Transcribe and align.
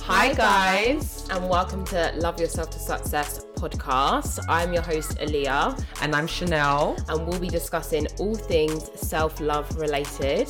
Hi, 0.00 0.32
guys, 0.34 1.28
and 1.30 1.48
welcome 1.48 1.84
to 1.86 2.12
Love 2.16 2.40
Yourself 2.40 2.70
to 2.70 2.78
Success 2.78 3.46
podcast. 3.54 4.38
I'm 4.48 4.72
your 4.72 4.82
host, 4.82 5.18
Aaliyah, 5.18 5.82
And 6.02 6.14
I'm 6.16 6.26
Chanel. 6.26 6.96
and 7.08 7.26
we'll 7.26 7.38
be 7.38 7.48
discussing 7.48 8.06
all 8.18 8.34
things 8.34 8.90
self 8.98 9.40
love 9.40 9.74
related, 9.76 10.48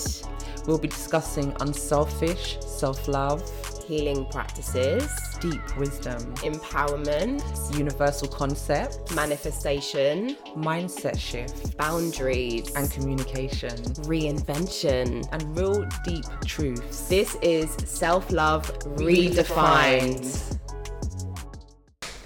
We'll 0.67 0.79
be 0.79 0.89
discussing 0.89 1.55
unselfish 1.61 2.59
self 2.61 3.07
love, 3.07 3.43
healing 3.87 4.27
practices, 4.31 5.09
deep 5.41 5.77
wisdom, 5.77 6.21
empowerment, 6.37 7.43
universal 7.77 8.29
concept, 8.29 9.15
manifestation, 9.15 10.37
mindset 10.57 11.19
shift, 11.19 11.77
boundaries, 11.77 12.73
and 12.75 12.91
communication, 12.91 13.77
reinvention. 14.09 15.27
and 15.33 15.59
real 15.59 15.87
deep 16.05 16.25
truths. 16.45 17.09
This 17.09 17.37
is 17.43 17.71
Self 17.85 18.31
Love 18.31 18.67
Redefined. 18.97 20.59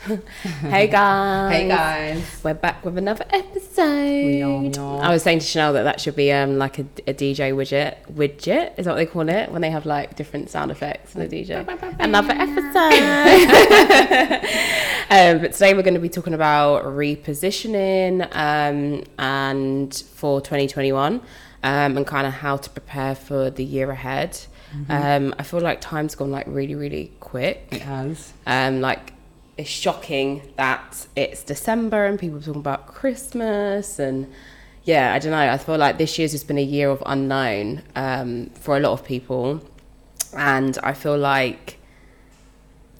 hey 0.62 0.87
guys. 0.87 1.53
Hey 1.53 1.69
guys. 1.69 2.41
We're 2.43 2.55
back 2.55 2.83
with 2.83 2.97
another 2.97 3.27
episode. 3.30 4.25
We 4.25 4.43
are. 4.43 5.03
I 5.03 5.11
was 5.11 5.23
saying 5.23 5.41
to 5.41 5.45
Chanel 5.45 5.75
that 5.75 5.83
that 5.83 6.01
should 6.01 6.17
be 6.17 6.33
um 6.33 6.57
like 6.57 6.79
a, 6.79 6.87
a 7.07 7.12
DJ 7.12 7.53
widget. 7.53 7.97
Widget 8.12 8.79
is 8.79 8.87
that 8.87 8.93
what 8.93 8.97
they 8.97 9.05
call 9.05 9.29
it 9.29 9.51
when 9.51 9.61
they 9.61 9.71
have 9.71 9.84
like 9.84 10.17
different 10.17 10.48
sound 10.48 10.71
effects 10.71 11.15
in 11.15 11.21
the 11.21 11.29
DJ. 11.29 11.59
another 11.98 12.33
episode. 12.33 12.95
um, 15.11 15.43
but 15.43 15.53
today 15.53 15.75
we're 15.75 15.83
going 15.83 15.93
to 15.95 16.01
be 16.01 16.09
talking 16.09 16.34
about 16.34 16.84
repositioning 16.84 18.23
um, 18.34 19.05
and 19.19 19.95
for 20.15 20.41
2021 20.41 21.17
um, 21.17 21.23
and 21.62 22.06
kind 22.06 22.27
of 22.27 22.33
how 22.33 22.56
to 22.56 22.70
prepare 22.70 23.15
for 23.15 23.51
the 23.51 23.65
year 23.65 23.91
ahead. 23.91 24.39
Um, 24.91 25.34
I 25.39 25.43
feel 25.45 25.61
like 25.61 25.81
time's 25.81 26.15
gone 26.15 26.31
like 26.31 26.47
really, 26.47 26.75
really 26.75 27.12
quick. 27.20 27.69
It 27.70 27.83
has. 27.83 28.34
Um, 28.47 28.83
like 28.83 29.15
it's 29.59 29.69
shocking 29.69 30.41
that 30.57 31.07
it's 31.17 31.42
December 31.42 32.06
and 32.06 32.19
people 32.19 32.39
are 32.39 32.42
talking 32.42 32.61
about 32.61 32.87
Christmas 32.87 33.98
and 33.98 34.33
yeah, 34.84 35.12
I 35.12 35.19
don't 35.19 35.33
know. 35.33 35.39
I 35.39 35.59
feel 35.59 35.77
like 35.77 35.98
this 35.98 36.19
year's 36.19 36.31
just 36.31 36.48
been 36.48 36.56
a 36.56 36.62
year 36.62 36.89
of 36.89 37.03
unknown 37.05 37.83
um, 37.95 38.47
for 38.55 38.75
a 38.75 38.81
lot 38.81 38.92
of 38.92 39.05
people, 39.05 39.61
and 40.34 40.79
I 40.83 40.95
feel 40.95 41.19
like 41.19 41.77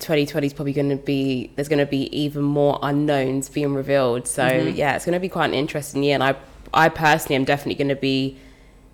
2020 0.01 0.49
is 0.49 0.53
probably 0.53 0.75
going 0.75 0.91
to 0.91 0.97
be 0.97 1.51
there's 1.57 1.69
going 1.69 1.79
to 1.79 1.87
be 1.87 2.15
even 2.15 2.43
more 2.43 2.79
unknowns 2.83 3.49
being 3.49 3.73
revealed. 3.75 4.27
So 4.29 4.47
yeah, 4.47 4.97
it's 4.97 5.07
going 5.07 5.15
to 5.15 5.21
be 5.21 5.31
quite 5.31 5.47
an 5.47 5.55
interesting 5.55 6.03
year, 6.03 6.15
and 6.15 6.23
I 6.23 6.37
I 6.75 6.91
personally 6.91 7.37
am 7.37 7.45
definitely 7.45 7.77
going 7.77 7.89
to 7.97 7.97
be 7.97 8.37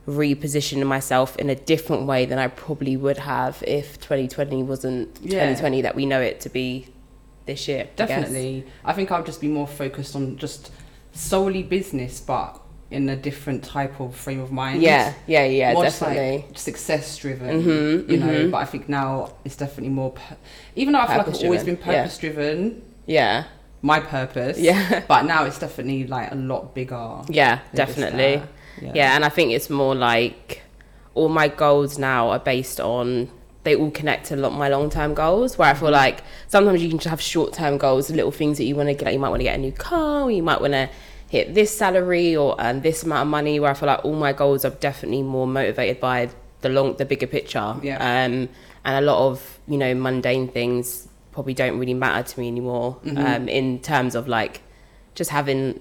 repositioning 0.07 0.87
myself 0.87 1.35
in 1.37 1.51
a 1.51 1.55
different 1.57 2.07
way 2.07 2.27
than 2.27 2.39
I 2.39 2.47
probably 2.47 2.97
would 2.97 3.19
have 3.19 3.65
if 3.67 3.99
2020 4.01 4.63
wasn't 4.63 5.09
Yeah. 5.21 5.41
2020 5.41 5.83
that 5.83 5.97
we 5.97 6.07
know 6.07 6.21
it 6.21 6.41
to 6.43 6.49
be 6.49 6.87
this 7.47 7.69
year. 7.69 7.89
Definitely. 7.97 8.67
I, 8.85 8.93
think 8.93 9.11
I'll 9.11 9.25
just 9.25 9.41
be 9.41 9.49
more 9.49 9.67
focused 9.67 10.17
on 10.17 10.37
just 10.37 10.71
solely 11.13 11.63
business, 11.63 12.21
but 12.21 12.61
in 12.91 13.09
a 13.09 13.17
different 13.17 13.65
type 13.65 13.99
of 14.01 14.15
frame 14.15 14.41
of 14.41 14.53
mind. 14.53 14.83
Yeah, 14.83 15.13
yeah, 15.27 15.45
yeah, 15.45 15.73
more 15.73 15.85
definitely. 15.85 16.45
Like 16.49 16.59
success 16.59 17.17
driven, 17.17 17.63
Mhm, 17.63 18.11
you 18.11 18.17
know. 18.19 18.27
mhm. 18.27 18.51
But 18.51 18.59
I 18.59 18.65
think 18.67 18.89
now 18.89 19.33
it's 19.45 19.57
definitely 19.57 19.89
more. 19.91 20.13
Pu- 20.13 20.37
even 20.77 20.93
though 20.93 21.01
I 21.01 21.07
feel 21.07 21.17
like 21.19 21.29
I've 21.29 21.45
always 21.45 21.65
been 21.65 21.77
Purpose-driven, 21.77 22.45
yeah. 22.45 22.55
driven, 22.69 22.83
yeah, 23.07 23.45
my 23.83 24.01
purpose. 24.01 24.59
Yeah. 24.59 25.03
But 25.09 25.25
now 25.25 25.45
it's 25.45 25.59
definitely 25.59 26.07
like 26.07 26.31
a 26.31 26.37
lot 26.37 26.75
bigger. 26.75 27.23
yeah, 27.29 27.61
definitely. 27.75 28.37
that. 28.81 28.95
Yeah. 28.97 29.15
and 29.15 29.25
I 29.25 29.29
think 29.29 29.53
it's 29.53 29.71
more 29.71 29.95
like 29.95 30.63
all 31.15 31.29
my 31.29 31.49
goals 31.49 31.99
now 31.99 32.31
are 32.31 32.39
based 32.41 32.81
on 32.81 33.29
they 33.65 33.75
all 33.75 33.91
connect 33.91 34.27
to 34.27 34.37
my 34.37 34.69
long 34.69 34.91
term 34.91 35.15
goals. 35.15 35.59
Where 35.59 35.69
I 35.69 35.75
feel 35.75 35.89
mm-hmm. 35.89 35.95
like 35.95 36.23
sometimes 36.47 36.83
you 36.83 36.89
can 36.89 36.99
just 36.99 37.09
have 37.09 37.21
short 37.21 37.53
term 37.53 37.79
goals, 37.79 38.11
little 38.11 38.31
things 38.31 38.59
that 38.59 38.65
you 38.65 38.77
want 38.77 38.89
to 38.91 38.95
get. 38.95 39.07
Like 39.07 39.15
you 39.15 39.19
might 39.19 39.31
want 39.31 39.41
to 39.41 39.45
get 39.45 39.59
a 39.59 39.61
new 39.61 39.73
car, 39.73 40.31
you 40.31 40.43
might 40.43 40.61
want 40.61 40.75
to 40.75 40.89
hit 41.29 41.55
this 41.55 41.77
salary 41.77 42.37
or 42.37 42.55
earn 42.61 42.83
this 42.83 43.03
amount 43.03 43.23
of 43.23 43.29
money. 43.29 43.59
Where 43.59 43.71
I 43.71 43.75
feel 43.75 43.89
like 43.89 44.05
all 44.05 44.15
my 44.15 44.33
goals 44.33 44.65
are 44.65 44.71
definitely 44.71 45.23
more 45.23 45.47
motivated 45.47 46.01
by 46.01 46.31
the 46.61 46.69
long, 46.69 46.97
the 46.97 47.05
bigger 47.05 47.27
picture. 47.27 47.75
Yeah. 47.83 47.97
Um, 47.97 48.49
and 48.85 48.97
a 48.97 49.01
lot 49.01 49.27
of 49.27 49.59
you 49.67 49.79
know 49.79 49.95
mundane 49.95 50.49
things 50.49 51.09
probably 51.33 51.55
don't 51.55 51.79
really 51.79 51.95
matter 51.95 52.29
to 52.29 52.41
me 52.41 52.49
anymore. 52.49 52.99
Mm-hmm. 53.05 53.19
Um, 53.19 53.49
in 53.49 53.81
terms 53.81 54.15
of 54.15 54.29
like 54.29 54.63
just 55.15 55.31
having 55.31 55.81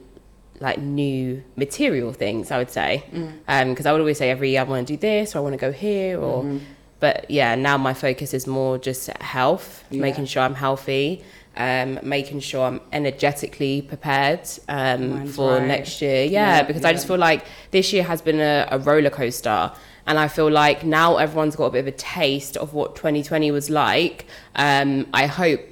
like 0.59 0.79
new 0.79 1.43
material 1.55 2.13
things 2.13 2.51
i 2.51 2.57
would 2.57 2.69
say 2.69 3.03
mm. 3.11 3.33
um, 3.47 3.69
because 3.71 3.85
i 3.85 3.91
would 3.91 3.99
always 3.99 4.17
say 4.17 4.29
every 4.29 4.51
year 4.51 4.61
i 4.61 4.63
want 4.63 4.87
to 4.87 4.93
do 4.93 4.97
this 4.97 5.35
or 5.35 5.39
i 5.39 5.41
want 5.41 5.51
to 5.51 5.57
go 5.57 5.71
here 5.71 6.19
or 6.19 6.43
mm-hmm. 6.43 6.63
But 7.03 7.29
yeah 7.29 7.53
now 7.53 7.77
my 7.77 7.93
focus 7.93 8.33
is 8.33 8.47
more 8.47 8.77
just 8.77 9.03
health 9.35 9.83
Yeah. 9.89 10.01
making 10.07 10.25
sure 10.31 10.41
i'm 10.47 10.55
healthy 10.67 11.05
um, 11.55 11.99
making 12.01 12.39
sure 12.39 12.63
i'm 12.69 12.79
energetically 12.99 13.75
prepared 13.93 14.43
um, 14.69 15.27
for 15.27 15.49
right. 15.57 15.67
next 15.73 16.01
year. 16.01 16.23
Yeah, 16.23 16.29
Yeah, 16.57 16.63
because 16.63 16.83
i 16.89 16.91
just 16.97 17.05
feel 17.09 17.21
like 17.29 17.41
this 17.71 17.91
year 17.93 18.03
has 18.11 18.21
been 18.27 18.39
a, 18.39 18.67
a 18.75 18.77
roller 18.89 19.09
coaster 19.21 19.61
and 20.07 20.15
i 20.17 20.27
feel 20.37 20.49
like 20.63 20.79
now 21.01 21.09
everyone's 21.17 21.55
got 21.61 21.65
a 21.65 21.73
bit 21.75 21.81
of 21.87 21.89
a 21.95 21.97
taste 22.15 22.55
of 22.63 22.73
what 22.73 22.95
2020 22.95 23.51
was 23.51 23.67
like. 23.69 24.25
Um, 24.55 24.89
i 25.13 25.25
hope 25.41 25.65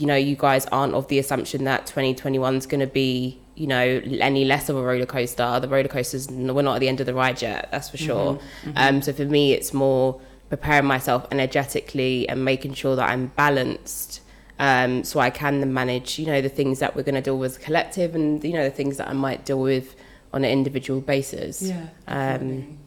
you 0.00 0.06
know 0.10 0.16
you 0.30 0.36
guys 0.36 0.66
aren't 0.66 0.94
of 0.94 1.08
the 1.08 1.18
assumption 1.18 1.64
that 1.64 1.86
2021 1.86 2.56
is 2.56 2.66
going 2.66 2.84
to 2.88 2.92
be 3.04 3.40
you 3.62 3.68
know 3.72 3.84
any 4.30 4.44
less 4.44 4.68
of 4.68 4.76
a 4.76 4.82
roller 4.82 5.06
coaster. 5.06 5.48
The 5.64 5.68
roller 5.68 5.88
coasters 5.96 6.28
we're 6.28 6.62
not 6.70 6.74
at 6.78 6.80
the 6.84 6.88
end 6.92 7.00
of 7.00 7.06
the 7.06 7.14
ride 7.14 7.40
yet 7.48 7.68
that's 7.72 7.88
for 7.88 7.96
sure. 8.08 8.38
Um 8.76 9.00
so 9.02 9.12
for 9.12 9.24
me 9.36 9.52
it's 9.56 9.72
more 9.72 10.20
preparing 10.48 10.84
myself 10.86 11.26
energetically 11.30 12.28
and 12.28 12.44
making 12.44 12.74
sure 12.74 12.94
that 12.96 13.08
i'm 13.10 13.26
balanced 13.28 14.20
um 14.58 15.02
so 15.04 15.18
i 15.20 15.30
can 15.30 15.60
then 15.60 15.72
manage 15.72 16.18
you 16.18 16.26
know 16.26 16.40
the 16.40 16.48
things 16.48 16.78
that 16.78 16.94
we're 16.94 17.02
going 17.02 17.14
to 17.14 17.20
deal 17.20 17.38
with 17.38 17.52
as 17.52 17.56
a 17.56 17.60
collective 17.60 18.14
and 18.14 18.44
you 18.44 18.52
know 18.52 18.62
the 18.64 18.70
things 18.70 18.96
that 18.98 19.08
i 19.08 19.12
might 19.12 19.44
deal 19.44 19.60
with 19.60 19.96
on 20.32 20.44
an 20.44 20.50
individual 20.50 21.00
basis 21.00 21.62
Yeah. 21.62 21.86
um 22.06 22.16
definitely. 22.16 22.78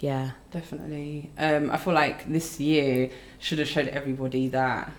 yeah 0.00 0.30
Definitely. 0.52 1.30
Um, 1.36 1.70
I 1.70 1.76
feel 1.76 1.92
like 1.92 2.26
this 2.32 2.58
year 2.58 3.10
should 3.38 3.58
have 3.58 3.68
showed 3.68 3.88
everybody 3.88 4.48
that, 4.48 4.90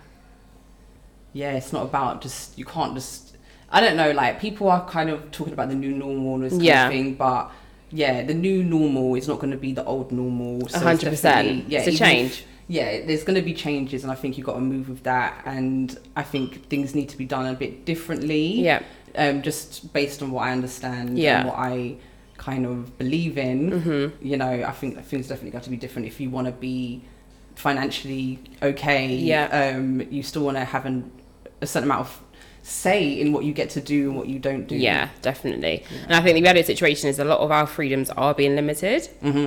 yeah, 1.32 1.52
it's 1.52 1.72
not 1.72 1.82
about 1.82 2.22
just, 2.22 2.56
you 2.56 2.64
can't 2.64 2.94
just, 2.94 3.36
I 3.72 3.80
don't 3.80 3.96
know, 3.96 4.12
like 4.12 4.40
people 4.40 4.70
are 4.70 4.88
kind 4.88 5.10
of 5.10 5.32
talking 5.32 5.52
about 5.52 5.68
the 5.68 5.74
new 5.74 5.90
normal 5.92 6.34
and 6.36 6.44
this 6.44 6.52
kind 6.52 6.62
Yeah. 6.64 6.86
of 6.86 6.92
thing, 6.92 7.14
but 7.14 7.50
yeah, 7.90 8.22
the 8.22 8.34
new 8.34 8.62
normal 8.62 9.14
is 9.14 9.26
not 9.28 9.38
going 9.38 9.50
to 9.50 9.56
be 9.56 9.72
the 9.72 9.84
old 9.84 10.12
normal. 10.12 10.68
So 10.68 10.78
A 10.78 10.82
hundred 10.82 11.10
percent. 11.10 11.46
definitely- 11.46 11.72
Yeah, 11.72 11.78
It's 11.80 11.88
a 11.88 11.90
even 11.92 12.06
if- 12.06 12.12
change. 12.12 12.44
yeah, 12.68 13.06
there's 13.06 13.24
going 13.24 13.36
to 13.36 13.42
be 13.42 13.54
changes, 13.54 14.02
and 14.02 14.12
I 14.12 14.14
think 14.14 14.36
you've 14.36 14.46
got 14.46 14.54
to 14.54 14.60
move 14.60 14.88
with 14.88 15.02
that. 15.04 15.42
And 15.46 15.96
I 16.16 16.22
think 16.22 16.68
things 16.68 16.94
need 16.94 17.08
to 17.10 17.16
be 17.16 17.24
done 17.24 17.46
a 17.46 17.54
bit 17.54 17.84
differently 17.84 18.60
yeah 18.60 18.82
um, 19.16 19.40
just 19.42 19.92
based 19.92 20.22
on 20.22 20.30
what 20.30 20.42
I 20.46 20.52
understand 20.52 21.18
Yeah. 21.18 21.38
and 21.40 21.48
what 21.48 21.56
I 21.58 21.96
kind 22.36 22.66
of 22.66 22.96
believe 22.98 23.36
in, 23.38 23.70
Mm-hmm. 23.72 24.26
you 24.26 24.36
know, 24.36 24.50
I 24.66 24.70
think 24.72 25.02
things 25.04 25.26
definitely 25.28 25.50
got 25.50 25.62
to 25.64 25.70
be 25.70 25.76
different 25.76 26.06
if 26.06 26.20
you 26.20 26.30
want 26.30 26.46
to 26.46 26.52
be 26.52 27.02
financially 27.56 28.38
okay. 28.62 29.14
Yeah. 29.14 29.74
Um, 29.76 30.00
you 30.10 30.22
still 30.22 30.44
want 30.44 30.56
to 30.56 30.64
have 30.64 30.86
an, 30.86 31.10
a 31.60 31.66
certain 31.66 31.88
amount 31.88 32.02
of 32.06 32.20
say 32.68 33.20
in 33.20 33.32
what 33.32 33.44
you 33.44 33.52
get 33.52 33.70
to 33.70 33.80
do 33.80 34.08
and 34.08 34.16
what 34.16 34.28
you 34.28 34.38
don't 34.38 34.66
do. 34.66 34.76
yeah 34.76 35.08
definitely 35.22 35.82
and 36.04 36.14
i 36.14 36.20
think 36.20 36.34
the 36.34 36.42
reality 36.42 36.62
situation 36.62 37.08
is 37.08 37.18
a 37.18 37.24
lot 37.24 37.40
of 37.40 37.50
our 37.50 37.66
freedoms 37.66 38.10
are 38.10 38.34
being 38.34 38.54
limited 38.54 39.06
hmm 39.20 39.46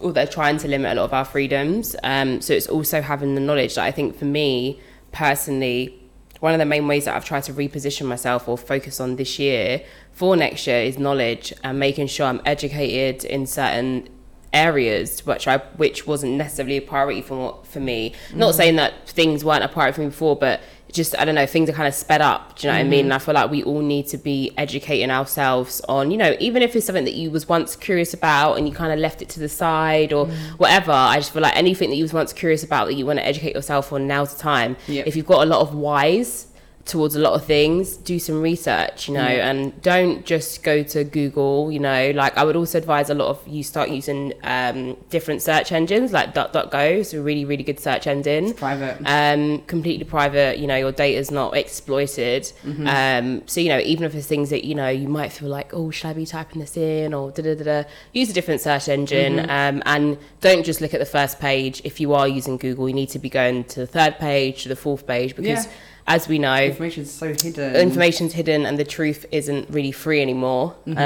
or 0.00 0.12
they're 0.12 0.26
trying 0.26 0.58
to 0.58 0.68
limit 0.68 0.92
a 0.92 0.94
lot 1.00 1.04
of 1.04 1.12
our 1.14 1.24
freedoms. 1.24 1.96
Um, 2.02 2.40
so 2.40 2.52
it's 2.52 2.66
also 2.66 3.00
having 3.00 3.34
the 3.34 3.40
knowledge 3.40 3.76
that 3.76 3.84
I 3.84 3.90
think 3.90 4.18
for 4.18 4.26
me 4.26 4.80
personally, 5.12 5.98
one 6.40 6.52
of 6.52 6.58
the 6.58 6.66
main 6.66 6.86
ways 6.86 7.06
that 7.06 7.16
I've 7.16 7.24
tried 7.24 7.44
to 7.44 7.52
reposition 7.54 8.06
myself 8.06 8.48
or 8.48 8.58
focus 8.58 9.00
on 9.00 9.16
this 9.16 9.38
year 9.38 9.82
for 10.12 10.36
next 10.36 10.66
year 10.66 10.80
is 10.80 10.98
knowledge 10.98 11.52
and 11.64 11.78
making 11.78 12.08
sure 12.08 12.26
I'm 12.26 12.42
educated 12.44 13.24
in 13.24 13.46
certain 13.46 14.08
areas 14.52 15.26
which 15.26 15.46
I 15.46 15.58
which 15.76 16.06
wasn't 16.06 16.32
necessarily 16.34 16.78
a 16.78 16.82
priority 16.82 17.20
for 17.22 17.60
for 17.64 17.80
me. 17.80 18.14
Not 18.34 18.54
saying 18.54 18.76
that 18.76 19.08
things 19.08 19.44
weren't 19.44 19.64
a 19.64 19.68
priority 19.68 19.94
for 19.96 20.00
me 20.02 20.06
before, 20.08 20.36
but 20.36 20.60
just 20.92 21.18
I 21.18 21.24
don't 21.24 21.34
know, 21.34 21.46
things 21.46 21.68
are 21.68 21.72
kind 21.72 21.88
of 21.88 21.94
sped 21.94 22.20
up. 22.20 22.56
Do 22.56 22.66
you 22.66 22.72
know 22.72 22.78
what 22.78 22.80
I 22.80 22.84
mean? 22.84 23.00
Mm-hmm. 23.00 23.06
And 23.06 23.14
I 23.14 23.18
feel 23.18 23.34
like 23.34 23.50
we 23.50 23.62
all 23.62 23.80
need 23.80 24.06
to 24.08 24.18
be 24.18 24.52
educating 24.56 25.10
ourselves 25.10 25.80
on, 25.88 26.10
you 26.10 26.16
know, 26.16 26.36
even 26.40 26.62
if 26.62 26.74
it's 26.76 26.86
something 26.86 27.04
that 27.04 27.14
you 27.14 27.30
was 27.30 27.48
once 27.48 27.76
curious 27.76 28.14
about 28.14 28.54
and 28.54 28.68
you 28.68 28.74
kind 28.74 28.92
of 28.92 28.98
left 28.98 29.22
it 29.22 29.28
to 29.30 29.40
the 29.40 29.48
side 29.48 30.12
or 30.12 30.26
mm. 30.26 30.34
whatever. 30.58 30.92
I 30.92 31.16
just 31.16 31.32
feel 31.32 31.42
like 31.42 31.56
anything 31.56 31.90
that 31.90 31.96
you 31.96 32.04
was 32.04 32.12
once 32.12 32.32
curious 32.32 32.62
about 32.62 32.86
that 32.86 32.94
you 32.94 33.06
want 33.06 33.18
to 33.18 33.26
educate 33.26 33.54
yourself 33.54 33.92
on, 33.92 34.06
now's 34.06 34.34
the 34.34 34.40
time. 34.40 34.76
Yep. 34.86 35.06
If 35.06 35.16
you've 35.16 35.26
got 35.26 35.42
a 35.42 35.46
lot 35.46 35.60
of 35.60 35.74
whys 35.74 36.48
towards 36.86 37.16
a 37.16 37.18
lot 37.18 37.32
of 37.34 37.44
things, 37.44 37.96
do 37.96 38.16
some 38.18 38.40
research, 38.40 39.08
you 39.08 39.14
know, 39.14 39.26
Yeah. 39.28 39.50
and 39.50 39.82
don't 39.82 40.24
just 40.24 40.62
go 40.62 40.84
to 40.84 41.02
Google, 41.02 41.72
you 41.72 41.80
know. 41.80 42.12
Like 42.14 42.38
I 42.38 42.44
would 42.44 42.54
also 42.54 42.78
advise 42.78 43.10
a 43.10 43.14
lot 43.14 43.28
of 43.28 43.40
you 43.46 43.62
start 43.64 43.90
using 43.90 44.32
um, 44.44 44.96
different 45.10 45.42
search 45.42 45.72
engines 45.72 46.12
like 46.12 46.32
DuckDuckGo, 46.32 46.98
it's 47.00 47.12
a 47.12 47.20
really 47.20 47.44
really 47.44 47.64
good 47.64 47.80
search 47.80 48.06
engine. 48.06 48.54
Private. 48.54 48.98
Um, 49.04 49.62
completely 49.66 50.04
private, 50.04 50.58
you 50.58 50.66
know, 50.68 50.76
your 50.76 50.92
data 50.92 51.18
is 51.18 51.30
not 51.32 51.56
exploited. 51.56 52.44
Mm-hmm. 52.64 52.86
Um, 52.86 53.42
so 53.46 53.60
you 53.60 53.68
know, 53.68 53.80
even 53.80 54.04
if 54.04 54.12
there's 54.12 54.26
things 54.28 54.50
that 54.50 54.64
you 54.64 54.74
know 54.76 54.88
you 54.88 55.08
might 55.08 55.32
feel 55.32 55.48
like, 55.48 55.74
oh, 55.74 55.90
should 55.90 56.06
I 56.08 56.12
be 56.12 56.24
typing 56.24 56.60
this 56.60 56.76
in 56.76 57.12
or 57.12 57.32
da 57.32 57.42
da 57.42 57.54
da 57.56 57.64
da, 57.82 57.88
use 58.12 58.30
a 58.30 58.32
different 58.32 58.60
search 58.60 58.88
engine, 58.88 59.36
Mm-hmm. 59.38 59.50
um, 59.50 59.82
and 59.86 60.18
don't 60.40 60.64
just 60.64 60.80
look 60.80 60.94
at 60.94 61.00
the 61.00 61.06
first 61.18 61.40
page. 61.40 61.82
If 61.84 61.98
you 62.00 62.14
are 62.14 62.28
using 62.28 62.56
Google, 62.58 62.88
you 62.88 62.94
need 62.94 63.08
to 63.10 63.18
be 63.18 63.28
going 63.28 63.64
to 63.64 63.80
the 63.80 63.86
third 63.88 64.18
page, 64.18 64.62
to 64.62 64.68
the 64.68 64.76
fourth 64.76 65.04
page, 65.06 65.34
because 65.34 65.64
Yeah. 65.66 65.72
As 66.08 66.28
we 66.28 66.38
know, 66.38 66.54
Information 66.56 67.02
is 67.02 67.10
so 67.12 67.28
hidden. 67.42 67.74
information's 67.76 68.32
hidden 68.32 68.64
and 68.66 68.78
the 68.78 68.84
truth 68.84 69.26
isn't 69.32 69.68
really 69.70 69.92
free 69.92 70.22
anymore. 70.22 70.74
Mm-hmm. 70.86 70.98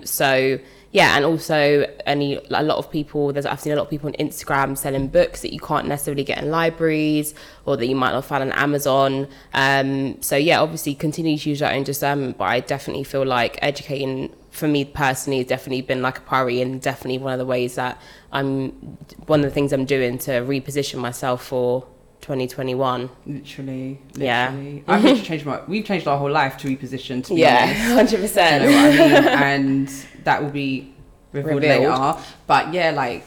Um, 0.00 0.04
so 0.04 0.58
yeah, 0.90 1.16
and 1.16 1.24
also 1.24 1.86
any 2.06 2.36
a 2.50 2.62
lot 2.62 2.78
of 2.78 2.90
people. 2.90 3.32
There's 3.32 3.44
I've 3.44 3.60
seen 3.60 3.74
a 3.74 3.76
lot 3.76 3.82
of 3.82 3.90
people 3.90 4.08
on 4.08 4.14
Instagram 4.14 4.76
selling 4.76 5.08
books 5.08 5.42
that 5.42 5.52
you 5.52 5.60
can't 5.60 5.86
necessarily 5.86 6.24
get 6.24 6.42
in 6.42 6.50
libraries 6.50 7.34
or 7.66 7.76
that 7.76 7.86
you 7.86 7.94
might 7.94 8.12
not 8.12 8.24
find 8.24 8.42
on 8.42 8.52
Amazon. 8.52 9.28
Um, 9.52 10.20
so 10.22 10.34
yeah, 10.36 10.60
obviously 10.60 10.94
continue 10.94 11.36
to 11.36 11.50
use 11.50 11.60
your 11.60 11.70
own 11.70 11.82
discernment, 11.84 12.38
but 12.38 12.44
I 12.44 12.60
definitely 12.60 13.04
feel 13.04 13.26
like 13.26 13.58
educating 13.60 14.32
for 14.50 14.66
me 14.66 14.84
personally 14.84 15.38
has 15.38 15.46
definitely 15.46 15.82
been 15.82 16.00
like 16.00 16.18
a 16.18 16.22
priority 16.22 16.62
and 16.62 16.80
definitely 16.80 17.18
one 17.18 17.34
of 17.34 17.38
the 17.38 17.46
ways 17.46 17.74
that 17.74 18.00
I'm 18.32 18.70
one 19.26 19.40
of 19.40 19.44
the 19.44 19.50
things 19.52 19.72
I'm 19.74 19.84
doing 19.84 20.16
to 20.20 20.30
reposition 20.40 20.98
myself 21.00 21.44
for 21.44 21.86
2021. 22.20 23.08
Literally, 23.26 23.98
Yeah. 24.14 24.48
I've 24.86 25.02
literally 25.02 25.22
changed 25.30 25.46
my. 25.46 25.60
We've 25.66 25.84
changed 25.84 26.06
our 26.06 26.18
whole 26.18 26.30
life 26.30 26.56
to 26.58 26.68
reposition. 26.68 27.24
To 27.24 27.34
be 27.34 27.40
Yeah, 27.40 27.66
hundred 27.66 28.12
you 28.12 28.18
know 28.18 28.22
percent. 28.24 28.64
what 28.64 28.74
I 28.74 28.90
mean? 28.90 29.24
and 29.26 29.88
that 30.24 30.42
will 30.42 30.50
be 30.50 30.92
revealed, 31.32 31.62
Revealed. 31.62 31.82
later. 32.00 32.18
But 32.46 32.72
yeah, 32.74 32.90
like 32.90 33.24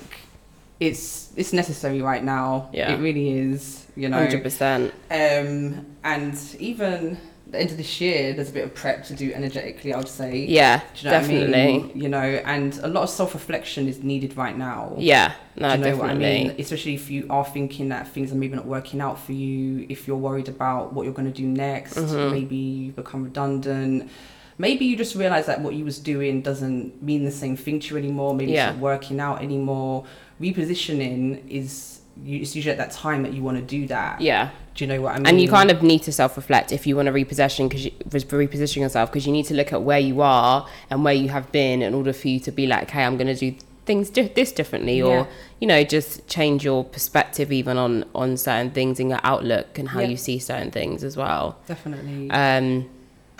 it's 0.80 1.32
it's 1.36 1.54
necessary 1.54 2.02
right 2.02 2.24
now. 2.24 2.70
Yeah. 2.74 2.92
it 2.94 3.00
really 3.00 3.30
is. 3.30 3.86
You 3.96 4.08
know, 4.10 4.18
Hundred 4.18 4.44
percent. 4.44 4.94
um, 5.12 5.86
and 6.04 6.38
even 6.60 7.18
the 7.52 7.60
end 7.60 7.72
of 7.72 7.78
this 7.78 8.00
year, 8.02 8.34
there's 8.34 8.50
a 8.50 8.54
bit 8.54 8.64
of 8.64 8.74
prep 8.74 9.04
to 9.06 9.14
do 9.14 9.32
energetically. 9.34 9.94
I 9.94 9.98
would 9.98 10.08
say. 10.08 10.46
Yeah, 10.46 10.80
Do 10.80 10.84
you 10.96 11.04
know 11.06 11.20
definitely. 11.20 11.48
What 11.48 11.58
I 11.60 11.66
mean? 11.66 11.92
You 11.96 12.10
know, 12.10 12.18
and 12.22 12.78
a 12.80 12.88
lot 12.88 13.04
of 13.04 13.10
self 13.10 13.34
reflection 13.34 13.88
is 13.88 14.02
needed 14.04 14.38
right 14.38 14.58
now. 14.58 14.96
Yeah, 14.98 15.34
no, 15.58 15.68
Do 15.70 15.74
you 15.74 15.78
know 15.80 15.84
definitely. 15.92 16.00
what 16.00 16.10
I 16.12 16.14
mean? 16.16 16.56
Especially 16.58 16.94
if 16.96 17.10
you 17.12 17.28
are 17.30 17.46
thinking 17.46 17.90
that 17.90 18.08
things 18.08 18.32
are 18.32 18.36
maybe 18.36 18.56
not 18.56 18.66
working 18.66 19.02
out 19.02 19.20
for 19.20 19.34
you, 19.34 19.86
if 19.90 20.08
you're 20.08 20.18
worried 20.18 20.48
about 20.50 20.94
what 20.94 21.04
you're 21.04 21.14
going 21.14 21.32
to 21.32 21.38
do 21.42 21.48
next, 21.48 21.96
Mhm. 21.98 22.32
maybe 22.32 22.56
you 22.56 22.92
become 22.94 23.24
redundant. 23.24 24.10
Maybe 24.58 24.86
you 24.86 24.96
just 24.96 25.16
realize 25.16 25.48
that 25.48 25.62
what 25.62 25.74
you 25.74 25.84
was 25.86 25.98
doing 25.98 26.42
doesn't 26.42 27.02
mean 27.02 27.26
the 27.26 27.32
same 27.32 27.56
thing 27.58 27.80
to 27.80 27.88
you 27.96 27.98
anymore. 27.98 28.36
Maybe 28.36 28.52
Yeah. 28.52 28.68
it's 28.70 28.76
not 28.76 28.82
working 28.82 29.20
out 29.20 29.42
anymore. 29.42 30.06
Repositioning 30.40 31.42
is 31.50 32.00
it's 32.26 32.56
usually 32.56 32.72
at 32.72 32.78
that 32.78 32.92
time 32.92 33.24
that 33.24 33.34
you 33.34 33.42
want 33.42 33.58
to 33.58 33.64
do 33.64 33.88
that. 33.88 34.22
Yeah, 34.22 34.50
Do 34.74 34.86
you 34.86 34.88
know 34.88 35.02
what 35.02 35.14
I 35.16 35.18
mean? 35.18 35.28
and 35.28 35.42
you 35.42 35.50
kind 35.50 35.70
of 35.70 35.84
need 35.84 36.02
to 36.04 36.12
self-reflect 36.14 36.72
if 36.72 36.88
you 36.88 36.96
want 36.96 37.08
to 37.08 37.12
reposition 37.12 37.68
because 37.68 37.84
you 37.86 37.92
reposition 37.92 38.78
yourself 38.78 39.10
because 39.12 39.26
you 39.28 39.34
need 39.34 39.46
to 39.48 39.54
look 39.54 39.74
at 39.74 39.82
where 39.84 40.00
you 40.00 40.22
are 40.22 40.66
and 40.90 41.04
where 41.04 41.14
you 41.14 41.28
have 41.30 41.52
been 41.52 41.82
in 41.82 41.94
order 41.94 42.14
for 42.14 42.30
you 42.30 42.40
to 42.40 42.52
be 42.52 42.66
like, 42.68 42.90
hey, 42.90 43.04
I'm 43.04 43.18
going 43.18 43.28
to 43.28 43.36
do 43.36 43.54
things 43.86 44.10
di- 44.10 44.30
this 44.30 44.52
differently, 44.54 45.00
Yeah. 45.00 45.06
or 45.06 45.28
you 45.60 45.68
know, 45.68 45.84
just 45.84 46.26
change 46.28 46.64
your 46.64 46.84
perspective 46.86 47.52
even 47.52 47.78
on 47.78 48.06
on 48.16 48.38
certain 48.38 48.72
things 48.72 49.00
in 49.00 49.10
your 49.10 49.20
outlook 49.24 49.78
and 49.78 49.90
how 49.90 50.00
Yeah. 50.00 50.08
you 50.08 50.18
see 50.18 50.40
certain 50.40 50.72
things 50.72 51.04
as 51.04 51.18
well. 51.18 51.58
definitely. 51.68 52.30
Um, 52.32 52.90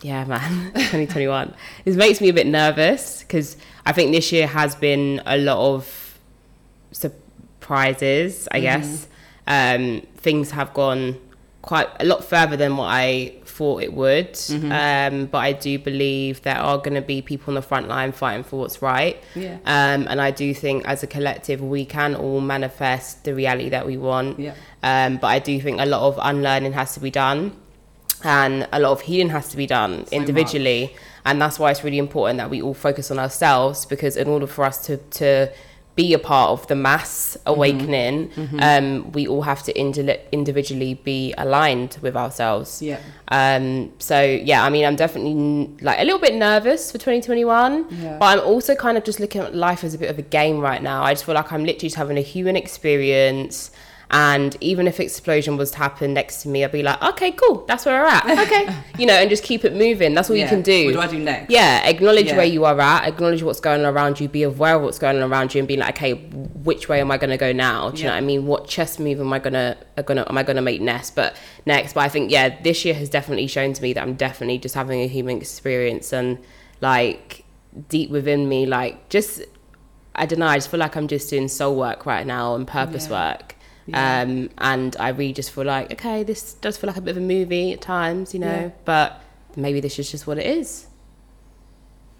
yeah, 0.04 0.26
man, 0.26 0.72
2021. 0.74 1.54
This 1.86 1.96
makes 1.96 2.20
me 2.20 2.30
a 2.30 2.34
bit 2.34 2.48
nervous 2.48 3.22
because 3.22 3.56
I 3.86 3.92
think 3.94 4.12
this 4.12 4.32
year 4.32 4.48
has 4.48 4.76
been 4.76 5.22
a 5.26 5.38
lot 5.38 5.60
of 5.76 6.18
surprises, 6.92 8.48
I 8.52 8.60
guess. 8.60 9.08
Um, 9.48 10.06
things 10.18 10.52
have 10.52 10.74
gone 10.74 11.20
quite 11.62 11.88
a 12.00 12.06
lot 12.06 12.24
further 12.24 12.58
than 12.58 12.76
what 12.78 12.88
I 12.88 13.34
thought 13.46 13.84
it 13.84 13.94
would. 13.94 14.40
Um, 14.72 15.26
but 15.28 15.40
I 15.40 15.54
do 15.54 15.78
believe 15.78 16.42
there 16.42 16.58
are 16.58 16.78
going 16.78 16.96
to 16.96 17.02
be 17.02 17.22
people 17.22 17.52
on 17.52 17.56
the 17.56 17.62
front 17.62 17.88
line 17.88 18.12
fighting 18.12 18.44
for 18.44 18.60
what's 18.60 18.82
right. 18.82 19.22
yeah. 19.36 19.58
Um, 19.66 20.08
and 20.10 20.20
I 20.20 20.32
do 20.32 20.54
think 20.54 20.86
as 20.86 21.04
a 21.04 21.08
collective, 21.08 21.62
we 21.62 21.86
can 21.86 22.16
all 22.16 22.42
manifest 22.42 23.24
the 23.26 23.36
reality 23.36 23.70
that 23.70 23.86
we 23.86 23.98
want. 23.98 24.40
Yeah. 24.40 24.56
Um, 24.82 25.18
but 25.18 25.28
I 25.28 25.40
do 25.40 25.60
think 25.62 25.80
a 25.80 25.86
lot 25.86 26.02
of 26.02 26.20
unlearning 26.22 26.74
has 26.74 26.94
to 26.96 27.00
be 27.00 27.12
done 27.12 27.56
and 28.24 28.68
a 28.72 28.80
lot 28.80 28.92
of 28.92 29.02
healing 29.02 29.30
has 29.30 29.50
to 29.50 29.58
be 29.58 29.68
done 29.68 30.06
So 30.08 30.16
individually. 30.16 30.96
And 31.26 31.40
that's 31.42 31.60
why 31.60 31.70
it's 31.72 31.84
really 31.84 32.00
important 32.00 32.38
that 32.38 32.50
we 32.50 32.62
all 32.62 32.74
focus 32.74 33.12
on 33.12 33.20
ourselves 33.20 33.86
because 33.86 34.18
in 34.18 34.28
order 34.28 34.48
for 34.48 34.66
us 34.66 34.84
to, 34.88 34.98
to 34.98 35.52
be 35.96 36.14
a 36.14 36.20
part 36.20 36.52
of 36.52 36.66
the 36.68 36.76
mass 36.76 37.36
awakening, 37.46 38.32
Um, 38.60 39.12
we 39.12 39.28
all 39.28 39.42
have 39.42 39.62
to 39.64 39.78
indi- 39.78 40.18
individually 40.32 40.94
be 40.94 41.34
aligned 41.38 41.98
with 42.02 42.16
ourselves. 42.16 42.82
Yeah. 42.82 43.00
Um, 43.28 43.92
so 44.00 44.22
yeah, 44.22 44.64
I 44.64 44.70
mean, 44.70 44.86
I'm 44.86 44.96
definitely 44.96 45.32
n- 45.32 45.78
like 45.82 46.00
a 46.00 46.04
little 46.04 46.20
bit 46.20 46.36
nervous 46.36 46.92
for 46.92 46.98
2021, 46.98 47.86
Yeah. 47.90 48.18
but 48.20 48.26
I'm 48.40 48.40
also 48.46 48.74
kind 48.76 48.98
of 48.98 49.04
just 49.04 49.20
looking 49.20 49.42
at 49.42 49.54
life 49.54 49.84
as 49.84 49.94
a 49.94 49.98
bit 49.98 50.10
of 50.10 50.18
a 50.18 50.22
game 50.22 50.60
right 50.60 50.82
now. 50.82 51.04
I 51.04 51.14
just 51.14 51.26
feel 51.26 51.36
like 51.36 51.52
I'm 51.52 51.66
literally 51.66 51.90
just 51.90 51.98
having 51.98 52.18
a 52.18 52.22
human 52.22 52.56
experience. 52.56 53.72
And 54.14 54.58
even 54.60 54.88
if 54.88 55.00
explosion 55.00 55.56
was 55.56 55.72
to 55.72 55.78
happen 55.78 56.14
next 56.14 56.42
to 56.42 56.50
me, 56.50 56.66
I'd 56.66 56.72
be 56.74 56.84
like, 56.84 57.02
okay, 57.02 57.32
cool, 57.32 57.64
that's 57.66 57.86
where 57.86 58.02
we're 58.02 58.10
at. 58.10 58.26
Okay, 58.46 58.68
you 58.98 59.06
know, 59.06 59.14
and 59.14 59.30
just 59.30 59.42
keep 59.44 59.64
it 59.64 59.74
moving. 59.74 60.14
That's 60.14 60.30
all 60.30 60.36
you 60.36 60.46
can 60.48 60.62
do. 60.62 60.86
What 60.88 60.94
do 60.94 61.00
I 61.00 61.08
do 61.08 61.20
next? 61.20 61.50
Yeah, 61.50 61.88
acknowledge 61.88 62.26
Yeah. 62.28 62.36
where 62.36 62.46
you 62.46 62.66
are 62.66 62.78
at, 62.80 63.08
acknowledge 63.08 63.42
what's 63.42 63.62
going 63.62 63.86
on 63.86 63.94
around 63.94 64.20
you, 64.20 64.28
be 64.28 64.44
aware 64.44 64.76
of 64.76 64.82
what's 64.82 65.00
going 65.00 65.16
on 65.22 65.32
around 65.32 65.54
you, 65.56 65.60
and 65.60 65.68
be 65.68 65.78
like, 65.78 65.96
okay, 65.96 66.14
which 66.14 66.90
way 66.90 67.00
am 67.00 67.10
I 67.10 67.18
going 67.18 67.30
to 67.30 67.38
go 67.38 67.54
now? 67.54 67.90
Do 67.92 68.00
you 68.00 68.04
know 68.04 68.12
what 68.12 68.18
I 68.18 68.22
mean? 68.22 68.46
What 68.48 68.68
chess 68.68 69.00
move 69.00 69.22
am 69.22 69.32
I 69.32 69.40
gonna 69.40 69.78
are 69.96 70.04
gonna 70.04 70.26
am 70.30 70.38
I 70.38 70.44
gonna 70.44 70.62
make 70.62 70.82
next? 70.82 71.12
But 71.16 71.38
next, 71.66 71.94
but 71.94 72.02
I 72.02 72.10
think 72.10 72.32
yeah, 72.32 72.62
this 72.62 72.84
year 72.84 72.94
has 72.96 73.10
definitely 73.10 73.48
shown 73.48 73.72
to 73.74 73.82
me 73.82 73.94
that 73.94 74.02
I'm 74.04 74.16
definitely 74.16 74.58
just 74.58 74.76
having 74.76 75.00
a 75.02 75.08
human 75.08 75.38
experience 75.38 76.12
and 76.12 76.38
like 76.82 77.46
deep 77.88 78.10
within 78.10 78.50
me, 78.50 78.66
like 78.66 79.08
just 79.08 79.42
I 80.16 80.26
don't 80.26 80.40
know, 80.40 80.48
I 80.48 80.56
just 80.58 80.70
feel 80.70 80.82
like 80.82 80.98
I'm 80.98 81.08
just 81.08 81.30
doing 81.30 81.48
soul 81.48 81.78
work 81.78 82.06
right 82.06 82.28
now 82.28 82.56
and 82.56 82.68
purpose 82.68 83.08
Yeah. 83.10 83.32
work. 83.38 83.56
Yeah. 83.88 84.22
Um, 84.22 84.50
and 84.60 84.96
I 85.00 85.10
really 85.10 85.34
just 85.34 85.52
feel 85.52 85.66
like, 85.66 85.92
okay, 85.94 86.24
this 86.24 86.54
does 86.54 86.78
feel 86.78 86.88
like 86.88 86.98
a 86.98 87.02
bit 87.02 87.12
of 87.12 87.18
a 87.18 87.26
movie 87.26 87.74
at 87.74 87.82
times, 87.82 88.34
you 88.34 88.40
know, 88.40 88.48
Yeah. 88.48 88.70
but 88.86 89.22
maybe 89.56 89.80
this 89.80 89.98
is 90.00 90.10
just 90.12 90.28
what 90.28 90.38
it 90.38 90.46
is. 90.46 90.88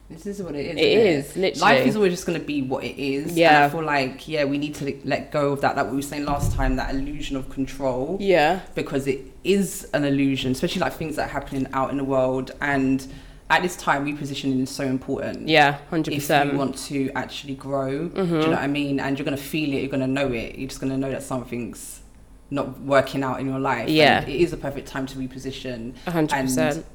This 0.10 0.26
is 0.26 0.44
what 0.44 0.56
it 0.56 0.66
is. 0.66 0.76
It 0.76 0.82
is, 0.82 1.36
literally. 1.38 1.62
Life 1.62 1.88
is 1.88 1.96
always 1.96 2.12
just 2.12 2.26
going 2.26 2.38
to 2.38 2.46
be 2.46 2.62
what 2.62 2.84
it 2.84 3.02
is. 3.02 3.38
Yeah. 3.38 3.56
And 3.56 3.64
I 3.66 3.70
feel 3.70 3.86
like, 3.86 4.28
yeah, 4.28 4.44
we 4.44 4.58
need 4.58 4.76
to 4.76 5.00
let 5.06 5.32
go 5.32 5.54
of 5.54 5.62
that, 5.62 5.78
like 5.78 5.90
we 5.90 5.96
were 5.96 6.02
saying 6.02 6.26
last 6.26 6.54
time, 6.54 6.76
that 6.76 6.94
illusion 6.94 7.38
of 7.38 7.50
control. 7.50 8.18
Yeah. 8.20 8.60
Because 8.76 9.08
it 9.08 9.22
is 9.46 9.88
an 9.94 10.04
illusion, 10.04 10.52
especially 10.52 10.82
like 10.82 10.94
things 10.94 11.16
that 11.16 11.30
are 11.30 11.32
happening 11.32 11.66
out 11.72 11.92
in 11.92 11.98
the 11.98 12.04
world. 12.04 12.52
And 12.60 13.08
at 13.52 13.62
this 13.62 13.76
time, 13.76 14.06
repositioning 14.06 14.62
is 14.64 14.70
so 14.70 14.84
important. 14.86 15.48
Yeah, 15.48 15.78
hundred 15.90 16.16
percent. 16.16 16.48
If 16.50 16.54
you 16.54 16.60
want 16.60 16.78
to 16.90 17.12
actually 17.16 17.56
grow, 17.56 18.10
Mm-hmm. 18.10 18.34
you 18.36 18.42
know 18.42 18.50
what 18.52 18.60
I 18.60 18.68
mean? 18.68 19.00
And 19.00 19.18
you're 19.18 19.26
going 19.26 19.38
to 19.38 19.44
feel 19.44 19.70
it, 19.74 19.80
you're 19.82 19.90
going 19.98 20.02
to 20.02 20.08
know 20.08 20.32
it. 20.32 20.58
You're 20.58 20.70
just 20.70 20.82
going 20.82 20.92
to 20.92 20.98
know 20.98 21.12
that 21.12 21.24
something's 21.24 22.02
not 22.50 22.80
working 22.82 23.24
out 23.24 23.40
in 23.40 23.46
your 23.48 23.60
life. 23.60 23.90
Yeah. 23.90 24.22
And 24.22 24.30
it 24.30 24.42
is 24.42 24.52
a 24.54 24.58
perfect 24.58 24.88
time 24.88 25.06
to 25.08 25.18
reposition. 25.18 25.96
hundred 26.08 26.34
and 26.36 26.48
percent. 26.48 26.86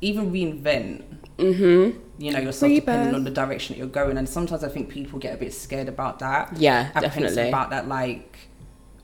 Even 0.00 0.32
reinvent 0.32 1.02
Mm-hmm. 1.38 1.98
you 2.22 2.30
know 2.32 2.38
yourself 2.38 2.70
depending 2.72 3.14
on 3.14 3.24
the 3.24 3.30
direction 3.30 3.74
that 3.74 3.78
you're 3.78 3.88
going 4.02 4.16
and 4.18 4.28
sometimes 4.28 4.62
i 4.62 4.68
think 4.68 4.90
people 4.90 5.18
get 5.18 5.34
a 5.34 5.36
bit 5.38 5.52
scared 5.52 5.88
about 5.88 6.18
that 6.20 6.54
Yeah, 6.58 6.90
apprehensive 6.94 7.22
definitely. 7.36 7.48
about 7.48 7.70
that 7.70 7.88
like 7.88 8.38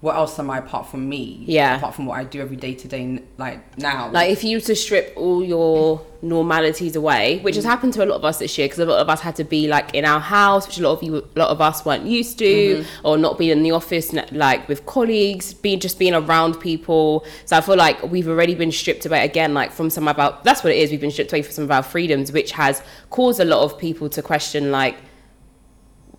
what 0.00 0.14
else 0.14 0.38
am 0.38 0.50
i 0.50 0.58
apart 0.58 0.86
from 0.86 1.08
me 1.08 1.42
Yeah. 1.44 1.76
apart 1.76 1.94
from 1.94 2.06
what 2.06 2.18
i 2.18 2.24
do 2.24 2.40
every 2.40 2.56
day 2.56 2.74
to 2.74 2.88
day 2.88 3.20
like 3.36 3.78
now 3.78 4.10
Like 4.10 4.30
if 4.30 4.44
you 4.44 4.56
were 4.58 4.62
to 4.62 4.76
strip 4.76 5.12
all 5.16 5.42
your 5.44 6.00
normalities 6.22 6.96
away, 6.96 7.38
which 7.40 7.54
has 7.54 7.64
mm. 7.64 7.68
happened 7.68 7.92
to 7.94 8.04
a 8.04 8.06
lot 8.06 8.16
of 8.16 8.24
us 8.24 8.38
this 8.38 8.58
year, 8.58 8.66
because 8.66 8.80
a 8.80 8.86
lot 8.86 8.98
of 8.98 9.08
us 9.08 9.20
had 9.20 9.36
to 9.36 9.44
be 9.44 9.68
like 9.68 9.94
in 9.94 10.04
our 10.04 10.20
house, 10.20 10.66
which 10.66 10.78
a 10.78 10.82
lot 10.82 10.92
of 10.92 11.02
you, 11.02 11.16
a 11.16 11.38
lot 11.38 11.48
of 11.48 11.60
us 11.60 11.84
weren't 11.84 12.04
used 12.04 12.38
to, 12.38 12.44
mm-hmm. 12.44 13.06
or 13.06 13.16
not 13.16 13.38
being 13.38 13.50
in 13.50 13.62
the 13.62 13.70
office 13.70 14.12
like 14.32 14.68
with 14.68 14.84
colleagues, 14.86 15.54
being 15.54 15.80
just 15.80 15.98
being 15.98 16.14
around 16.14 16.58
people. 16.60 17.24
So 17.44 17.56
I 17.56 17.60
feel 17.60 17.76
like 17.76 18.02
we've 18.04 18.28
already 18.28 18.54
been 18.54 18.72
stripped 18.72 19.06
away 19.06 19.24
again, 19.24 19.54
like 19.54 19.70
from 19.70 19.90
some 19.90 20.08
of 20.08 20.18
our. 20.18 20.38
That's 20.44 20.64
what 20.64 20.72
it 20.72 20.78
is. 20.78 20.90
We've 20.90 21.00
been 21.00 21.10
stripped 21.10 21.32
away 21.32 21.42
from 21.42 21.52
some 21.52 21.64
of 21.64 21.70
our 21.70 21.82
freedoms, 21.82 22.32
which 22.32 22.52
has 22.52 22.82
caused 23.10 23.40
a 23.40 23.44
lot 23.44 23.62
of 23.62 23.78
people 23.78 24.08
to 24.10 24.22
question 24.22 24.70
like, 24.70 24.96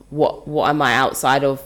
what 0.10 0.48
what 0.48 0.70
am 0.70 0.82
I 0.82 0.96
outside 0.96 1.44
of 1.44 1.62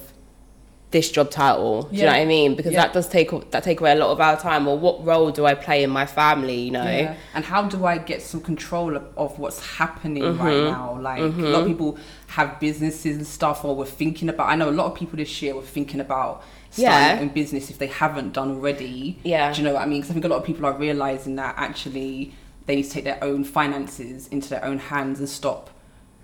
this 0.94 1.12
job 1.12 1.30
title? 1.30 1.84
Do 1.84 1.98
you 1.98 2.04
know 2.04 2.08
what 2.14 2.16
I 2.16 2.26
mean? 2.26 2.56
Because 2.56 2.72
Yeah. 2.72 2.84
that 2.84 2.94
does 2.94 3.10
take 3.10 3.30
that 3.52 3.64
take 3.64 3.82
away 3.82 3.92
a 3.92 3.96
lot 3.96 4.12
of 4.12 4.22
our 4.22 4.40
time. 4.40 4.68
Or 4.70 4.78
what 4.80 5.04
role 5.06 5.30
do 5.32 5.46
I 5.46 5.54
play 5.56 5.84
in 5.84 5.90
my 5.90 6.06
family? 6.06 6.60
You 6.62 6.72
know? 6.72 6.84
Yeah. 6.86 7.16
and 7.36 7.44
how 7.44 7.64
do 7.64 7.86
i 7.86 7.98
get 7.98 8.22
some 8.22 8.40
control 8.42 8.96
of, 8.96 9.04
of 9.18 9.38
what's 9.40 9.60
happening 9.78 10.24
right 10.38 10.54
Mm-hmm. 10.54 10.72
now 10.72 10.98
like 11.02 11.20
a 11.20 11.26
lot 11.54 11.62
of 11.64 11.68
people 11.68 11.98
have 12.38 12.60
businesses 12.60 13.18
and 13.18 13.28
stuff 13.28 13.66
or 13.66 13.76
we're 13.76 13.86
thinking 14.04 14.30
about 14.30 14.48
i 14.50 14.56
know 14.56 14.70
a 14.70 14.78
lot 14.82 14.86
of 14.92 14.96
people 14.96 15.18
this 15.18 15.34
year 15.42 15.54
were 15.56 15.62
thinking 15.78 16.00
about 16.00 16.44
Yeah. 16.76 17.20
in 17.20 17.30
business 17.30 17.70
if 17.70 17.78
they 17.78 17.88
haven't 18.04 18.34
done 18.34 18.50
already. 18.56 19.18
Yeah. 19.24 19.52
Do 19.52 19.56
you 19.62 19.68
know 19.68 19.74
what 19.76 19.84
I 19.84 19.86
mean? 19.86 20.00
Because 20.00 20.12
I 20.12 20.14
think 20.14 20.26
a 20.26 20.32
lot 20.34 20.38
of 20.42 20.46
people 20.46 20.66
are 20.70 20.74
realizing 20.88 21.36
that 21.42 21.54
actually 21.68 22.34
they 22.66 22.76
need 22.78 22.84
to 22.90 22.94
take 22.96 23.04
their 23.04 23.22
own 23.30 23.44
finances 23.44 24.28
into 24.36 24.48
their 24.50 24.64
own 24.70 24.80
hands 24.80 25.20
and 25.20 25.30
stop. 25.30 25.70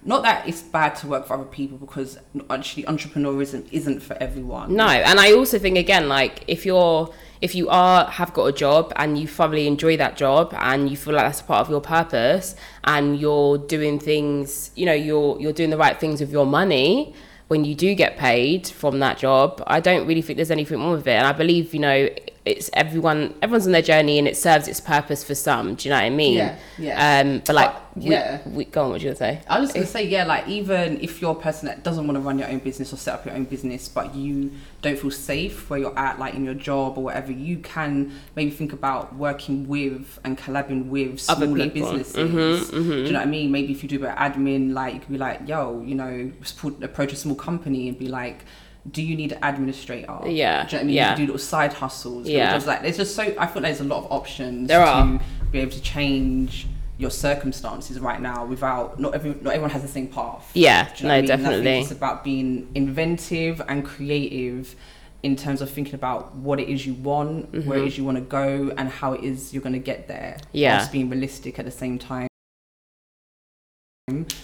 Not 0.09 0.23
that 0.23 0.47
it's 0.47 0.63
bad 0.63 0.95
to 1.01 1.07
work 1.07 1.27
for 1.27 1.35
other 1.35 1.43
people 1.43 1.77
because 1.77 2.17
actually 2.49 2.81
entrepreneurism 2.85 3.71
isn't 3.71 3.99
for 3.99 4.17
everyone. 4.19 4.75
No, 4.75 4.87
and 4.87 5.19
I 5.19 5.33
also 5.33 5.59
think 5.59 5.77
again, 5.77 6.09
like 6.09 6.43
if 6.47 6.65
you're 6.65 7.13
if 7.41 7.53
you 7.53 7.69
are 7.69 8.05
have 8.09 8.33
got 8.33 8.45
a 8.45 8.51
job 8.51 8.91
and 8.95 9.19
you 9.19 9.27
thoroughly 9.27 9.67
enjoy 9.67 9.97
that 9.97 10.17
job 10.17 10.51
and 10.57 10.89
you 10.89 10.97
feel 10.97 11.13
like 11.13 11.25
that's 11.25 11.41
a 11.41 11.43
part 11.43 11.61
of 11.61 11.69
your 11.69 11.79
purpose 11.79 12.55
and 12.85 13.19
you're 13.19 13.59
doing 13.59 13.99
things, 13.99 14.71
you 14.73 14.87
know, 14.87 14.93
you're 14.93 15.39
you're 15.39 15.53
doing 15.53 15.69
the 15.69 15.77
right 15.77 15.99
things 15.99 16.21
with 16.21 16.31
your 16.31 16.47
money 16.47 17.13
when 17.49 17.63
you 17.63 17.75
do 17.75 17.93
get 17.93 18.17
paid 18.17 18.67
from 18.67 18.99
that 18.99 19.17
job, 19.19 19.61
I 19.67 19.79
don't 19.79 20.07
really 20.07 20.21
think 20.21 20.37
there's 20.37 20.51
anything 20.51 20.79
wrong 20.79 20.91
with 20.91 21.07
it. 21.07 21.11
And 21.11 21.27
I 21.27 21.33
believe, 21.33 21.73
you 21.73 21.79
know, 21.79 22.09
it's 22.49 22.69
everyone 22.73 23.33
everyone's 23.41 23.65
on 23.65 23.71
their 23.73 23.81
journey 23.81 24.17
and 24.19 24.27
it 24.27 24.35
serves 24.37 24.67
its 24.67 24.79
purpose 24.79 25.23
for 25.23 25.35
some. 25.35 25.75
Do 25.75 25.87
you 25.87 25.93
know 25.93 25.97
what 26.01 26.05
I 26.05 26.09
mean? 26.09 26.37
Yeah, 26.37 26.55
yeah. 26.77 27.19
Um, 27.21 27.41
but 27.45 27.55
like, 27.55 27.73
But, 27.95 28.03
yeah. 28.03 28.39
we, 28.47 28.65
go 28.65 28.83
on. 28.83 28.89
What 28.91 29.01
you 29.01 29.07
gonna 29.07 29.15
say? 29.17 29.41
I 29.47 29.59
was 29.59 29.69
just 29.69 29.75
gonna 29.75 29.85
say, 29.87 30.05
yeah, 30.07 30.23
like 30.25 30.47
even 30.47 30.99
if 31.01 31.21
you're 31.21 31.31
a 31.31 31.41
person 31.41 31.67
that 31.67 31.83
doesn't 31.83 32.05
want 32.07 32.15
to 32.15 32.21
run 32.21 32.39
your 32.39 32.47
own 32.49 32.59
business 32.59 32.91
or 32.93 32.97
set 32.97 33.13
up 33.15 33.25
your 33.25 33.35
own 33.35 33.45
business, 33.45 33.87
but 33.87 34.15
you 34.15 34.51
don't 34.81 34.97
feel 34.97 35.11
safe 35.11 35.69
where 35.69 35.79
you're 35.79 35.99
at, 35.99 36.19
like 36.19 36.33
in 36.35 36.43
your 36.45 36.53
job 36.53 36.97
or 36.97 37.03
whatever, 37.03 37.31
you 37.31 37.57
can 37.59 38.11
maybe 38.35 38.49
think 38.51 38.71
about 38.73 39.15
working 39.15 39.67
with 39.67 40.19
and 40.23 40.37
collabing 40.37 40.87
with 40.87 41.19
smaller 41.19 41.69
businesses. 41.69 42.15
Mhm, 42.15 42.71
Do 42.71 42.81
you 42.83 43.11
know 43.11 43.19
what 43.19 43.27
I 43.27 43.31
mean? 43.31 43.51
Maybe 43.51 43.73
if 43.73 43.83
you 43.83 43.89
do 43.89 43.97
a 43.97 44.07
bit 44.07 44.15
admin, 44.15 44.73
like 44.73 44.93
you 44.93 44.99
could 45.01 45.09
be 45.11 45.17
like, 45.17 45.47
yo, 45.47 45.81
you 45.85 45.95
know, 45.95 46.31
support- 46.43 46.81
approach 46.83 47.11
a 47.13 47.15
small 47.15 47.35
company 47.35 47.87
and 47.89 47.97
be 47.99 48.07
like. 48.07 48.45
Do 48.89 49.01
you 49.03 49.15
need 49.15 49.33
an 49.33 49.39
administrator? 49.43 50.19
Yeah, 50.25 50.25
Do 50.25 50.29
you 50.29 50.31
know 50.31 50.63
what 50.63 50.73
I 50.73 50.83
mean? 50.83 50.95
yeah. 50.95 51.15
Do 51.15 51.21
little 51.23 51.37
side 51.37 51.73
hustles. 51.73 52.27
Yeah. 52.27 52.51
There's 52.51 52.65
like 52.67 52.81
there's 52.81 52.97
just 52.97 53.15
so 53.15 53.23
I 53.23 53.45
feel 53.47 53.61
like 53.61 53.71
there's 53.71 53.81
a 53.81 53.83
lot 53.83 54.05
of 54.05 54.11
options 54.11 54.67
There 54.67 54.83
to 54.83 54.89
are. 54.91 55.19
be 55.51 55.59
able 55.59 55.71
to 55.71 55.81
change 55.81 56.67
your 56.97 57.09
circumstances 57.11 57.99
right 57.99 58.19
now 58.21 58.45
without 58.45 58.99
not 58.99 59.13
every 59.15 59.31
not 59.41 59.53
everyone 59.53 59.69
has 59.71 59.81
the 59.81 59.87
same 59.87 60.07
path. 60.07 60.49
Yeah, 60.53 60.89
you 60.97 61.03
know 61.03 61.09
no, 61.09 61.13
I 61.15 61.21
mean? 61.21 61.31
And 61.31 61.33
I 61.33 61.35
think 61.37 61.43
definitely. 61.43 61.79
It's 61.81 61.91
about 61.91 62.23
being 62.23 62.69
inventive 62.75 63.61
and 63.67 63.85
creative 63.85 64.75
in 65.23 65.35
terms 65.35 65.61
of 65.61 65.69
thinking 65.69 65.95
about 65.95 66.33
what 66.35 66.59
it 66.61 66.69
is 66.69 66.85
you 66.85 66.93
want, 66.93 67.53
where 67.65 67.79
it 67.79 67.85
is 67.87 67.97
you 67.97 68.05
want 68.05 68.15
to 68.17 68.21
go, 68.21 68.71
and 68.77 68.87
how 68.89 69.11
it 69.13 69.23
is 69.23 69.53
you're 69.53 69.61
going 69.61 69.73
to 69.73 69.79
get 69.79 70.07
there. 70.07 70.37
Mm-hmm. 70.39 70.47
Yeah. 70.57 70.77
whilst 70.77 70.91
being 70.93 71.09
realistic 71.09 71.59
at 71.59 71.65
the 71.65 71.71
same 71.71 71.99
time. 71.99 72.27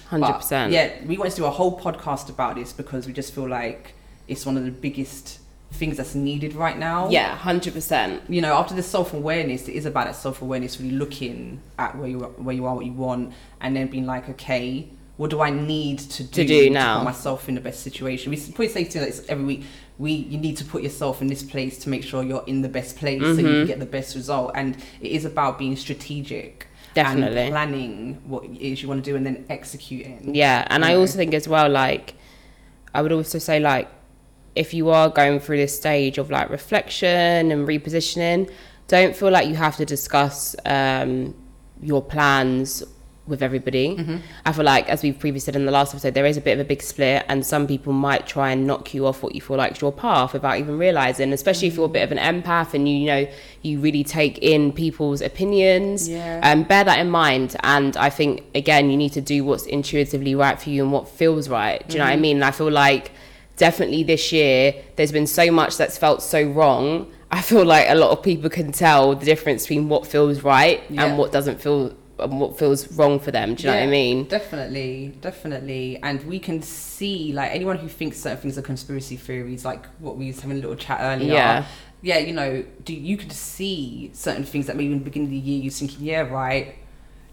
Hundred 0.10 0.34
percent. 0.34 0.72
Yeah, 0.72 0.92
we 1.06 1.18
wanted 1.18 1.32
to 1.32 1.38
do 1.38 1.46
a 1.46 1.50
whole 1.50 1.80
podcast 1.80 2.30
about 2.30 2.56
this 2.56 2.72
because 2.72 3.08
we 3.08 3.14
just 3.14 3.34
feel 3.34 3.48
like 3.50 3.95
it's 4.28 4.46
one 4.46 4.58
of 4.58 4.66
the 4.66 4.72
biggest 4.72 5.40
things 5.72 5.98
that's 5.98 6.16
needed 6.16 6.54
right 6.56 6.78
now. 6.78 7.10
Yeah, 7.10 7.36
hundred 7.36 7.74
percent. 7.74 8.24
You 8.30 8.42
know, 8.42 8.54
after 8.56 8.74
the 8.76 8.84
self 8.84 9.14
awareness, 9.14 9.68
it 9.68 9.74
is 9.74 9.86
about 9.86 10.06
that 10.08 10.16
self 10.16 10.42
awareness, 10.42 10.80
really 10.80 10.96
looking 10.96 11.62
at 11.78 11.98
where 11.98 12.08
you 12.08 12.24
are, 12.24 12.30
where 12.30 12.56
you 12.56 12.66
are, 12.66 12.76
what 12.76 12.86
you 12.86 12.94
want, 12.94 13.34
and 13.62 13.76
then 13.76 13.88
being 13.88 14.06
like, 14.06 14.30
okay, 14.30 14.90
what 15.18 15.30
do 15.30 15.42
I 15.42 15.50
need 15.50 16.00
to 16.00 16.24
do 16.24 16.44
to, 16.44 16.48
do 16.48 16.70
now? 16.70 16.98
put 17.00 17.06
myself 17.06 17.48
in 17.50 17.56
the 17.56 17.62
best 17.62 17.82
situation? 17.82 18.32
We 18.32 18.38
probably 18.38 18.70
say 18.70 18.84
to 18.86 19.00
this 19.00 19.26
every 19.30 19.44
week. 19.46 19.64
We 19.98 20.12
you 20.12 20.38
need 20.38 20.58
to 20.58 20.66
put 20.66 20.84
yourself 20.84 21.22
in 21.22 21.28
this 21.28 21.42
place 21.42 21.78
to 21.80 21.90
make 21.90 22.04
sure 22.04 22.22
you're 22.22 22.44
in 22.48 22.62
the 22.62 22.68
best 22.70 22.98
place 22.98 23.22
so 23.22 23.28
you 23.28 23.36
Mm-hmm. 23.36 23.44
can 23.60 23.68
get 23.68 23.80
the 23.80 23.86
best 23.86 24.14
result. 24.16 24.52
And 24.56 24.76
it 25.02 25.12
is 25.12 25.24
about 25.24 25.58
being 25.58 25.76
strategic. 25.78 26.68
Definitely. 26.94 27.40
And 27.42 27.52
planning 27.52 28.22
what 28.26 28.44
it 28.46 28.58
is 28.62 28.82
you 28.82 28.88
want 28.90 29.04
to 29.04 29.10
do 29.10 29.16
and 29.18 29.26
then 29.26 29.46
executing. 29.50 30.36
Yeah, 30.36 30.66
and 30.70 30.84
I 30.86 30.92
Yeah. 30.92 30.98
also 30.98 31.18
think 31.18 31.34
as 31.34 31.48
well, 31.48 31.70
like, 31.70 32.14
I 32.94 33.02
would 33.02 33.12
also 33.14 33.38
say, 33.38 33.60
like, 33.60 33.90
if 34.56 34.74
you 34.74 34.90
are 34.90 35.10
going 35.10 35.40
through 35.40 35.58
this 35.58 35.76
stage 35.76 36.18
of 36.18 36.32
like 36.32 36.50
reflection 36.50 37.52
and 37.52 37.68
repositioning, 37.68 38.50
don't 38.88 39.16
feel 39.16 39.32
like 39.32 39.48
you 39.48 39.56
have 39.56 39.76
to 39.78 39.86
discuss 39.86 40.56
um, 40.66 41.36
your 41.82 42.02
plans 42.02 42.84
with 43.28 43.42
everybody. 43.42 43.96
Mm-hmm. 43.96 44.18
I 44.46 44.52
feel 44.54 44.66
like, 44.66 44.88
as 44.88 45.02
we've 45.02 45.18
previously 45.18 45.46
said 45.46 45.56
in 45.56 45.66
the 45.66 45.72
last 45.72 45.94
episode, 45.94 46.14
there 46.14 46.26
is 46.26 46.38
a 46.38 46.42
bit 46.42 46.54
of 46.54 46.60
a 46.60 46.64
big 46.64 46.82
split, 46.82 47.26
and 47.28 47.46
some 47.46 47.66
people 47.66 47.92
might 47.92 48.28
try 48.28 48.52
and 48.52 48.68
knock 48.68 48.94
you 48.94 49.08
off 49.08 49.24
what 49.24 49.34
you 49.34 49.42
feel 49.42 49.58
like 49.58 49.74
is 49.74 49.82
your 49.82 49.92
path 49.92 50.34
without 50.34 50.60
even 50.60 50.78
realizing. 50.78 51.34
Especially 51.34 51.68
if 51.68 51.76
you're 51.76 51.86
a 51.86 51.90
bit 51.90 52.04
of 52.04 52.12
an 52.12 52.20
empath 52.20 52.74
and 52.74 52.88
you, 52.88 52.96
you 52.96 53.08
know 53.08 53.28
you 53.62 53.80
really 53.80 54.04
take 54.04 54.38
in 54.40 54.72
people's 54.72 55.22
opinions. 55.22 56.08
Yeah. 56.08 56.40
Um, 56.44 56.64
bear 56.64 56.84
that 56.84 57.00
in 57.00 57.10
mind, 57.10 57.56
and 57.64 57.98
I 57.98 58.10
think 58.10 58.44
again 58.54 58.90
you 58.92 58.98
need 58.98 59.14
to 59.14 59.22
do 59.22 59.44
what's 59.44 59.66
intuitively 59.66 60.36
right 60.36 60.62
for 60.62 60.70
you 60.70 60.84
and 60.84 60.92
what 60.92 61.08
feels 61.08 61.50
right. 61.50 61.88
Do 61.88 61.94
you 61.94 62.00
know 62.00 62.06
what 62.06 62.14
I 62.14 62.18
mean? 62.18 62.38
And 62.38 62.46
I 62.46 62.52
feel 62.52 62.72
like 62.72 63.12
definitely 63.58 64.04
this 64.04 64.32
year 64.32 64.74
there's 64.96 65.12
been 65.12 65.28
so 65.28 65.52
much 65.52 65.78
that's 65.78 65.98
felt 65.98 66.22
so 66.22 66.44
wrong. 66.44 67.12
I 67.32 67.42
feel 67.42 67.66
like 67.66 67.90
a 67.90 67.96
lot 67.96 68.12
of 68.12 68.24
people 68.24 68.50
can 68.50 68.72
tell 68.72 69.16
the 69.16 69.26
difference 69.26 69.64
between 69.64 69.90
what 69.90 70.08
feels 70.08 70.42
right 70.44 70.84
Yeah. 70.90 71.06
and 71.06 71.18
what 71.18 71.32
doesn't 71.32 71.60
feel 71.62 71.96
and 72.18 72.40
what 72.40 72.58
feels 72.58 72.90
wrong 72.94 73.20
for 73.20 73.32
them. 73.32 73.56
Do 73.56 73.64
you 73.64 73.70
know 73.72 73.76
what 73.76 73.84
I 73.84 73.88
mean? 73.88 74.26
Definitely, 74.28 75.14
definitely. 75.20 76.00
And 76.02 76.24
we 76.24 76.40
can 76.40 76.62
see, 76.62 77.34
like, 77.34 77.52
anyone 77.52 77.78
who 77.78 77.90
thinks 77.90 78.18
certain 78.18 78.38
things 78.38 78.58
are 78.58 78.62
conspiracy 78.62 79.18
theories, 79.18 79.66
like 79.66 79.86
what 80.00 80.16
we 80.16 80.28
was 80.28 80.40
having 80.40 80.58
a 80.58 80.62
little 80.62 80.78
chat 80.78 81.00
earlier. 81.02 81.34
Yeah. 81.34 81.66
Yeah, 82.02 82.20
you 82.20 82.32
know, 82.34 82.64
do 82.86 82.94
you 82.94 83.18
could 83.18 83.34
see 83.34 84.12
certain 84.14 84.46
things 84.46 84.68
that 84.68 84.78
maybe 84.78 84.94
in 84.94 85.00
the 85.00 85.04
beginning 85.04 85.28
of 85.28 85.32
the 85.32 85.38
year 85.38 85.62
you're 85.64 85.72
thinking, 85.72 86.06
yeah, 86.06 86.22
right. 86.22 86.76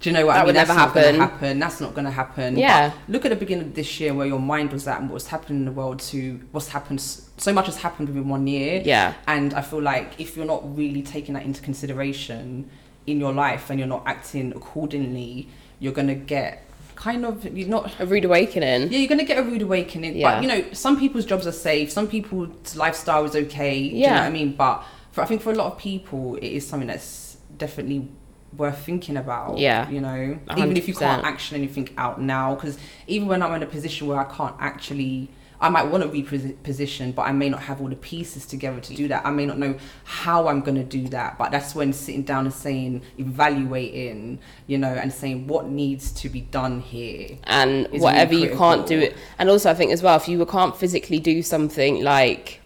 Do 0.02 0.10
you 0.10 0.14
know 0.14 0.26
what 0.26 0.34
That 0.34 0.38
I 0.40 0.42
mean? 0.42 0.46
would 0.46 0.56
That's 0.56 0.68
never 0.68 0.80
happen. 0.80 1.14
happen. 1.20 1.58
That's 1.58 1.80
not 1.80 1.94
going 1.94 2.04
to 2.06 2.10
happen. 2.10 2.56
Yeah. 2.58 2.90
But 2.90 3.12
look 3.12 3.24
at 3.24 3.30
the 3.30 3.36
beginning 3.36 3.66
of 3.68 3.74
this 3.74 4.00
year 4.00 4.12
where 4.12 4.26
your 4.26 4.40
mind 4.40 4.72
was 4.72 4.86
at 4.88 5.00
and 5.00 5.08
what's 5.10 5.28
happening 5.28 5.60
in 5.60 5.64
the 5.64 5.72
world 5.72 6.00
to 6.00 6.40
what's 6.50 6.68
happened. 6.68 7.00
So 7.00 7.52
much 7.52 7.66
has 7.66 7.76
happened 7.76 8.08
within 8.08 8.28
one 8.28 8.46
year. 8.46 8.82
Yeah. 8.84 9.14
And 9.26 9.54
I 9.54 9.62
feel 9.62 9.80
like 9.80 10.20
if 10.20 10.36
you're 10.36 10.44
not 10.46 10.76
really 10.76 11.02
taking 11.02 11.34
that 11.34 11.44
into 11.44 11.62
consideration 11.62 12.68
in 13.06 13.20
your 13.20 13.32
life 13.32 13.70
and 13.70 13.78
you're 13.78 13.88
not 13.88 14.02
acting 14.06 14.52
accordingly, 14.52 15.48
you're 15.78 15.92
gonna 15.92 16.14
get 16.14 16.64
kind 16.94 17.24
of 17.24 17.44
you're 17.56 17.68
not 17.68 17.92
A 17.98 18.06
rude 18.06 18.24
awakening. 18.24 18.92
yeah, 18.92 18.98
you're 18.98 19.08
gonna 19.08 19.24
get 19.24 19.38
a 19.38 19.42
rude 19.42 19.62
awakening. 19.62 20.16
Yeah. 20.16 20.34
But 20.34 20.42
you 20.42 20.48
know, 20.48 20.64
some 20.72 20.98
people's 20.98 21.24
jobs 21.24 21.46
are 21.46 21.52
safe, 21.52 21.90
some 21.90 22.06
people's 22.06 22.76
lifestyle 22.76 23.24
is 23.24 23.34
okay. 23.34 23.88
Do 23.88 23.96
you 23.96 24.06
know 24.06 24.12
what 24.14 24.22
I 24.22 24.30
mean? 24.30 24.54
But 24.56 24.84
for 25.12 25.22
I 25.22 25.26
think 25.26 25.42
for 25.42 25.50
a 25.52 25.54
lot 25.54 25.72
of 25.72 25.78
people 25.78 26.36
it 26.36 26.44
is 26.46 26.66
something 26.66 26.88
that's 26.88 27.36
definitely 27.56 28.08
worth 28.56 28.78
thinking 28.78 29.16
about. 29.16 29.58
Yeah. 29.58 29.88
You 29.88 30.00
know? 30.00 30.38
A 30.48 30.58
Even 30.58 30.76
if 30.76 30.88
you 30.88 30.94
100%. 30.94 30.98
can't 30.98 31.24
action 31.24 31.56
anything 31.56 31.88
out 31.96 32.20
now. 32.20 32.54
Because 32.54 32.78
even 33.06 33.28
when 33.28 33.42
I'm 33.42 33.54
in 33.54 33.62
a 33.62 33.66
position 33.66 34.06
where 34.08 34.18
I 34.18 34.24
can't 34.24 34.56
actually 34.60 35.30
I 35.62 35.68
might 35.68 35.84
want 35.84 36.02
to 36.02 36.08
reposition, 36.08 37.14
but 37.14 37.22
I 37.22 37.30
may 37.30 37.48
not 37.48 37.62
have 37.62 37.80
all 37.80 37.86
the 37.86 37.94
pieces 37.94 38.46
together 38.46 38.80
to 38.80 38.94
do 38.96 39.06
that. 39.06 39.24
I 39.24 39.30
may 39.30 39.46
not 39.46 39.58
know 39.58 39.76
how 40.02 40.48
I'm 40.48 40.60
going 40.60 40.74
to 40.74 40.82
do 40.82 41.06
that, 41.10 41.38
but 41.38 41.52
that's 41.52 41.72
when 41.72 41.92
sitting 41.92 42.24
down 42.24 42.46
and 42.46 42.52
saying, 42.52 43.02
evaluating, 43.16 44.40
you 44.66 44.76
know, 44.76 44.88
and 44.88 45.12
saying 45.12 45.46
what 45.46 45.68
needs 45.68 46.10
to 46.14 46.28
be 46.28 46.40
done 46.40 46.80
here. 46.80 47.38
and 47.44 47.86
whatever 47.92 48.32
really 48.32 48.50
you 48.50 48.56
can't 48.56 48.86
do 48.88 48.98
it 48.98 49.16
and 49.38 49.48
also 49.48 49.70
i 49.70 49.74
think 49.74 49.92
as 49.92 50.02
well 50.02 50.16
if 50.16 50.28
you 50.28 50.44
can't 50.46 50.76
physically 50.76 51.18
do 51.20 51.42
something 51.42 52.02
like 52.02 52.61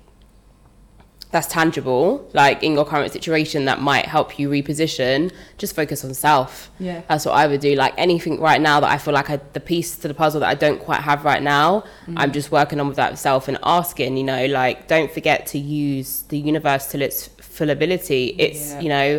that's 1.37 1.47
tangible 1.61 2.07
like 2.33 2.63
in 2.67 2.73
your 2.79 2.85
current 2.93 3.13
situation 3.13 3.67
that 3.67 3.79
might 3.91 4.07
help 4.07 4.29
you 4.39 4.49
reposition 4.49 5.31
just 5.59 5.73
focus 5.81 5.99
on 6.07 6.13
self 6.15 6.71
Yeah. 6.79 7.03
that's 7.09 7.25
what 7.27 7.33
i 7.43 7.47
would 7.47 7.61
do 7.61 7.75
like 7.75 7.93
anything 8.07 8.41
right 8.41 8.61
now 8.71 8.77
that 8.81 8.91
i 8.91 8.97
feel 8.97 9.13
like 9.21 9.29
I, 9.35 9.37
the 9.53 9.61
piece 9.73 9.91
to 10.03 10.09
the 10.09 10.15
puzzle 10.23 10.41
that 10.41 10.49
i 10.49 10.55
don't 10.65 10.81
quite 10.89 11.01
have 11.11 11.25
right 11.33 11.43
now 11.43 11.67
Mm-hmm. 11.81 12.19
i'm 12.21 12.33
just 12.33 12.49
working 12.53 12.79
on 12.81 12.87
with 12.89 12.97
that 12.97 13.19
self 13.19 13.49
and 13.49 13.59
asking 13.63 14.17
you 14.17 14.25
know 14.33 14.47
like 14.47 14.77
don't 14.95 15.11
forget 15.19 15.39
to 15.53 15.59
use 15.59 16.11
the 16.33 16.39
universe 16.39 16.85
till 16.91 17.03
its 17.03 17.19
full 17.57 17.71
ability 17.79 18.23
it's 18.39 18.63
Yeah. 18.73 18.81
you 18.85 18.89
know 18.89 19.11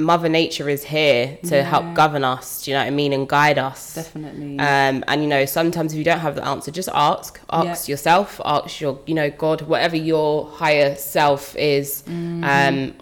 mother 0.00 0.28
nature 0.28 0.68
is 0.68 0.84
here 0.84 1.38
to 1.44 1.56
Yeah. 1.56 1.62
help 1.62 1.94
govern 1.94 2.24
us 2.24 2.64
do 2.64 2.70
you 2.70 2.76
know 2.76 2.80
what 2.82 2.86
i 2.86 2.90
mean 2.90 3.12
and 3.12 3.28
guide 3.28 3.58
us 3.58 3.94
Definitely. 3.94 4.58
um, 4.58 5.04
and 5.08 5.22
you 5.22 5.28
know, 5.28 5.44
sometimes 5.44 5.92
if 5.92 5.98
you 5.98 6.04
don't 6.04 6.20
have 6.20 6.34
the 6.36 6.44
answer, 6.44 6.70
just 6.70 6.88
ask. 6.94 7.40
Ask 7.50 7.88
Yeah. 7.88 7.92
yourself. 7.92 8.40
Ask 8.44 8.80
your, 8.80 8.98
you 9.06 9.14
know, 9.14 9.30
God, 9.30 9.62
whatever 9.62 9.96
your 9.96 10.46
higher 10.50 10.94
self 10.96 11.56
is. 11.56 12.02
Mm-hmm. 12.08 12.44
Um, 12.44 12.94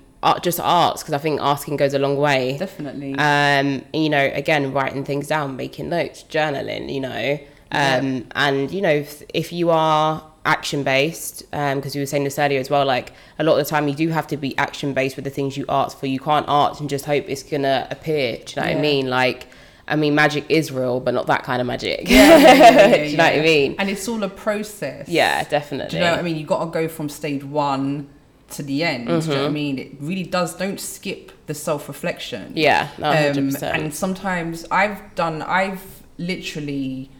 just 0.42 0.58
ask 0.60 1.04
because 1.04 1.14
I 1.14 1.18
think 1.18 1.40
asking 1.40 1.76
goes 1.76 1.94
a 1.94 1.98
long 1.98 2.16
way. 2.16 2.56
Definitely. 2.58 3.14
Um, 3.18 3.84
you 3.92 4.08
know, 4.10 4.30
again, 4.34 4.72
writing 4.72 5.04
things 5.04 5.28
down, 5.28 5.56
making 5.56 5.88
notes, 5.90 6.24
journaling. 6.28 6.92
You 6.92 7.00
know, 7.00 7.38
um, 7.72 8.26
and 8.34 8.70
you 8.70 8.80
know, 8.80 8.90
if, 8.90 9.22
if 9.34 9.52
you 9.52 9.70
are 9.70 10.24
action 10.46 10.82
based, 10.82 11.48
because 11.50 11.94
you 11.94 12.00
were 12.02 12.06
saying 12.06 12.24
this 12.24 12.38
earlier 12.38 12.58
as 12.60 12.70
well, 12.70 12.86
like 12.86 13.12
a 13.38 13.44
lot 13.44 13.58
of 13.58 13.64
the 13.66 13.70
time 13.70 13.86
you 13.88 13.94
do 13.94 14.08
have 14.08 14.26
to 14.28 14.36
be 14.36 14.56
action 14.56 14.94
based 14.94 15.16
with 15.16 15.24
the 15.24 15.30
things 15.30 15.56
you 15.56 15.64
ask 15.68 15.98
for. 15.98 16.06
You 16.06 16.18
can't 16.20 16.46
ask 16.48 16.80
and 16.80 16.88
just 16.88 17.04
hope 17.04 17.28
it's 17.28 17.42
gonna 17.42 17.86
appear. 17.90 18.38
Do 18.38 18.54
you 18.56 18.62
know 18.62 18.68
what 18.68 18.78
I 18.78 18.80
mean? 18.80 19.08
Like. 19.10 19.48
I 19.90 19.96
mean, 19.96 20.14
magic 20.14 20.44
is 20.50 20.70
real, 20.70 21.00
but 21.00 21.14
not 21.14 21.28
that 21.28 21.44
kind 21.44 21.62
of 21.62 21.66
magic. 21.66 22.10
yeah, 22.10 22.36
yeah, 22.36 22.36
yeah, 22.36 22.86
yeah, 22.88 22.96
Do 23.04 23.10
you 23.10 23.16
know 23.16 23.24
what 23.24 23.32
I 23.32 23.40
mean? 23.40 23.74
And 23.78 23.88
it's 23.88 24.06
all 24.06 24.22
a 24.22 24.28
process. 24.28 25.08
Yeah, 25.08 25.44
definitely. 25.44 25.88
Do 25.92 25.96
you 25.96 26.04
know 26.04 26.10
what 26.10 26.18
I 26.18 26.22
mean? 26.22 26.36
You've 26.36 26.46
got 26.46 26.62
to 26.62 26.70
go 26.70 26.88
from 26.88 27.08
stage 27.08 27.42
one 27.42 28.06
to 28.50 28.62
the 28.62 28.84
end. 28.84 29.06
Do 29.06 29.12
you 29.14 29.16
know 29.18 29.20
Mm-hmm. 29.22 29.30
what 29.30 29.46
I 29.46 29.48
mean? 29.48 29.78
It 29.78 29.92
really 29.98 30.24
does. 30.24 30.54
Don't 30.56 30.78
skip 30.78 31.32
the 31.46 31.54
self 31.54 31.88
reflection. 31.88 32.52
Yeah, 32.54 32.88
no, 32.98 33.08
Um, 33.08 33.14
100%. 33.48 33.62
and 33.62 33.94
sometimes 33.94 34.66
I've 34.70 35.14
done, 35.14 35.40
I've 35.40 36.02
literally 36.18 37.10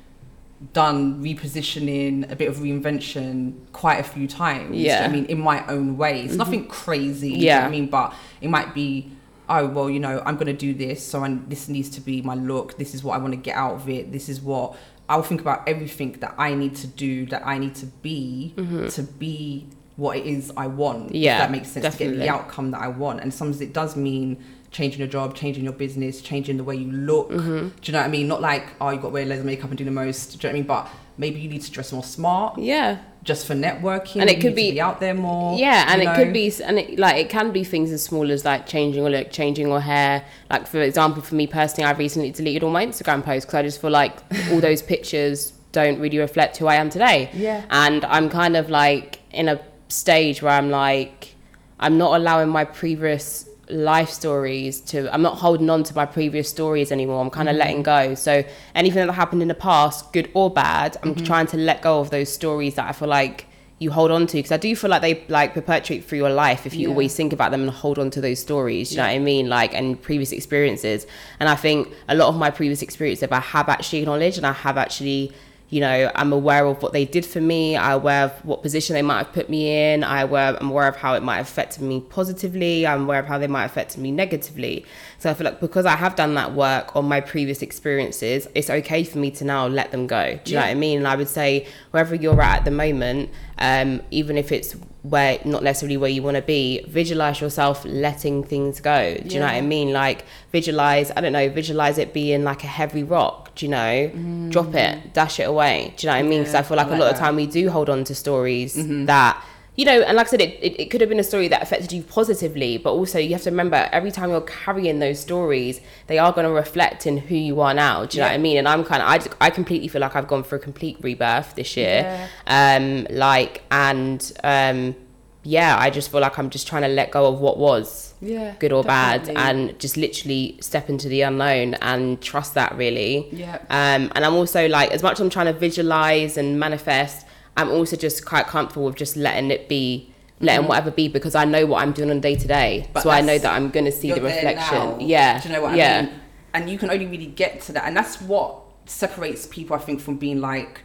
done 0.73 1.23
repositioning, 1.23 2.31
a 2.31 2.37
bit 2.37 2.49
of 2.49 2.57
reinvention 2.57 3.55
quite 3.73 4.01
a 4.01 4.03
few 4.03 4.27
times. 4.27 4.73
Do 4.73 4.77
you 4.79 4.89
know 4.89 4.95
Yeah. 4.95 5.05
I 5.05 5.09
mean, 5.09 5.27
in 5.27 5.41
my 5.41 5.67
own 5.67 5.97
way. 5.97 6.21
It's 6.21 6.31
mm-hmm. 6.31 6.39
nothing 6.39 6.67
crazy. 6.67 7.31
do 7.31 7.35
you 7.37 7.41
know 7.41 7.45
Yeah. 7.45 7.67
I 7.67 7.71
mean, 7.71 7.87
but 7.89 8.15
it 8.41 8.49
might 8.49 8.75
be. 8.75 9.13
Oh 9.51 9.67
well, 9.67 9.89
you 9.89 9.99
know, 9.99 10.23
I'm 10.27 10.37
gonna 10.37 10.53
do 10.53 10.75
this, 10.75 11.03
so 11.03 11.25
I, 11.25 11.39
this 11.49 11.71
needs 11.71 11.89
to 11.91 12.03
be 12.03 12.21
my 12.21 12.35
look. 12.35 12.77
This 12.77 12.95
is 12.95 13.03
what 13.03 13.15
I 13.15 13.19
want 13.19 13.33
to 13.33 13.39
get 13.39 13.57
out 13.57 13.77
of 13.77 13.89
it. 13.89 14.13
This 14.13 14.29
is 14.29 14.43
what 14.43 14.77
I'll 15.09 15.23
think 15.23 15.41
about 15.41 15.67
everything 15.67 16.13
that 16.21 16.35
I 16.37 16.55
need 16.55 16.75
to 16.77 16.87
do, 16.87 17.25
that 17.27 17.47
I 17.47 17.57
need 17.57 17.75
to 17.77 17.87
be 17.87 18.53
mm-hmm. 18.57 18.89
to 18.89 19.03
be 19.03 19.67
what 19.97 20.19
it 20.19 20.27
is 20.27 20.53
I 20.57 20.67
want. 20.67 21.15
Yeah, 21.15 21.39
that 21.39 21.51
makes 21.51 21.69
sense 21.69 21.97
to 21.97 21.99
get 21.99 22.19
the 22.19 22.29
outcome 22.29 22.73
that 22.73 22.83
I 22.83 22.89
want. 22.89 23.21
And 23.21 23.33
sometimes 23.33 23.63
it 23.63 23.73
does 23.73 23.97
mean 23.97 24.45
changing 24.71 24.99
your 24.99 25.09
job, 25.09 25.35
changing 25.35 25.65
your 25.65 25.73
business, 25.73 26.21
changing 26.21 26.57
the 26.57 26.65
way 26.65 26.77
you 26.77 26.91
look. 26.93 27.31
Mm-hmm. 27.31 27.69
Do 27.69 27.73
you 27.85 27.93
know 27.93 27.99
what 28.01 28.05
I 28.07 28.09
mean? 28.09 28.29
Not 28.29 28.41
like, 28.41 28.67
oh, 28.81 28.91
you 28.91 28.97
got 28.97 29.09
to 29.09 29.09
wear 29.15 29.33
of 29.39 29.45
makeup 29.45 29.71
and 29.71 29.79
do 29.79 29.85
the 29.85 29.91
most. 29.91 30.39
Do 30.41 30.47
you 30.47 30.53
know 30.53 30.55
what 30.55 30.57
I 30.57 30.59
mean? 30.61 30.67
But 30.67 30.89
maybe 31.17 31.41
you 31.41 31.49
need 31.49 31.63
to 31.63 31.71
dress 31.71 31.93
more 31.93 32.05
smart 32.05 32.59
Yeah. 32.59 32.99
just 33.25 33.47
for 33.47 33.55
networking. 33.55 34.21
And 34.21 34.31
it 34.31 34.41
could 34.41 34.51
to 34.51 34.55
be- 34.55 34.81
out 34.81 35.01
there 35.01 35.15
more. 35.15 35.59
Yeah, 35.59 35.87
and 35.89 36.03
you 36.03 36.09
it 36.09 36.13
know? 36.13 36.17
could 36.25 36.33
be, 36.33 36.53
and 36.65 36.79
it, 36.79 36.99
like 36.99 37.17
it 37.17 37.29
can 37.31 37.51
be 37.51 37.65
things 37.65 37.91
as 37.91 38.03
small 38.03 38.31
as 38.31 38.45
like 38.45 38.67
changing 38.67 39.03
your 39.03 39.11
look, 39.11 39.31
changing 39.31 39.67
your 39.69 39.81
hair. 39.81 40.25
Like 40.51 40.67
for 40.67 40.81
example, 40.81 41.23
for 41.23 41.35
me 41.35 41.47
personally, 41.47 41.89
I've 41.89 41.99
recently 41.99 42.31
deleted 42.31 42.63
all 42.63 42.71
my 42.71 42.85
Instagram 42.87 43.25
posts 43.25 43.47
because 43.47 43.55
I 43.59 43.63
just 43.63 43.81
feel 43.81 43.91
like 43.91 44.19
all 44.53 44.61
those 44.61 44.83
pictures 44.83 45.53
don't 45.73 45.99
really 45.99 46.19
reflect 46.19 46.57
who 46.59 46.67
I 46.67 46.77
am 46.77 46.89
today. 46.91 47.31
Yeah. 47.35 47.65
and 47.71 48.05
I'm 48.05 48.29
kind 48.31 48.57
of 48.57 48.71
like 48.71 49.21
in 49.33 49.49
a 49.49 49.61
stage 49.89 50.41
where 50.43 50.53
I'm 50.53 50.71
like, 50.71 51.35
I'm 51.81 51.99
not 51.99 52.19
allowing 52.21 52.49
my 52.51 52.65
previous 52.65 53.49
life 53.71 54.11
stories 54.11 54.81
to 54.81 55.13
I'm 55.13 55.23
not 55.23 55.39
holding 55.39 55.69
on 55.71 55.83
to 55.85 55.95
my 55.95 56.07
previous 56.07 56.49
stories 56.49 56.91
anymore. 56.91 57.21
I'm 57.21 57.31
kind 57.31 57.49
of 57.49 57.55
mm-hmm. 57.55 57.61
letting 57.61 57.83
go. 57.83 58.15
So 58.15 58.45
anything 58.75 59.07
that 59.07 59.13
happened 59.13 59.43
in 59.43 59.49
the 59.49 59.55
past, 59.55 60.13
good 60.13 60.31
or 60.35 60.51
bad, 60.51 60.97
I'm 61.03 61.15
mm-hmm. 61.15 61.25
trying 61.25 61.47
to 61.49 61.57
let 61.57 61.83
go 61.83 62.01
of 62.01 62.11
those 62.11 62.33
stories 62.33 62.75
that 62.75 62.89
I 62.89 62.93
feel 62.93 63.09
like 63.09 63.47
you 63.81 63.93
hold 63.93 64.11
on 64.11 64.27
to 64.27 64.37
because 64.37 64.51
I 64.51 64.57
do 64.57 64.75
feel 64.75 64.91
like 64.91 65.03
they 65.03 65.25
like 65.29 65.55
perpetuate 65.55 66.05
through 66.05 66.19
your 66.19 66.31
life 66.31 66.67
if 66.67 66.75
you 66.75 66.89
Yeah. 66.89 66.89
always 66.89 67.15
think 67.15 67.33
about 67.33 67.53
them 67.53 67.63
and 67.63 67.71
hold 67.71 67.99
on 67.99 68.11
to 68.11 68.21
those 68.21 68.41
stories. 68.41 68.89
Do 68.89 68.97
you 68.97 69.03
know 69.03 69.07
what 69.09 69.15
I 69.15 69.19
mean? 69.21 69.49
Like 69.49 69.73
and 69.75 70.01
previous 70.01 70.33
experiences. 70.33 71.07
And 71.39 71.49
I 71.49 71.55
think 71.55 71.89
a 72.09 72.15
lot 72.15 72.29
of 72.29 72.37
my 72.37 72.51
previous 72.51 72.83
experiences 72.83 73.29
I 73.31 73.41
have 73.41 73.69
actually 73.69 74.01
acknowledged 74.01 74.37
and 74.37 74.47
I 74.47 74.53
have 74.53 74.77
actually 74.79 75.33
you 75.71 75.81
know, 75.81 76.11
I'm 76.15 76.33
aware 76.33 76.65
of 76.65 76.83
what 76.83 76.95
they 76.95 77.05
did 77.05 77.27
for 77.27 77.41
me. 77.43 77.77
I'm 77.77 78.01
aware 78.01 78.25
of 78.25 78.45
what 78.45 78.63
position 78.63 78.95
they 78.95 79.03
might 79.03 79.19
have 79.19 79.33
put 79.33 79.51
me 79.51 79.93
in. 79.93 80.03
I 80.03 80.23
aware, 80.23 80.57
I'm 80.59 80.71
aware 80.71 80.89
of 80.89 80.97
how 80.97 81.13
it 81.15 81.23
might 81.23 81.37
have 81.37 81.47
affected 81.47 81.83
me 81.83 82.01
positively. 82.01 82.87
I'm 82.87 83.03
aware 83.03 83.21
of 83.21 83.27
how 83.27 83.37
they 83.37 83.49
might 83.49 83.63
have 83.63 83.73
affected 83.73 84.01
me 84.01 84.11
negatively. 84.11 84.87
So 85.19 85.29
I 85.31 85.35
feel 85.35 85.45
like 85.45 85.61
because 85.61 85.85
I 85.85 85.97
have 85.97 86.17
done 86.17 86.35
that 86.35 86.55
work 86.55 86.97
on 86.97 87.05
my 87.05 87.21
previous 87.21 87.61
experiences, 87.61 88.49
it's 88.55 88.71
okay 88.71 89.05
for 89.05 89.19
me 89.19 89.31
to 89.33 89.45
now 89.45 89.67
let 89.67 89.91
them 89.91 90.07
go. 90.07 90.41
Do 90.43 90.53
you 90.53 90.57
know 90.57 90.65
what 90.65 90.71
I 90.71 90.75
mean? 90.75 90.99
And 90.99 91.09
I 91.09 91.17
would 91.17 91.29
say 91.29 91.67
wherever 91.91 92.15
you're 92.15 92.41
at 92.41 92.61
at 92.61 92.65
the 92.65 92.71
moment, 92.71 93.31
um, 93.59 94.03
even 94.11 94.37
if 94.39 94.53
it's 94.53 94.73
where 95.03 95.39
not 95.45 95.63
necessarily 95.63 95.97
where 95.97 96.11
you 96.11 96.23
want 96.23 96.37
to 96.37 96.43
be, 96.43 96.85
visualize 96.89 97.41
yourself 97.41 97.85
letting 97.85 98.45
things 98.45 98.81
go. 98.81 99.17
Do 99.17 99.35
you 99.35 99.41
know 99.41 99.47
what 99.47 99.55
I 99.55 99.61
mean? 99.61 99.93
Like 99.93 100.25
visualize, 100.53 101.11
I 101.17 101.21
don't 101.21 101.33
know, 101.33 101.49
visualize 101.49 101.99
it 101.99 102.13
being 102.13 102.45
like 102.45 102.65
a 102.65 102.69
heavy 102.69 103.03
rock. 103.03 103.55
Do 103.55 103.67
you 103.67 103.71
know? 103.71 104.49
Drop 104.51 104.75
it, 104.75 105.13
dash 105.15 105.41
it 105.41 105.45
away. 105.45 105.95
Do 105.97 106.07
you 106.07 106.11
know 106.13 106.17
what 106.19 106.25
I 106.25 106.29
mean? 106.29 106.41
Because 106.41 106.55
Yeah, 106.55 106.61
I 106.61 106.63
feel 106.63 106.77
like, 106.77 106.89
I 106.89 106.97
a 106.97 106.99
lot 106.99 107.13
of 107.13 107.19
time 107.19 107.37
we 107.37 107.47
do 107.47 107.71
hold 107.71 107.89
on 107.89 108.05
to 108.05 108.15
stories 108.15 108.75
that. 109.07 109.43
You 109.79 109.85
know, 109.85 110.01
and 110.03 110.17
like 110.17 110.27
I 110.27 110.31
said, 110.31 110.41
it, 110.41 110.59
it, 110.61 110.81
it 110.83 110.91
could 110.91 111.01
have 111.01 111.09
been 111.09 111.21
a 111.21 111.25
story 111.25 111.47
that 111.49 111.63
affected 111.63 111.93
you 111.93 112.03
positively, 112.03 112.79
but 112.79 112.91
also 112.95 113.17
you 113.21 113.31
have 113.35 113.43
to 113.43 113.51
remember 113.51 113.89
every 113.93 114.11
time 114.11 114.31
you're 114.31 114.41
carrying 114.41 114.99
those 114.99 115.21
stories, 115.21 115.81
they 116.09 116.19
are 116.19 116.33
going 116.33 116.47
to 116.49 116.53
reflect 116.53 117.07
in 117.07 117.17
who 117.17 117.37
you 117.37 117.61
are 117.61 117.73
now. 117.73 118.05
Do 118.05 118.17
you 118.17 118.23
know 118.23 118.27
what 118.29 118.35
I 118.35 118.39
mean? 118.39 118.57
And 118.59 118.67
I'm 118.67 118.83
kind 118.83 119.01
of, 119.01 119.09
I, 119.09 119.19
just- 119.19 119.37
I 119.41 119.51
completely 119.51 119.87
feel 119.87 120.01
like 120.01 120.17
I've 120.17 120.27
gone 120.27 120.43
through 120.43 120.59
a 120.59 120.63
complete 120.63 120.97
rebirth 121.01 121.55
this 121.55 121.77
year. 121.77 122.29
Yeah. 122.49 122.77
Um, 122.81 123.07
like, 123.11 123.63
and 123.71 124.33
um, 124.43 124.97
yeah, 125.45 125.77
I 125.79 125.91
just 125.91 126.11
feel 126.11 126.21
like 126.23 126.41
I'm 126.41 126.51
just 126.51 126.67
trying 126.67 126.83
to 126.83 126.89
let 126.89 127.13
go 127.13 127.27
of 127.33 127.39
what 127.39 127.57
was 127.59 128.15
Yeah. 128.21 128.57
good 128.59 128.73
or 128.73 128.83
definitely. 128.83 129.35
bad 129.37 129.49
and 129.51 129.79
just 129.79 129.97
literally 129.97 130.59
step 130.61 130.89
into 130.91 131.09
the 131.09 131.23
unknown 131.23 131.75
and 131.75 132.21
trust 132.21 132.55
that 132.55 132.77
really. 132.77 133.29
Yeah. 133.31 133.59
Um, 133.71 134.11
and 134.17 134.25
I'm 134.25 134.35
also 134.35 134.67
like, 134.67 134.91
as 134.91 135.05
much 135.05 135.13
as 135.13 135.21
I'm 135.21 135.31
trying 135.31 135.47
to 135.47 135.59
visualize 135.59 136.37
and 136.37 136.59
manifest, 136.59 137.27
I'm 137.59 137.71
also 137.71 137.97
just 137.97 138.25
quite 138.25 138.47
comfortable 138.47 138.85
with 138.87 138.95
just 138.95 139.17
letting 139.17 139.51
it 139.51 139.69
be, 139.69 140.13
letting 140.41 140.69
whatever 140.69 140.93
be, 140.93 141.09
because 141.09 141.35
I 141.35 141.45
know 141.45 141.67
what 141.67 141.83
I'm 141.83 141.93
doing 141.93 142.11
on 142.11 142.21
day 142.21 142.37
to 142.37 142.47
day. 142.47 142.87
Mm-hmm. 142.87 143.01
So 143.01 143.11
I 143.11 143.21
know 143.21 143.37
that 143.37 143.53
I'm 143.53 143.71
going 143.71 143.85
to 143.85 143.93
see 143.93 144.13
the 144.13 144.23
reflection. 144.23 145.01
Yeah. 145.01 145.41
Do 145.41 145.49
you 145.49 145.55
know 145.55 145.63
what 145.63 145.77
yeah. 145.77 145.99
I 145.99 146.03
mean? 146.03 146.21
And 146.55 146.71
you 146.71 146.79
can 146.79 146.89
only 146.91 147.07
really 147.07 147.27
get 147.27 147.61
to 147.63 147.73
that. 147.73 147.85
And 147.85 147.97
that's 147.97 148.21
what 148.21 148.55
separates 148.87 149.47
people, 149.47 149.75
I 149.77 149.81
think, 149.81 150.01
from 150.01 150.17
being 150.17 150.41
like 150.41 150.83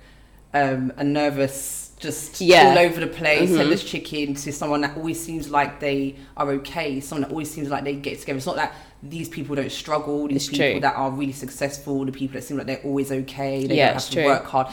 um, 0.55 0.93
a 0.97 1.03
nervous, 1.03 1.93
just 1.99 2.39
Yeah. 2.39 2.69
all 2.69 2.77
over 2.77 2.99
the 2.99 3.07
place, 3.07 3.49
Mhm. 3.49 3.57
headless 3.57 3.83
chicken 3.83 4.35
to 4.35 4.51
someone 4.51 4.81
that 4.81 4.95
always 4.95 5.19
seems 5.19 5.49
like 5.49 5.79
they 5.79 6.15
are 6.37 6.51
okay, 6.51 6.99
someone 6.99 7.23
that 7.23 7.31
always 7.31 7.49
seems 7.49 7.69
like 7.69 7.83
they 7.83 7.95
get 7.95 8.19
together. 8.19 8.37
It's 8.37 8.45
not 8.45 8.57
that 8.57 8.71
these 9.01 9.27
people 9.29 9.55
don't 9.55 9.71
struggle, 9.71 10.27
these 10.27 10.47
It's 10.47 10.49
people 10.49 10.73
true. 10.73 10.79
that 10.81 10.95
are 10.95 11.09
really 11.09 11.31
successful, 11.33 12.05
the 12.05 12.11
people 12.11 12.35
that 12.35 12.43
seem 12.43 12.57
like 12.57 12.67
they're 12.67 12.81
always 12.83 13.11
okay, 13.11 13.65
they 13.65 13.77
Yeah, 13.77 13.87
don't 13.87 13.93
have 13.95 14.09
to 14.09 14.13
true. 14.13 14.25
work 14.25 14.45
hard. 14.45 14.67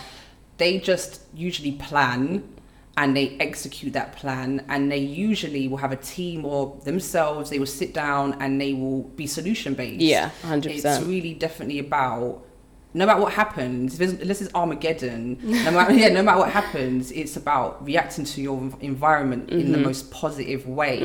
They 0.60 0.72
just 0.78 1.10
usually 1.34 1.72
plan 1.88 2.22
and 2.96 3.16
they 3.18 3.26
execute 3.48 3.92
that 3.94 4.08
plan 4.20 4.64
and 4.68 4.90
they 4.92 4.98
usually 4.98 5.64
will 5.68 5.78
have 5.86 5.92
a 6.00 6.02
team 6.16 6.44
or 6.44 6.60
themselves 6.84 7.44
they 7.52 7.58
will 7.62 7.74
sit 7.82 7.90
down 7.94 8.26
and 8.42 8.60
they 8.60 8.72
will 8.74 9.02
be 9.20 9.26
solution 9.26 9.72
based. 9.74 10.02
Yeah, 10.14 10.30
100%. 10.42 10.66
it's 10.66 11.00
really 11.14 11.34
definitely 11.46 11.78
about 11.88 12.44
no 12.92 13.06
matter 13.06 13.20
what 13.24 13.32
happens 13.34 13.86
unless 14.00 14.40
it's 14.42 14.52
armageddon. 14.54 15.38
No 15.66 15.70
matter 15.70 15.94
yeah 16.02 16.08
no 16.18 16.22
matter 16.26 16.40
what 16.42 16.50
happens 16.60 17.02
it's 17.22 17.36
about 17.42 17.68
reacting 17.90 18.24
to 18.32 18.38
your 18.46 18.58
env- 18.64 18.80
environment 18.82 19.48
in 19.50 19.70
the 19.70 19.78
Mm-hmm. 19.78 19.86
most 19.90 20.10
positive 20.10 20.62
way. 20.80 20.98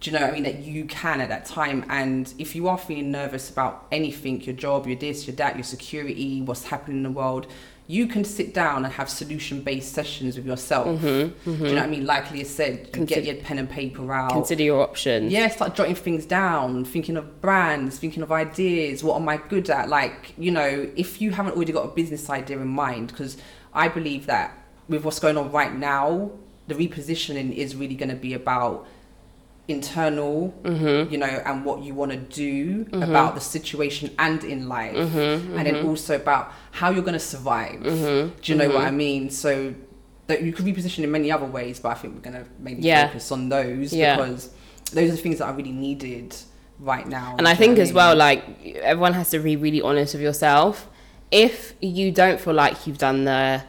Do 0.00 0.04
you 0.06 0.12
know 0.12 0.20
what 0.24 0.30
i 0.30 0.32
mean? 0.36 0.44
That 0.50 0.58
you 0.74 0.84
can 1.00 1.20
at 1.24 1.28
that 1.34 1.44
time. 1.58 1.78
And 2.00 2.32
if 2.44 2.48
you 2.56 2.62
are 2.70 2.78
feeling 2.78 3.10
nervous 3.20 3.44
about 3.54 3.74
anything 3.98 4.34
your 4.46 4.56
job 4.66 4.86
your 4.86 4.98
this 5.06 5.18
your 5.26 5.34
that 5.42 5.52
your 5.58 5.64
security 5.76 6.32
what's 6.46 6.64
happening 6.72 6.98
in 6.98 7.02
the 7.10 7.16
world 7.22 7.44
you 7.90 8.06
can 8.06 8.22
sit 8.22 8.54
down 8.54 8.84
and 8.84 8.94
have 8.94 9.10
solution 9.10 9.62
based 9.62 9.92
sessions 9.92 10.36
with 10.36 10.46
yourself. 10.46 10.86
Mm-hmm, 10.86 11.50
Do 11.50 11.68
you 11.68 11.74
know 11.74 11.80
what 11.80 11.82
I 11.82 11.86
mean? 11.88 12.06
Like 12.06 12.30
Leah 12.30 12.44
said, 12.44 12.88
you 12.94 13.04
get 13.04 13.24
your 13.24 13.34
pen 13.34 13.58
and 13.58 13.68
paper 13.68 14.12
out. 14.12 14.30
Consider 14.30 14.62
your 14.62 14.80
options. 14.80 15.32
Yeah, 15.32 15.48
start 15.48 15.74
jotting 15.74 15.96
things 15.96 16.24
down, 16.24 16.84
thinking 16.84 17.16
of 17.16 17.40
brands, 17.40 17.98
thinking 17.98 18.22
of 18.22 18.30
ideas. 18.30 19.02
What 19.02 19.20
am 19.20 19.28
I 19.28 19.38
good 19.38 19.68
at? 19.70 19.88
Like, 19.88 20.34
you 20.38 20.52
know, 20.52 20.88
if 20.94 21.20
you 21.20 21.32
haven't 21.32 21.56
already 21.56 21.72
got 21.72 21.84
a 21.84 21.88
business 21.88 22.30
idea 22.30 22.60
in 22.60 22.68
mind, 22.68 23.08
because 23.08 23.36
I 23.74 23.88
believe 23.88 24.26
that 24.26 24.56
with 24.88 25.04
what's 25.04 25.18
going 25.18 25.36
on 25.36 25.50
right 25.50 25.74
now, 25.74 26.30
the 26.68 26.76
repositioning 26.76 27.52
is 27.52 27.74
really 27.74 27.96
going 27.96 28.10
to 28.10 28.14
be 28.14 28.34
about 28.34 28.86
internal, 29.68 30.52
Mm-hmm. 30.64 31.12
you 31.12 31.18
know, 31.18 31.26
and 31.26 31.64
what 31.64 31.82
you 31.82 31.94
want 31.94 32.10
to 32.12 32.16
do 32.18 32.86
about 32.92 33.34
the 33.34 33.40
situation 33.40 34.10
and 34.18 34.42
in 34.44 34.68
life, 34.68 34.96
Mm-hmm, 34.96 35.56
and 35.56 35.66
then 35.66 35.86
also 35.86 36.16
about 36.16 36.52
how 36.72 36.90
you're 36.90 37.02
going 37.02 37.14
to 37.14 37.18
survive. 37.20 37.82
Do 37.82 38.32
you 38.44 38.54
know 38.56 38.68
what 38.68 38.84
I 38.86 38.90
mean? 38.90 39.30
So 39.30 39.74
that 40.26 40.42
you 40.42 40.52
could 40.52 40.64
reposition 40.64 41.02
in 41.04 41.10
many 41.10 41.30
other 41.32 41.46
ways, 41.46 41.80
but 41.80 41.90
I 41.90 41.94
think 41.94 42.14
we're 42.14 42.20
going 42.30 42.44
to 42.44 42.50
mainly 42.58 42.82
Yeah. 42.82 43.06
focus 43.08 43.32
on 43.32 43.48
those 43.48 43.92
Yeah. 43.92 44.16
because 44.16 44.50
those 44.92 45.08
are 45.10 45.16
the 45.16 45.22
things 45.22 45.38
that 45.38 45.46
are 45.46 45.54
really 45.54 45.72
needed 45.72 46.34
right 46.78 47.06
now. 47.06 47.34
And 47.38 47.46
I 47.48 47.54
do 47.54 47.62
you 47.64 47.68
know 47.70 47.74
think 47.74 47.78
as 47.88 47.92
well, 47.92 48.10
mean? 48.10 48.18
like 48.18 48.76
everyone 48.82 49.12
has 49.14 49.30
to 49.30 49.38
be 49.40 49.56
really 49.56 49.82
honest 49.82 50.14
with 50.14 50.22
yourself. 50.22 50.88
If 51.30 51.74
you 51.80 52.10
don't 52.10 52.40
feel 52.40 52.54
like 52.54 52.86
you've 52.86 52.98
done 52.98 53.24
the 53.24 53.62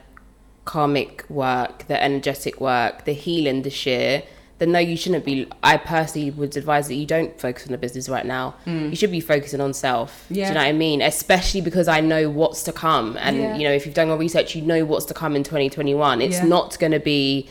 karmic 0.66 1.26
work, 1.30 1.88
the 1.88 2.02
energetic 2.02 2.60
work, 2.62 3.06
the 3.06 3.14
healing 3.14 3.64
this 3.64 3.86
year, 3.86 4.24
then 4.62 4.72
no, 4.72 4.78
you 4.80 4.96
shouldn't 4.96 5.26
be. 5.26 5.48
I 5.64 5.76
personally 5.78 6.30
would 6.30 6.56
advise 6.56 6.88
that 6.88 6.94
you 6.94 7.08
don't 7.08 7.38
focus 7.42 7.66
on 7.66 7.72
the 7.72 7.80
business 7.80 8.08
right 8.08 8.26
now. 8.28 8.54
You 8.68 8.96
should 8.96 9.10
be 9.10 9.20
focusing 9.20 9.60
on 9.60 9.74
self. 9.74 10.26
Do 10.30 10.36
Mm. 10.36 10.38
You 10.38 10.54
know 10.54 10.60
what 10.60 10.68
I 10.68 10.72
mean? 10.72 11.02
Especially 11.02 11.62
because 11.62 11.88
I 11.88 12.00
know 12.00 12.30
what's 12.30 12.62
to 12.64 12.72
come, 12.72 13.18
and 13.20 13.38
Yeah. 13.38 13.58
you 13.58 13.64
know 13.68 13.74
if 13.74 13.88
you've 13.88 13.96
done 13.96 14.08
your 14.10 14.18
research, 14.18 14.56
you 14.56 14.62
know 14.62 14.86
what's 14.86 15.06
to 15.06 15.16
come 15.16 15.36
in 15.36 15.42
2021. 15.44 16.22
It's 16.22 16.38
Yeah. 16.38 16.46
not 16.46 16.78
going 16.78 16.92
to 16.92 17.00
be 17.00 17.50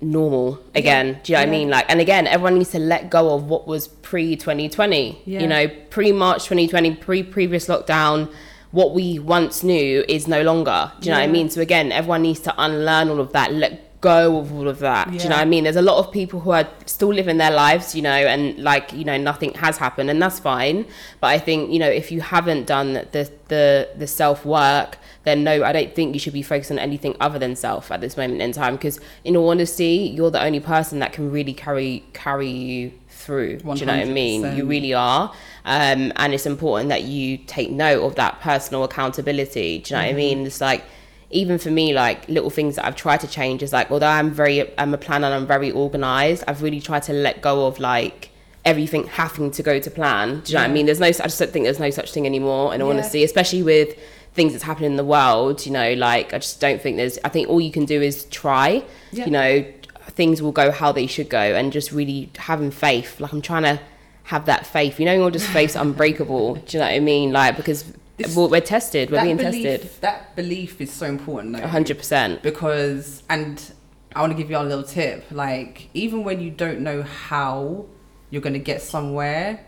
normal 0.00 0.58
again. 0.74 1.20
Do 1.22 1.32
you 1.32 1.36
know 1.38 1.42
what 1.42 1.48
I 1.48 1.50
mean? 1.50 1.68
Like, 1.70 1.86
and 1.88 2.00
again, 2.00 2.26
everyone 2.26 2.54
needs 2.58 2.70
to 2.70 2.78
let 2.78 3.10
go 3.10 3.34
of 3.34 3.44
what 3.48 3.66
was 3.66 3.88
pre 3.88 4.36
2020. 4.36 5.18
Yeah. 5.26 5.40
You 5.40 5.46
know, 5.46 5.68
pre 5.90 6.12
March 6.12 6.44
2020, 6.44 6.94
pre 6.96 7.22
previous 7.22 7.66
lockdown. 7.68 8.30
What 8.70 8.92
we 8.94 9.18
once 9.20 9.62
knew 9.62 10.04
is 10.08 10.26
no 10.26 10.42
longer. 10.42 10.90
Do 11.00 11.06
you 11.06 11.12
know 11.14 11.20
what 11.20 11.28
I 11.28 11.32
mean? 11.32 11.48
So 11.48 11.60
again, 11.60 11.92
everyone 11.92 12.22
needs 12.22 12.40
to 12.40 12.54
unlearn 12.58 13.08
all 13.08 13.20
of 13.20 13.32
that. 13.32 13.52
Let 13.52 13.93
go 14.04 14.38
of 14.38 14.52
all 14.52 14.68
of 14.68 14.80
that. 14.80 15.10
Do 15.10 15.16
you 15.16 15.30
know 15.30 15.36
what 15.36 15.38
I 15.38 15.46
mean? 15.46 15.64
There's 15.64 15.82
a 15.84 15.88
lot 15.90 15.98
of 15.98 16.12
people 16.12 16.40
who 16.40 16.50
are 16.50 16.68
still 16.84 17.12
living 17.12 17.38
their 17.38 17.50
lives, 17.50 17.94
you 17.94 18.02
know, 18.02 18.10
and 18.34 18.58
like 18.58 18.92
you 18.92 19.04
know 19.04 19.16
nothing 19.16 19.54
has 19.54 19.78
happened, 19.78 20.10
and 20.10 20.20
that's 20.20 20.38
fine. 20.38 20.84
But 21.20 21.28
I 21.28 21.38
think 21.38 21.72
you 21.72 21.78
know 21.78 21.88
if 21.88 22.12
you 22.12 22.20
haven't 22.20 22.66
done 22.66 22.92
the 23.12 23.30
the 23.48 23.88
the 23.96 24.06
self 24.06 24.44
work, 24.44 24.98
then 25.24 25.42
no, 25.42 25.64
I 25.64 25.72
don't 25.72 25.94
think 25.94 26.14
you 26.14 26.20
should 26.20 26.34
be 26.34 26.42
focused 26.42 26.70
on 26.70 26.78
anything 26.78 27.16
other 27.18 27.38
than 27.38 27.56
self 27.56 27.90
at 27.90 28.00
this 28.02 28.16
moment 28.16 28.42
in 28.42 28.52
time. 28.52 28.74
Because 28.76 29.00
in 29.24 29.36
all 29.36 29.48
honesty, 29.48 30.12
you're 30.14 30.30
the 30.30 30.44
only 30.44 30.60
person 30.60 30.98
that 30.98 31.14
can 31.14 31.32
really 31.32 31.54
carry 31.54 32.04
carry 32.12 32.50
you 32.50 32.92
through. 33.08 33.56
Do 33.58 33.72
you 33.80 33.86
know 33.86 33.96
what 33.96 34.08
I 34.08 34.12
mean? 34.12 34.56
You 34.56 34.66
really 34.66 34.92
are. 34.92 35.32
Um, 35.64 36.12
and 36.16 36.34
it's 36.34 36.46
important 36.46 36.90
that 36.90 37.04
you 37.04 37.38
take 37.38 37.70
note 37.70 38.04
of 38.04 38.16
that 38.16 38.40
personal 38.40 38.84
accountability. 38.84 39.78
Do 39.78 39.94
you 39.94 39.98
know 39.98 40.06
what 40.06 40.10
I 40.10 40.16
mean? 40.16 40.46
It's 40.46 40.60
like, 40.60 40.84
even 41.30 41.58
for 41.58 41.70
me, 41.70 41.92
like 41.94 42.28
little 42.28 42.50
things 42.50 42.76
that 42.76 42.84
I've 42.84 42.96
tried 42.96 43.20
to 43.20 43.26
change 43.28 43.62
is 43.62 43.72
like, 43.72 43.90
although 43.90 44.06
I'm 44.08 44.30
very, 44.30 44.76
I'm 44.78 44.94
a 44.94 44.98
planner 44.98 45.26
and 45.26 45.34
I'm 45.34 45.46
very 45.46 45.70
organized, 45.70 46.44
I've 46.46 46.62
really 46.62 46.80
tried 46.80 47.02
to 47.04 47.12
let 47.12 47.40
go 47.42 47.66
of 47.66 47.78
like 47.80 48.30
everything 48.64 49.06
having 49.08 49.50
to 49.52 49.62
go 49.62 49.78
to 49.78 49.90
plan. 49.90 50.40
Do 50.40 50.52
you 50.52 50.58
know 50.58 50.64
what 50.64 50.70
I 50.70 50.72
mean? 50.72 50.86
There's 50.86 51.00
no, 51.00 51.06
I 51.06 51.10
just 51.12 51.38
don't 51.38 51.50
think 51.50 51.64
there's 51.64 51.80
no 51.80 51.90
such 51.90 52.12
thing 52.12 52.24
anymore 52.26 52.72
all 52.72 52.78
Yeah. 52.78 52.84
honesty, 52.84 53.24
especially 53.24 53.62
with 53.62 53.96
things 54.34 54.52
that's 54.52 54.64
happening 54.64 54.92
in 54.92 54.96
the 54.96 55.04
world. 55.04 55.66
You 55.66 55.72
know, 55.72 55.92
like 55.94 56.32
I 56.32 56.38
just 56.38 56.60
don't 56.60 56.80
think 56.80 56.96
there's, 56.96 57.18
I 57.24 57.28
think 57.28 57.48
all 57.48 57.60
you 57.60 57.72
can 57.72 57.84
do 57.84 58.00
is 58.00 58.24
try, 58.26 58.82
Yeah. 59.12 59.24
you 59.26 59.30
know, 59.30 59.64
things 60.10 60.40
will 60.40 60.52
go 60.52 60.70
how 60.70 60.92
they 60.92 61.06
should 61.06 61.28
go 61.28 61.38
and 61.40 61.72
just 61.72 61.90
really 61.90 62.30
having 62.36 62.70
faith. 62.70 63.20
Like 63.20 63.32
I'm 63.32 63.42
trying 63.42 63.64
to 63.64 63.80
have 64.24 64.46
that 64.46 64.66
faith, 64.66 64.98
you 64.98 65.04
know, 65.06 65.12
you're 65.14 65.30
just 65.30 65.46
faith's 65.48 65.74
unbreakable. 65.76 66.54
Do 66.54 66.76
you 66.76 66.78
know 66.80 66.86
what 66.86 66.94
I 66.94 67.00
mean? 67.00 67.32
Like, 67.32 67.56
because 67.56 67.84
This- 68.16 68.34
we're, 68.36 68.48
we're 68.48 68.60
tested, 68.60 69.10
we're 69.10 69.22
being 69.22 69.36
belief, 69.36 69.64
tested. 69.64 69.90
That 70.02 70.36
belief 70.36 70.80
is 70.80 70.92
so 70.92 71.06
important, 71.06 71.56
though. 71.56 71.66
hundred 71.66 71.98
percent. 71.98 72.42
because 72.42 73.22
and 73.28 73.72
I 74.14 74.20
want 74.20 74.32
to 74.32 74.36
give 74.36 74.50
you 74.50 74.56
a 74.56 74.62
little 74.62 74.84
tip. 74.84 75.24
Like 75.30 75.88
even 75.94 76.22
when 76.24 76.40
you 76.40 76.50
don't 76.50 76.80
know 76.80 77.02
how 77.02 77.86
you're 78.30 78.42
going 78.42 78.52
to 78.54 78.58
get 78.60 78.82
somewhere, 78.82 79.66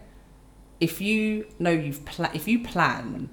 if 0.80 1.00
you 1.00 1.46
know 1.58 1.70
you've 1.70 2.04
pla- 2.04 2.30
if 2.34 2.46
you 2.46 2.62
plan, 2.62 3.28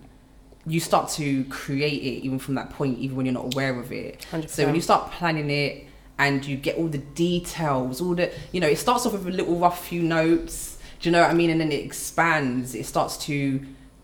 you 0.66 0.80
start 0.80 1.10
to 1.10 1.44
create 1.46 2.02
it 2.02 2.24
even 2.26 2.40
from 2.40 2.56
that 2.56 2.70
point, 2.72 2.98
even 2.98 3.16
when 3.18 3.26
you're 3.26 3.34
not 3.34 3.54
aware 3.54 3.80
of 3.80 3.92
it. 3.92 4.26
100%. 4.32 4.50
So 4.50 4.66
when 4.66 4.74
you 4.76 4.82
start 4.82 5.12
planning 5.12 5.50
it 5.52 5.86
and 6.18 6.46
you 6.46 6.56
get 6.58 6.78
all 6.78 6.88
the 6.88 6.98
details, 7.00 8.02
all 8.02 8.16
the 8.16 8.32
you 8.52 8.60
know, 8.60 8.68
it 8.68 8.78
starts 8.78 9.06
off 9.06 9.14
with 9.14 9.28
a 9.28 9.32
little 9.32 9.58
rough 9.58 9.86
few 9.88 10.02
notes. 10.02 10.80
Do 11.00 11.10
you 11.10 11.12
know 11.12 11.22
what 11.22 11.30
I 11.30 11.34
mean? 11.34 11.50
And 11.52 11.60
then 11.62 11.72
it 11.72 11.84
expands. 11.84 12.74
It 12.76 12.86
starts 12.86 13.18
to 13.26 13.64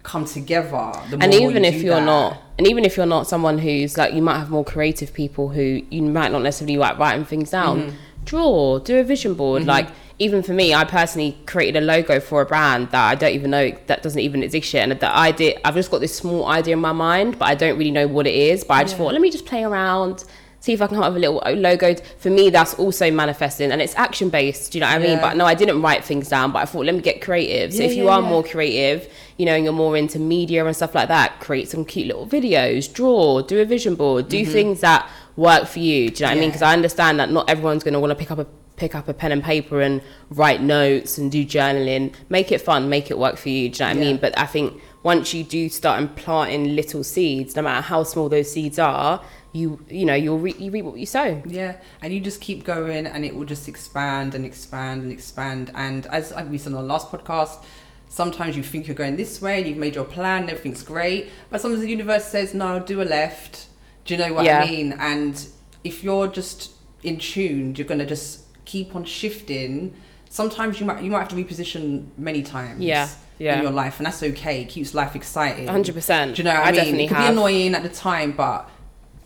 come 0.09 0.25
together. 0.25 0.91
The 1.09 1.17
and 1.21 1.33
even 1.33 1.63
if 1.65 1.81
you're 1.83 1.95
that. 1.95 2.05
not 2.05 2.41
and 2.57 2.67
even 2.67 2.83
if 2.83 2.97
you're 2.97 3.05
not 3.17 3.27
someone 3.27 3.57
who's 3.59 3.97
like 3.97 4.13
you 4.13 4.21
might 4.21 4.39
have 4.39 4.49
more 4.49 4.65
creative 4.65 5.13
people 5.13 5.49
who 5.49 5.81
you 5.89 6.01
might 6.01 6.31
not 6.31 6.41
necessarily 6.41 6.77
like 6.77 6.97
writing 6.97 7.25
things 7.25 7.49
down 7.51 7.75
Mm-hmm. 7.79 7.95
draw 8.25 8.79
do 8.79 8.97
a 8.99 9.03
vision 9.03 9.33
board 9.35 9.65
like 9.65 9.87
even 10.25 10.43
for 10.43 10.53
me 10.61 10.73
i 10.73 10.83
personally 10.83 11.31
created 11.45 11.81
a 11.83 11.85
logo 11.85 12.19
for 12.19 12.41
a 12.41 12.45
brand 12.45 12.89
that 12.91 13.05
i 13.11 13.15
don't 13.15 13.33
even 13.39 13.51
know 13.51 13.71
that 13.87 14.03
doesn't 14.03 14.19
even 14.27 14.43
exist 14.43 14.73
yet 14.73 14.89
and 14.89 14.99
the 14.99 15.15
idea 15.15 15.51
i've 15.63 15.75
just 15.75 15.89
got 15.91 16.01
this 16.01 16.15
small 16.23 16.45
idea 16.47 16.73
in 16.73 16.81
my 16.81 16.91
mind 16.91 17.37
but 17.39 17.45
i 17.45 17.55
don't 17.55 17.77
really 17.77 17.91
know 17.99 18.07
what 18.07 18.25
it 18.27 18.35
is 18.35 18.63
but 18.63 18.73
i 18.73 18.81
just 18.83 18.93
Yeah. 18.93 18.97
thought 18.99 19.13
let 19.13 19.21
me 19.21 19.31
just 19.31 19.45
play 19.45 19.63
around 19.63 20.25
see 20.59 20.73
if 20.73 20.81
i 20.81 20.87
can 20.87 20.95
come 20.95 21.03
up 21.03 21.13
with 21.13 21.23
a 21.23 21.29
little 21.29 21.41
logo 21.61 21.95
for 22.17 22.29
me 22.29 22.49
that's 22.49 22.73
also 22.75 23.09
manifesting 23.11 23.71
and 23.71 23.81
it's 23.81 23.95
action 23.95 24.29
based 24.29 24.71
do 24.71 24.77
you 24.77 24.81
know 24.81 24.87
what 24.87 24.95
i 24.95 24.99
mean 24.99 25.11
Yeah. 25.17 25.21
but 25.21 25.37
no 25.37 25.45
i 25.45 25.53
didn't 25.53 25.81
write 25.81 26.03
things 26.03 26.29
down 26.29 26.51
but 26.51 26.59
i 26.59 26.65
thought 26.65 26.85
let 26.85 26.95
me 26.95 27.01
get 27.01 27.21
creative 27.21 27.73
so 27.73 27.79
Yeah, 27.83 27.89
if 27.89 27.95
you 27.95 28.05
yeah, 28.05 28.11
are 28.15 28.21
more 28.21 28.43
creative, 28.43 29.11
you 29.37 29.45
know, 29.45 29.53
and 29.55 29.63
you're 29.63 29.73
more 29.73 29.95
into 29.95 30.19
media 30.19 30.65
and 30.65 30.75
stuff 30.75 30.93
like 30.93 31.07
that, 31.07 31.39
create 31.39 31.69
some 31.69 31.85
cute 31.85 32.07
little 32.07 32.27
videos, 32.27 32.91
draw, 32.91 33.41
do 33.41 33.59
a 33.61 33.65
vision 33.65 33.95
board, 33.95 34.27
do 34.27 34.45
things 34.45 34.81
that 34.81 35.09
work 35.37 35.65
for 35.65 35.79
you. 35.79 36.09
Do 36.09 36.15
you 36.15 36.25
know 36.25 36.27
what 36.27 36.31
I 36.31 36.33
mean? 36.35 36.41
Mm-hmm. 36.43 36.47
Because 36.49 36.61
I 36.61 36.73
understand 36.73 37.19
that 37.21 37.31
not 37.31 37.49
everyone's 37.49 37.83
going 37.83 37.93
to 37.93 37.99
want 38.01 38.11
to 38.11 38.15
pick 38.15 38.31
up 38.31 38.39
a 38.39 38.45
pick 38.75 38.95
up 38.95 39.07
a 39.07 39.13
pen 39.13 39.31
and 39.31 39.43
paper 39.43 39.81
and 39.81 40.01
write 40.29 40.61
notes 40.61 41.17
and 41.17 41.31
do 41.31 41.45
journaling. 41.45 42.13
Make 42.29 42.51
it 42.51 42.59
fun, 42.59 42.89
make 42.89 43.09
it 43.11 43.17
work 43.17 43.37
for 43.37 43.47
you. 43.49 43.69
Do 43.69 43.83
you 43.83 43.89
know 43.89 43.95
what 43.95 44.01
I 44.01 44.05
mean? 44.05 44.17
But 44.17 44.37
I 44.37 44.45
think 44.45 44.81
once 45.03 45.33
you 45.33 45.43
do 45.45 45.69
start 45.69 46.01
implanting 46.01 46.75
little 46.75 47.03
seeds, 47.03 47.55
no 47.55 47.61
matter 47.61 47.81
how 47.81 48.03
small 48.03 48.27
those 48.29 48.51
seeds 48.51 48.77
are, 48.79 49.21
you 49.51 49.83
you 49.89 50.05
know 50.05 50.13
you'll 50.13 50.39
re- 50.39 50.55
you 50.57 50.71
reap 50.71 50.85
what 50.85 50.97
you 50.97 51.05
sow. 51.05 51.41
Yeah, 51.45 51.77
and 52.01 52.13
you 52.13 52.19
just 52.19 52.41
keep 52.41 52.63
going, 52.63 53.05
and 53.07 53.25
it 53.25 53.35
will 53.35 53.45
just 53.45 53.67
expand 53.67 54.35
and 54.35 54.45
expand 54.45 55.03
and 55.03 55.11
expand. 55.11 55.71
And 55.75 56.05
as 56.07 56.33
we 56.49 56.57
said 56.57 56.73
on 56.73 56.81
the 56.81 56.87
last 56.87 57.11
podcast, 57.11 57.63
sometimes 58.09 58.55
you 58.57 58.63
think 58.63 58.87
you're 58.87 58.95
going 58.95 59.15
this 59.15 59.41
way, 59.41 59.59
and 59.59 59.67
you've 59.67 59.77
made 59.77 59.95
your 59.95 60.05
plan, 60.05 60.41
and 60.43 60.49
everything's 60.51 60.83
great, 60.83 61.29
but 61.49 61.61
sometimes 61.61 61.81
the 61.81 61.89
universe 61.89 62.25
says 62.25 62.53
no, 62.53 62.79
do 62.79 63.01
a 63.01 63.03
left. 63.03 63.67
Do 64.05 64.13
you 64.15 64.19
know 64.19 64.33
what 64.33 64.45
Yeah. 64.45 64.61
I 64.63 64.69
mean? 64.69 64.93
And 64.99 65.45
if 65.83 66.03
you're 66.03 66.27
just 66.27 66.71
in 67.03 67.17
tune, 67.17 67.75
you're 67.75 67.87
gonna 67.87 68.05
just 68.05 68.41
keep 68.65 68.95
on 68.95 69.03
shifting. 69.05 69.93
Sometimes 70.29 70.79
you 70.79 70.85
might 70.85 71.03
you 71.03 71.09
might 71.11 71.19
have 71.19 71.27
to 71.29 71.35
reposition 71.35 72.07
many 72.17 72.43
times. 72.43 72.81
Yeah, 72.81 73.07
yeah. 73.39 73.57
In 73.57 73.63
your 73.63 73.71
life, 73.71 73.97
and 73.97 74.05
that's 74.05 74.21
okay. 74.21 74.61
It 74.61 74.69
keeps 74.69 74.93
life 74.93 75.15
exciting. 75.15 75.65
100%. 75.67 76.35
Do 76.35 76.39
you 76.39 76.43
know 76.43 76.53
what 76.53 76.59
I 76.59 76.63
I, 76.63 76.71
mean? 76.71 76.75
definitely 76.75 77.05
it 77.05 77.09
have. 77.11 77.27
be 77.27 77.31
annoying 77.33 77.73
at 77.75 77.81
the 77.83 77.89
time, 77.89 78.33
but 78.33 78.69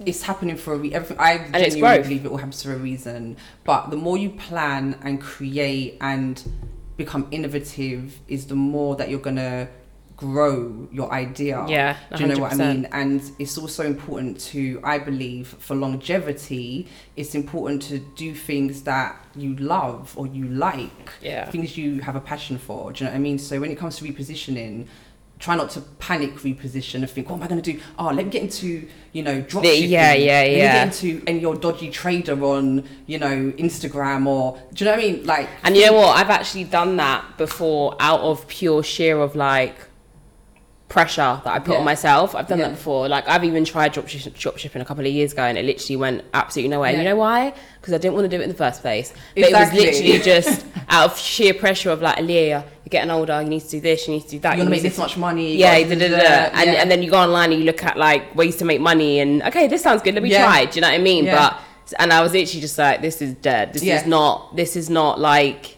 it's 0.05 0.23
happening 0.23 0.57
for 0.57 0.73
a 0.73 0.77
reason. 0.77 0.95
Everything 0.95 1.17
I 1.19 1.33
it's 1.59 1.75
genuinely 1.75 2.03
believe 2.03 2.25
it 2.25 2.29
all 2.29 2.37
happens 2.37 2.63
for 2.63 2.73
a 2.73 2.77
reason. 2.77 3.37
But 3.63 3.89
the 3.89 3.97
more 3.97 4.17
you 4.17 4.31
plan 4.31 4.97
and 5.01 5.21
create 5.21 5.97
and 6.01 6.41
become 6.97 7.27
innovative, 7.31 8.19
is 8.27 8.47
the 8.47 8.55
more 8.55 8.95
that 8.95 9.09
you're 9.09 9.19
gonna 9.19 9.69
grow 10.15 10.87
your 10.91 11.11
idea. 11.11 11.65
Yeah, 11.67 11.97
Do 12.15 12.23
you 12.23 12.33
know 12.33 12.39
what 12.39 12.53
I 12.53 12.55
mean? 12.55 12.87
And 12.91 13.21
it's 13.39 13.57
also 13.57 13.83
important 13.85 14.39
to, 14.51 14.79
I 14.83 14.99
believe, 14.99 15.47
for 15.47 15.75
longevity, 15.75 16.87
it's 17.15 17.35
important 17.35 17.81
to 17.83 17.99
do 17.99 18.33
things 18.33 18.83
that 18.83 19.15
you 19.35 19.55
love 19.55 20.13
or 20.15 20.27
you 20.27 20.45
like. 20.47 21.09
Yeah. 21.21 21.49
Things 21.49 21.77
you 21.77 22.01
have 22.01 22.15
a 22.15 22.21
passion 22.21 22.57
for. 22.57 22.91
Do 22.91 23.03
you 23.03 23.05
know 23.05 23.11
what 23.11 23.17
I 23.17 23.21
mean? 23.21 23.39
So 23.39 23.59
when 23.59 23.71
it 23.71 23.77
comes 23.77 23.97
to 23.97 24.05
repositioning, 24.05 24.87
try 25.43 25.57
not 25.57 25.69
to 25.69 25.81
panic 25.99 26.33
reposition 26.35 26.95
and 26.95 27.09
think, 27.09 27.29
what 27.29 27.35
am 27.35 27.43
I 27.43 27.47
going 27.47 27.61
to 27.61 27.73
do? 27.73 27.77
Oh, 27.99 28.05
let 28.05 28.23
me 28.23 28.31
get 28.31 28.43
into, 28.43 28.87
you 29.11 29.23
know, 29.23 29.41
drop 29.41 29.63
The- 29.63 29.75
yeah, 29.75 30.13
yeah, 30.13 30.39
Let 30.39 30.47
me 30.47 30.57
get 30.57 31.03
into 31.03 31.23
and 31.27 31.41
you're 31.41 31.55
dodgy 31.55 31.89
trader 31.89 32.41
on, 32.45 32.85
you 33.07 33.19
know, 33.19 33.51
Instagram 33.57 34.25
or, 34.25 34.57
do 34.73 34.85
you 34.85 34.89
know 34.89 34.95
what 34.95 35.03
I 35.03 35.11
mean? 35.11 35.25
Like, 35.25 35.49
And 35.65 35.75
you 35.75 35.85
know 35.87 35.93
what? 35.97 36.15
I've 36.17 36.29
actually 36.29 36.63
done 36.63 36.95
that 36.95 37.37
before 37.37 37.97
out 37.99 38.21
of 38.21 38.47
pure 38.47 38.83
sheer 38.83 39.19
of 39.19 39.35
like 39.35 39.75
pressure 40.89 41.41
that 41.43 41.47
I 41.51 41.59
put 41.59 41.73
Yeah. 41.73 41.79
on 41.79 41.85
myself. 41.85 42.35
I've 42.35 42.47
done 42.47 42.59
Yeah. 42.59 42.67
that 42.67 42.75
before. 42.75 43.07
Like 43.09 43.27
I've 43.27 43.43
even 43.43 43.65
tried 43.65 43.93
drop, 43.93 44.07
sh- 44.07 44.27
drop 44.37 44.57
shipping 44.59 44.81
a 44.81 44.85
couple 44.85 45.05
of 45.05 45.11
years 45.11 45.31
ago 45.33 45.41
and 45.43 45.57
it 45.57 45.65
literally 45.65 45.95
went 45.95 46.23
absolutely 46.35 46.69
nowhere. 46.69 46.91
Yeah. 46.91 46.99
You 46.99 47.03
know 47.05 47.15
why? 47.15 47.53
Because 47.81 47.93
I 47.93 47.97
didn't 47.97 48.13
want 48.13 48.25
to 48.29 48.37
do 48.37 48.39
it 48.39 48.43
in 48.43 48.49
the 48.49 48.55
first 48.55 48.81
place. 48.81 49.11
But 49.35 49.45
Exactly. 49.45 49.83
it 49.83 49.87
was 49.87 49.99
literally 50.01 50.19
just 50.41 50.65
out 50.89 51.11
of 51.11 51.17
sheer 51.17 51.53
pressure 51.55 51.89
of 51.89 52.01
like, 52.03 52.17
Aaliyah, 52.17 52.49
you're 52.49 52.63
getting 52.91 53.09
older, 53.09 53.41
you 53.41 53.49
need 53.49 53.61
to 53.61 53.69
do 53.69 53.81
this, 53.81 54.07
you 54.07 54.13
need 54.15 54.23
to 54.25 54.29
do 54.29 54.39
that. 54.39 54.53
you 54.53 54.59
want 54.59 54.67
to 54.67 54.71
make 54.71 54.81
this 54.83 54.97
much 54.99 55.17
money. 55.17 55.55
yeah, 55.55 55.79
da, 55.79 55.95
da, 55.95 56.07
da. 56.09 56.17
And, 56.53 56.69
and 56.69 56.91
then 56.91 57.01
you 57.01 57.09
go 57.09 57.17
online 57.17 57.51
and 57.51 57.59
you 57.59 57.65
look 57.65 57.83
at 57.83 57.97
like 57.97 58.35
ways 58.35 58.57
to 58.57 58.65
make 58.65 58.79
money 58.81 59.19
and 59.19 59.41
okay, 59.43 59.67
this 59.67 59.81
sounds 59.81 60.03
good. 60.03 60.13
Let 60.13 60.21
me 60.21 60.29
try. 60.29 60.65
Do 60.65 60.75
you 60.75 60.81
know 60.81 60.89
what 60.89 60.93
I 60.95 60.99
mean? 60.99 61.25
Yeah. 61.25 61.49
But 61.49 61.59
and 61.99 62.13
I 62.13 62.21
was 62.21 62.33
literally 62.33 62.61
just 62.61 62.77
like, 62.77 63.01
this 63.01 63.21
is 63.21 63.33
dead. 63.35 63.73
This 63.73 63.83
is 63.83 64.05
not. 64.05 64.55
This 64.55 64.75
is 64.75 64.89
not 64.91 65.19
like. 65.19 65.77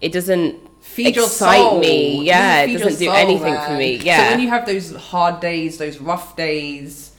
It 0.00 0.12
doesn't 0.12 0.56
feed 1.04 1.16
your 1.16 1.24
excite 1.26 1.58
soul. 1.60 1.80
me. 1.80 2.24
Yeah, 2.24 2.62
it 2.62 2.78
doesn't 2.78 2.98
do 2.98 3.10
anything 3.10 3.54
for 3.66 3.74
me. 3.76 3.98
So 3.98 4.04
Yeah. 4.04 4.30
when 4.30 4.40
you 4.40 4.48
have 4.48 4.64
those 4.66 4.94
hard 4.94 5.40
days, 5.40 5.78
those 5.78 5.98
rough 5.98 6.36
days, 6.36 7.12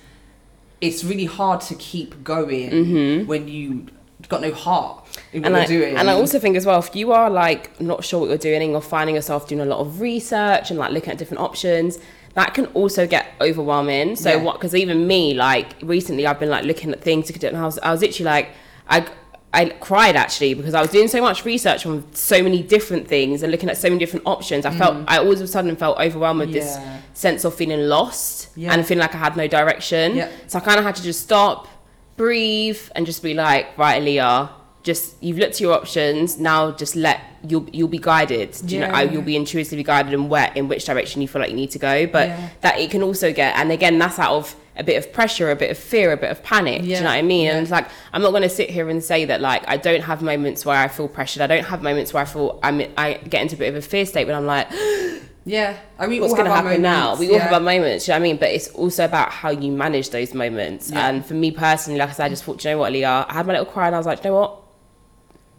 it's 0.81 1.03
really 1.03 1.25
hard 1.25 1.59
to 1.61 1.75
keep 1.75 2.23
going 2.23 3.25
when 3.27 3.47
you 3.47 3.85
got 4.27 4.41
no 4.41 4.51
heart 4.53 5.05
in 5.33 5.41
what 5.43 5.47
Mm-hmm. 5.51 5.55
and 5.55 5.55
I, 5.55 5.65
doing. 5.65 5.95
and 5.97 6.09
I 6.09 6.13
also 6.13 6.39
think 6.39 6.55
as 6.57 6.65
well, 6.65 6.79
if 6.79 6.95
you 6.95 7.11
are 7.11 7.29
like 7.29 7.79
not 7.81 8.03
sure 8.03 8.19
what 8.21 8.29
you're 8.29 8.37
doing 8.37 8.61
and 8.61 8.71
you're 8.71 8.81
finding 8.81 9.15
yourself 9.15 9.47
doing 9.47 9.61
a 9.61 9.65
lot 9.65 9.79
of 9.79 10.01
research 10.01 10.69
and 10.69 10.77
like 10.79 10.91
looking 10.91 11.11
at 11.11 11.17
different 11.17 11.41
options, 11.41 11.99
that 12.35 12.53
can 12.53 12.65
also 12.67 13.07
get 13.07 13.27
overwhelming. 13.41 14.15
So 14.15 14.29
Yeah. 14.29 14.35
what? 14.43 14.53
Because 14.57 14.75
even 14.75 15.07
me, 15.07 15.33
like 15.33 15.67
recently, 15.81 16.27
I've 16.27 16.39
been 16.39 16.49
like 16.49 16.63
looking 16.65 16.91
at 16.91 17.01
things, 17.01 17.27
to 17.27 17.33
do, 17.39 17.47
and 17.47 17.57
I 17.57 17.65
was, 17.65 17.79
I 17.79 17.91
was 17.91 18.01
literally 18.01 18.25
like, 18.35 18.49
I. 18.87 19.05
I 19.51 19.65
cried 19.65 20.15
actually 20.15 20.53
because 20.53 20.75
I 20.75 20.81
was 20.81 20.91
doing 20.91 21.07
so 21.07 21.21
much 21.21 21.43
research 21.43 21.85
on 21.85 22.05
so 22.13 22.43
many 22.43 22.62
different 22.62 23.07
things 23.07 23.41
and 23.41 23.51
looking 23.51 23.67
at 23.69 23.77
so 23.77 23.88
many 23.89 23.97
different 23.97 24.27
options. 24.27 24.63
I 24.65 24.71
felt 24.71 25.03
I 25.07 25.17
all 25.17 25.31
of 25.31 25.41
a 25.41 25.47
sudden 25.47 25.75
felt 25.75 25.97
overwhelmed 25.99 26.39
with 26.41 26.53
this 26.53 26.77
Mm. 26.77 26.97
Sense 27.13 27.43
of 27.43 27.53
feeling 27.55 27.81
lost 27.89 28.49
Yeah. 28.55 28.71
and 28.73 28.85
feeling 28.85 29.01
like 29.01 29.13
I 29.15 29.17
had 29.17 29.35
no 29.35 29.47
direction. 29.47 30.15
Yeah. 30.15 30.29
So 30.47 30.59
I 30.59 30.62
kind 30.62 30.77
of 30.79 30.85
had 30.85 30.95
to 30.97 31.03
just 31.03 31.21
stop, 31.21 31.67
breathe, 32.15 32.79
and 32.95 33.05
just 33.05 33.21
be 33.23 33.33
like, 33.33 33.77
right, 33.77 34.01
Leah, 34.01 34.49
just 34.83 35.15
you've 35.21 35.38
looked 35.38 35.55
at 35.55 35.59
your 35.62 35.73
options. 35.73 36.39
Now 36.39 36.71
just 36.71 36.95
let 36.95 37.19
you'll 37.47 37.67
you'll 37.73 37.89
be 37.89 37.97
guided. 37.99 38.51
Do 38.65 38.75
you 38.75 38.81
know? 38.81 38.88
Yeah. 38.88 39.01
You'll 39.01 39.21
be 39.23 39.35
intuitively 39.35 39.83
guided 39.83 40.13
in 40.13 40.29
where 40.29 40.51
in 40.55 40.67
which 40.67 40.85
direction 40.85 41.21
you 41.21 41.27
feel 41.27 41.41
like 41.41 41.49
you 41.49 41.55
need 41.57 41.71
to 41.71 41.79
go. 41.79 42.05
But 42.07 42.29
Yeah. 42.29 42.49
that 42.62 42.79
it 42.79 42.89
can 42.91 43.03
also 43.03 43.33
get, 43.33 43.55
and 43.57 43.71
again, 43.71 43.97
that's 43.99 44.19
out 44.19 44.33
of 44.35 44.55
a 44.79 44.83
bit 44.83 44.97
of 44.97 45.11
pressure, 45.11 45.51
a 45.51 45.55
bit 45.55 45.69
of 45.69 45.77
fear, 45.77 46.11
a 46.11 46.17
bit 46.17 46.31
of 46.31 46.41
panic. 46.41 46.81
Do 46.81 46.87
you 46.87 46.95
know 46.95 47.03
what 47.03 47.11
I 47.11 47.21
mean? 47.21 47.45
Yeah. 47.45 47.51
And 47.51 47.61
it's 47.61 47.71
like 47.71 47.87
I'm 48.13 48.21
not 48.21 48.31
going 48.31 48.43
to 48.43 48.49
sit 48.49 48.69
here 48.69 48.89
and 48.89 49.03
say 49.03 49.25
that 49.25 49.41
like 49.41 49.63
I 49.67 49.77
don't 49.77 50.01
have 50.01 50.21
moments 50.21 50.65
where 50.65 50.77
I 50.77 50.87
feel 50.87 51.07
pressured. 51.07 51.41
I 51.41 51.47
don't 51.47 51.65
have 51.65 51.83
moments 51.83 52.13
where 52.13 52.23
I 52.23 52.25
feel 52.25 52.59
I'm 52.63 52.81
I 52.97 53.15
get 53.15 53.41
into 53.41 53.55
a 53.55 53.59
bit 53.59 53.69
of 53.69 53.75
a 53.75 53.81
fear 53.81 54.05
state 54.05 54.25
when 54.25 54.35
I'm 54.35 54.45
like, 54.45 54.69
yeah, 55.45 55.77
I 55.99 56.07
mean, 56.07 56.21
what's 56.21 56.33
going 56.33 56.45
to 56.45 56.53
happen 56.53 56.81
now? 56.81 57.15
We 57.17 57.27
all 57.27 57.33
yeah. 57.35 57.43
have 57.43 57.53
our 57.53 57.59
moments, 57.59 58.07
you 58.07 58.13
know 58.13 58.19
what 58.19 58.21
I 58.21 58.29
mean? 58.29 58.37
But 58.37 58.49
it's 58.49 58.69
also 58.69 59.05
about 59.05 59.31
how 59.31 59.49
you 59.49 59.71
manage 59.71 60.09
those 60.11 60.33
moments. 60.33 60.89
Yeah. 60.89 61.07
And 61.07 61.25
for 61.25 61.33
me 61.33 61.51
personally, 61.51 61.99
like 61.99 62.09
I 62.09 62.13
said, 62.13 62.25
I 62.25 62.29
just 62.29 62.45
thought, 62.45 62.59
"Do 62.59 62.69
you 62.69 62.75
know 62.75 62.79
what, 62.79 62.93
Leah? 62.93 63.25
I 63.27 63.33
had 63.33 63.45
my 63.45 63.53
little 63.53 63.65
cry 63.71 63.87
and 63.87 63.95
I 63.95 63.99
was 63.99 64.07
like, 64.07 64.21
"Do 64.21 64.29
you 64.29 64.33
know 64.33 64.39
what? 64.39 64.61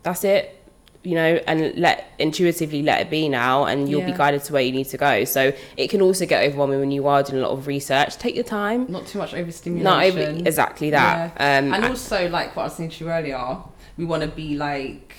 That's 0.02 0.24
it. 0.24 0.59
You 1.02 1.14
know, 1.14 1.40
and 1.46 1.74
let 1.78 2.12
intuitively 2.18 2.82
let 2.82 3.00
it 3.00 3.08
be 3.08 3.28
now, 3.30 3.64
and 3.64 3.88
you'll 3.88 4.04
be 4.04 4.12
guided 4.12 4.44
to 4.44 4.52
where 4.52 4.60
you 4.60 4.72
need 4.72 4.88
to 4.88 4.98
go. 4.98 5.24
So 5.24 5.52
it 5.78 5.88
can 5.88 6.02
also 6.02 6.26
get 6.26 6.44
overwhelming 6.44 6.78
when 6.78 6.90
you 6.90 7.06
are 7.06 7.22
doing 7.22 7.42
a 7.42 7.48
lot 7.48 7.52
of 7.52 7.66
research. 7.66 8.18
Take 8.18 8.34
your 8.34 8.44
time. 8.44 8.84
Not 8.90 9.06
too 9.06 9.18
much 9.18 9.32
overstimulation. 9.32 9.84
Not 9.84 10.04
over 10.04 10.46
exactly 10.46 10.90
that. 10.90 11.32
Yeah. 11.36 11.58
Um, 11.58 11.72
and 11.72 11.84
also, 11.86 12.28
like 12.28 12.54
what 12.54 12.64
I 12.64 12.66
was 12.66 12.74
saying 12.74 12.90
to 12.90 13.04
you 13.04 13.10
earlier, 13.10 13.56
we 13.96 14.04
want 14.04 14.24
to 14.24 14.28
be 14.28 14.56
like 14.56 15.16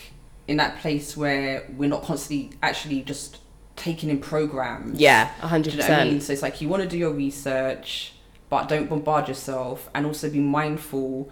in 0.47 0.57
that 0.57 0.77
place 0.79 1.17
where 1.17 1.67
we're 1.75 1.89
not 1.89 2.03
constantly 2.03 2.51
actually 2.61 3.01
just 3.01 3.39
taking 3.75 4.09
in 4.09 4.19
programs. 4.19 4.99
Yeah, 4.99 5.25
hundred 5.39 5.73
you 5.73 5.79
know 5.79 5.87
what 5.87 5.93
I 5.93 6.03
mean? 6.03 6.13
percent. 6.15 6.23
So 6.23 6.33
it's 6.33 6.41
like 6.43 6.61
you 6.61 6.69
want 6.69 6.83
to 6.83 6.89
do 6.89 6.97
your 6.97 7.13
research, 7.13 8.13
but 8.49 8.67
don't 8.67 8.87
bombard 8.87 9.27
yourself, 9.27 9.89
and 9.95 10.05
also 10.05 10.29
be 10.29 10.39
mindful 10.39 11.31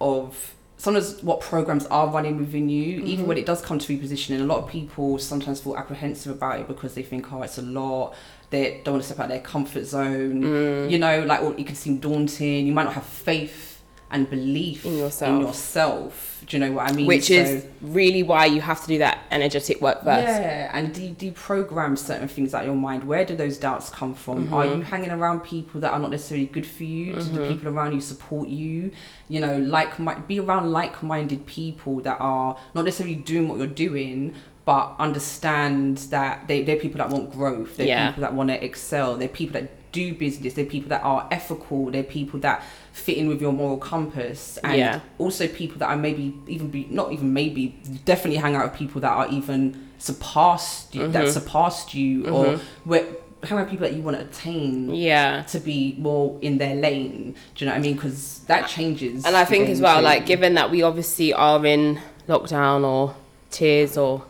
of 0.00 0.54
sometimes 0.84 1.22
what 1.22 1.40
programs 1.40 1.86
are 1.86 2.08
running 2.08 2.36
within 2.36 2.68
you. 2.68 2.98
Mm-hmm. 2.98 3.06
Even 3.06 3.26
when 3.26 3.38
it 3.38 3.46
does 3.46 3.62
come 3.62 3.78
to 3.78 3.98
repositioning, 3.98 4.40
a 4.40 4.44
lot 4.44 4.62
of 4.62 4.68
people 4.68 5.18
sometimes 5.18 5.60
feel 5.60 5.76
apprehensive 5.76 6.32
about 6.32 6.60
it 6.60 6.68
because 6.68 6.94
they 6.94 7.02
think, 7.02 7.32
oh, 7.32 7.42
it's 7.42 7.58
a 7.58 7.62
lot. 7.62 8.14
They 8.50 8.82
don't 8.84 8.94
want 8.94 9.02
to 9.02 9.06
step 9.06 9.18
out 9.18 9.24
of 9.24 9.30
their 9.30 9.40
comfort 9.40 9.86
zone. 9.86 10.42
Mm. 10.42 10.90
You 10.90 10.98
know, 10.98 11.24
like 11.24 11.42
or 11.42 11.54
it 11.58 11.66
can 11.66 11.74
seem 11.74 11.98
daunting. 11.98 12.66
You 12.66 12.72
might 12.72 12.84
not 12.84 12.92
have 12.92 13.06
faith 13.06 13.73
and 14.14 14.30
belief 14.30 14.86
In 14.86 14.96
yourself. 14.96 15.30
In 15.40 15.40
yourself. 15.46 16.30
Do 16.46 16.56
you 16.56 16.64
know 16.64 16.72
what 16.72 16.90
I 16.90 16.92
mean? 16.92 17.06
Which 17.06 17.28
So- 17.28 17.34
is 17.34 17.66
really 17.80 18.22
why 18.22 18.44
you 18.46 18.60
have 18.60 18.80
to 18.82 18.86
do 18.86 18.98
that 18.98 19.18
energetic 19.30 19.80
work 19.80 20.04
first. 20.04 20.28
yeah, 20.28 20.70
and 20.76 20.92
de- 20.92 21.14
deprogram 21.30 21.96
certain 21.98 22.28
things 22.28 22.54
out 22.54 22.60
of 22.62 22.66
your 22.66 22.76
mind. 22.76 23.04
Where 23.04 23.24
do 23.24 23.34
those 23.34 23.56
doubts 23.56 23.88
come 23.90 24.14
from? 24.14 24.52
Are 24.54 24.64
Mm-hmm. 24.64 24.78
you 24.78 24.82
hanging 24.84 25.10
around 25.10 25.40
people 25.40 25.80
that 25.80 25.92
are 25.92 25.98
not 25.98 26.10
necessarily 26.10 26.46
good 26.46 26.66
for 26.66 26.84
you? 26.84 27.14
Do 27.14 27.22
the 27.22 27.48
people 27.48 27.68
around 27.68 27.92
you 27.94 28.00
support 28.00 28.48
you? 28.48 28.90
You 29.28 29.40
know, 29.40 29.56
like 29.58 29.98
mi- 29.98 30.22
be 30.28 30.38
around 30.38 30.70
like-minded 30.70 31.46
people 31.46 31.96
that 32.02 32.18
are 32.20 32.56
not 32.74 32.84
necessarily 32.84 33.16
doing 33.16 33.48
what 33.48 33.58
you're 33.58 33.66
doing, 33.88 34.34
but 34.66 34.94
understand 34.98 35.98
that 36.10 36.46
they, 36.48 36.62
they're 36.62 36.76
people 36.76 36.98
that 36.98 37.08
want 37.10 37.32
growth. 37.32 37.76
They're 37.76 37.86
Yeah. 37.86 38.08
people 38.10 38.20
that 38.22 38.34
want 38.34 38.50
to 38.50 38.62
excel. 38.64 39.16
They're 39.16 39.28
people 39.28 39.60
that 39.60 39.70
do 40.00 40.12
business. 40.14 40.54
They're 40.54 40.66
people 40.76 40.88
that 40.90 41.02
are 41.02 41.26
ethical. 41.30 41.90
They're 41.92 42.02
people 42.18 42.38
that 42.40 42.62
fit 42.92 43.16
in 43.16 43.26
with 43.28 43.40
your 43.40 43.52
moral 43.52 43.78
compass. 43.78 44.58
And 44.64 44.76
Yeah. 44.76 45.00
also 45.18 45.46
people 45.48 45.78
that 45.78 45.88
are 45.88 45.96
maybe 45.96 46.24
even 46.54 46.68
be 46.68 46.86
not 46.90 47.12
even 47.12 47.32
maybe 47.32 47.62
definitely 48.04 48.40
hang 48.44 48.54
out 48.56 48.64
with 48.70 48.78
people 48.78 49.00
that 49.00 49.10
are 49.20 49.28
even 49.28 49.60
surpassed 49.98 50.94
you, 50.94 51.08
that 51.08 51.28
surpassed 51.30 51.94
you 51.94 52.26
or 52.28 52.60
where 52.84 53.04
hang 53.44 53.58
around 53.58 53.68
people 53.68 53.86
that 53.86 53.94
you 53.96 54.02
want 54.02 54.16
to 54.18 54.22
attain 54.24 54.94
Yeah. 54.94 55.42
to 55.54 55.58
be 55.60 55.94
more 55.98 56.38
in 56.40 56.56
their 56.58 56.74
lane. 56.74 57.34
Do 57.54 57.64
you 57.64 57.66
know 57.68 57.72
what 57.76 57.78
I 57.78 57.82
mean? 57.82 57.94
Because 57.94 58.40
that 58.46 58.68
changes. 58.68 59.24
And 59.26 59.36
I 59.36 59.44
think 59.44 59.68
as 59.68 59.80
well, 59.82 59.98
too. 59.98 60.04
like 60.04 60.24
given 60.26 60.54
that 60.54 60.70
we 60.70 60.82
obviously 60.82 61.32
are 61.34 61.64
in 61.66 62.00
lockdown 62.28 62.84
or 62.84 63.14
tiers 63.50 63.96
or 63.98 64.22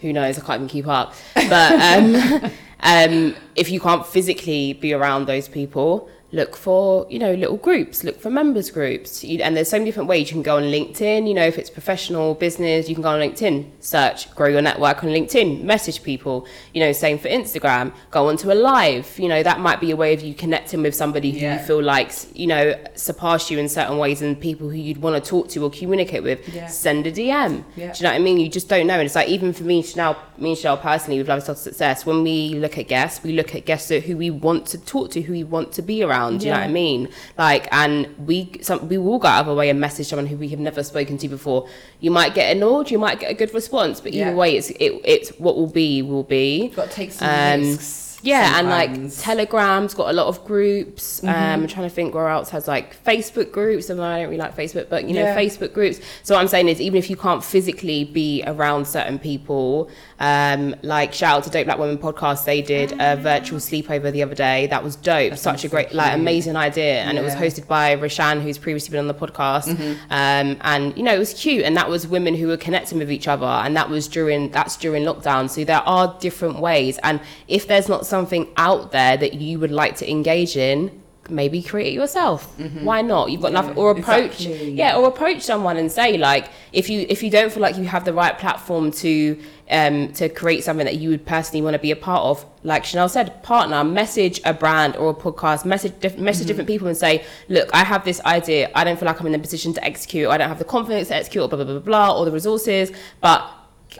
who 0.00 0.12
knows, 0.12 0.38
I 0.38 0.42
can't 0.46 0.56
even 0.60 0.68
keep 0.68 0.86
up. 0.86 1.12
But 1.34 1.72
um, 1.80 2.50
um, 2.80 3.34
if 3.54 3.70
you 3.70 3.80
can't 3.80 4.06
physically 4.06 4.74
be 4.74 4.92
around 4.92 5.26
those 5.26 5.48
people, 5.48 6.08
look 6.36 6.52
for 6.56 7.06
you 7.10 7.18
know 7.18 7.32
little 7.34 7.56
groups, 7.68 8.04
look 8.04 8.18
for 8.20 8.30
members 8.30 8.68
groups, 8.70 9.24
You- 9.24 9.42
and 9.42 9.56
there's 9.56 9.68
so 9.74 9.76
many 9.78 9.86
different 9.90 10.08
ways 10.08 10.22
you 10.28 10.34
can 10.38 10.42
go 10.52 10.56
on 10.56 10.64
LinkedIn. 10.76 11.26
You 11.28 11.34
know, 11.38 11.46
if 11.52 11.56
it's 11.60 11.70
professional 11.70 12.34
business, 12.34 12.88
you 12.88 12.94
can 12.94 13.02
go 13.02 13.10
on 13.16 13.20
LinkedIn, 13.20 13.54
search, 13.80 14.18
grow 14.34 14.48
your 14.48 14.62
network 14.70 15.02
on 15.04 15.10
LinkedIn, 15.10 15.62
message 15.62 16.02
people. 16.02 16.46
You 16.74 16.80
know, 16.84 16.92
same 16.92 17.18
for 17.18 17.28
Instagram. 17.28 17.92
Go 18.10 18.28
onto 18.28 18.52
a 18.52 18.58
live. 18.72 19.06
You 19.18 19.28
know, 19.28 19.42
that 19.42 19.58
might 19.60 19.80
be 19.80 19.90
a 19.90 19.96
way 19.96 20.12
of 20.14 20.20
you 20.22 20.34
connecting 20.34 20.82
with 20.82 20.94
somebody 20.94 21.30
who 21.32 21.38
you 21.46 21.58
feel 21.68 21.82
likes 21.82 22.26
you 22.34 22.46
know 22.46 22.74
surpass 22.94 23.50
you 23.50 23.58
in 23.58 23.68
certain 23.68 23.96
ways 23.98 24.20
and 24.22 24.38
people 24.48 24.66
who 24.72 24.76
you'd 24.86 25.00
want 25.06 25.14
to 25.22 25.30
talk 25.34 25.48
to 25.48 25.58
or 25.64 25.70
communicate 25.70 26.22
with 26.22 26.38
Yeah. 26.54 26.66
send 26.66 27.06
a 27.06 27.12
dm 27.12 27.52
Yeah. 27.76 27.92
do 27.92 27.98
you 27.98 28.02
know 28.04 28.10
what 28.10 28.14
i 28.14 28.18
mean 28.18 28.38
you 28.44 28.48
just 28.48 28.68
don't 28.68 28.86
know 28.86 28.94
and 29.00 29.06
it's 29.08 29.14
like 29.20 29.28
even 29.36 29.52
for 29.52 29.64
me 29.64 29.82
chanel 29.82 30.16
me 30.38 30.50
and 30.50 30.58
chanel 30.58 30.76
personally 30.76 31.18
with 31.18 31.28
lifestyle 31.28 31.54
success 31.54 32.04
when 32.08 32.22
we 32.22 32.36
look 32.64 32.74
at 32.82 32.86
guests 32.88 33.16
we 33.24 33.32
look 33.32 33.54
at 33.54 33.64
guests 33.64 33.88
who 34.06 34.16
we 34.16 34.30
want 34.30 34.66
to 34.72 34.78
talk 34.94 35.10
to 35.14 35.20
who 35.22 35.32
we 35.32 35.44
want 35.44 35.68
to 35.72 35.82
be 35.82 36.02
around 36.02 36.25
do 36.38 36.46
you 36.46 36.52
know 36.52 36.58
what 36.58 36.66
i 36.66 36.72
mean 36.84 37.08
like 37.38 37.64
and 37.72 38.06
we 38.26 38.36
some 38.62 38.88
we 38.88 38.98
will 38.98 39.18
go 39.18 39.28
out 39.28 39.40
of 39.42 39.48
our 39.48 39.54
way 39.54 39.68
and 39.70 39.78
message 39.80 40.06
someone 40.08 40.26
who 40.26 40.36
we 40.36 40.48
have 40.48 40.58
never 40.60 40.82
spoken 40.82 41.16
to 41.18 41.28
before 41.28 41.68
you 42.00 42.10
might 42.10 42.34
get 42.34 42.54
annoyed 42.56 42.90
you 42.90 42.98
might 42.98 43.18
get 43.20 43.30
a 43.30 43.34
good 43.34 43.52
response 43.54 44.00
but 44.00 44.12
either 44.12 44.30
Yeah. 44.30 44.34
way 44.34 44.56
it's 44.56 44.70
it, 44.70 44.92
it's 45.04 45.28
what 45.44 45.54
will 45.56 45.72
be 45.82 46.02
will 46.02 46.22
be 46.38 46.64
You've 46.64 46.76
got 46.76 46.90
to 46.90 46.94
take 46.94 47.12
some 47.12 47.28
um, 47.28 47.60
risks. 47.60 48.05
Yeah, 48.22 48.58
and 48.58 48.68
like 48.68 48.90
sometimes. 48.90 49.22
Telegram's 49.22 49.94
got 49.94 50.10
a 50.10 50.12
lot 50.12 50.26
of 50.26 50.44
groups. 50.44 51.20
Mm-hmm. 51.20 51.28
Um, 51.28 51.62
I'm 51.62 51.66
trying 51.66 51.88
to 51.88 51.94
think 51.94 52.14
where 52.14 52.28
else 52.28 52.50
has 52.50 52.66
like 52.68 53.02
Facebook 53.04 53.52
groups. 53.52 53.90
And 53.90 54.00
I 54.00 54.20
don't 54.20 54.30
really 54.30 54.38
like 54.38 54.56
Facebook, 54.56 54.88
but 54.88 55.04
you 55.04 55.14
know, 55.14 55.22
Yeah. 55.22 55.36
Facebook 55.36 55.72
groups. 55.72 56.00
So 56.22 56.34
what 56.34 56.40
I'm 56.40 56.48
saying 56.48 56.68
is, 56.68 56.80
even 56.80 56.98
if 56.98 57.10
you 57.10 57.16
can't 57.16 57.44
physically 57.44 58.04
be 58.04 58.42
around 58.46 58.86
certain 58.86 59.18
people, 59.18 59.90
um, 60.20 60.74
like 60.82 61.12
shout 61.12 61.38
out 61.38 61.44
to 61.44 61.50
Dope 61.50 61.66
Black 61.66 61.78
Women 61.78 61.98
podcast, 61.98 62.44
they 62.44 62.62
did 62.62 62.92
a 63.00 63.16
virtual 63.16 63.58
sleepover 63.58 64.10
the 64.12 64.22
other 64.22 64.34
day. 64.34 64.66
That 64.68 64.82
was 64.82 64.96
dope. 64.96 65.30
That 65.30 65.38
Such 65.38 65.64
a 65.64 65.68
great, 65.68 65.90
so 65.90 65.96
like, 65.96 66.14
amazing 66.14 66.56
idea, 66.56 67.02
and 67.02 67.18
it 67.18 67.22
was 67.22 67.34
hosted 67.34 67.66
by 67.66 67.96
Rashan, 67.96 68.42
who's 68.42 68.58
previously 68.58 68.90
been 68.92 69.00
on 69.00 69.08
the 69.08 69.14
podcast. 69.14 69.68
Mm-hmm. 69.68 69.92
Um, 70.10 70.56
and 70.62 70.96
you 70.96 71.02
know, 71.02 71.14
it 71.14 71.18
was 71.18 71.34
cute, 71.34 71.64
and 71.64 71.76
that 71.76 71.88
was 71.88 72.06
women 72.06 72.34
who 72.34 72.46
were 72.48 72.56
connecting 72.56 72.98
with 72.98 73.10
each 73.10 73.28
other, 73.28 73.46
and 73.46 73.76
that 73.76 73.90
was 73.90 74.08
during 74.08 74.50
that's 74.50 74.76
during 74.76 75.04
lockdown. 75.04 75.50
So 75.50 75.64
there 75.64 75.82
are 75.86 76.16
different 76.20 76.60
ways, 76.60 76.98
and 77.02 77.20
if 77.48 77.66
there's 77.66 77.88
not 77.88 78.05
something 78.06 78.48
out 78.56 78.92
there 78.92 79.16
that 79.16 79.34
you 79.34 79.58
would 79.58 79.72
like 79.72 79.96
to 79.96 80.10
engage 80.10 80.56
in. 80.56 81.02
Maybe 81.28 81.60
create 81.60 81.88
it 81.88 81.94
yourself. 81.94 82.56
Why 82.84 83.02
not? 83.02 83.32
You've 83.32 83.40
got 83.42 83.50
Mm-hmm. 83.50 83.56
Yeah, 83.56 83.60
nothing, 83.62 83.76
or 83.78 83.90
approach, 83.90 84.46
exactly. 84.46 84.70
yeah, 84.74 84.96
or 84.96 85.08
approach 85.08 85.42
someone 85.42 85.76
and 85.76 85.90
say 85.90 86.16
like, 86.16 86.50
if 86.72 86.88
you 86.88 87.04
if 87.08 87.20
you 87.24 87.30
don't 87.30 87.50
feel 87.52 87.62
like 87.62 87.76
you 87.76 87.82
have 87.84 88.04
the 88.04 88.12
right 88.12 88.38
platform 88.38 88.92
to 88.92 89.36
um 89.68 90.12
to 90.12 90.28
create 90.28 90.62
something 90.62 90.84
that 90.86 90.98
you 90.98 91.08
would 91.10 91.26
personally 91.26 91.62
want 91.62 91.74
to 91.74 91.80
be 91.80 91.90
a 91.90 91.96
part 91.96 92.22
of, 92.22 92.46
like 92.62 92.84
Chanel 92.84 93.08
said, 93.08 93.42
partner, 93.42 93.82
message 93.82 94.40
a 94.44 94.54
brand 94.54 94.94
or 94.94 95.10
a 95.10 95.14
podcast, 95.14 95.64
message 95.64 95.94
diff- 95.98 96.16
message 96.16 96.42
Mm-hmm. 96.42 96.46
different 96.46 96.68
people 96.68 96.86
and 96.86 96.96
say, 96.96 97.24
look, 97.48 97.68
I 97.74 97.82
have 97.82 98.04
this 98.04 98.20
idea. 98.20 98.70
I 98.76 98.84
don't 98.84 98.96
feel 98.96 99.06
like 99.06 99.18
I'm 99.20 99.26
in 99.26 99.32
the 99.32 99.40
position 99.40 99.72
to 99.74 99.84
execute. 99.84 100.28
I 100.28 100.36
don't 100.38 100.48
have 100.48 100.60
the 100.60 100.64
confidence 100.64 101.08
to 101.08 101.16
execute, 101.16 101.42
or 101.42 101.48
blah 101.48 101.56
blah 101.64 101.64
blah 101.64 101.80
blah, 101.80 102.16
or 102.16 102.24
the 102.24 102.30
resources, 102.30 102.92
but 103.20 103.50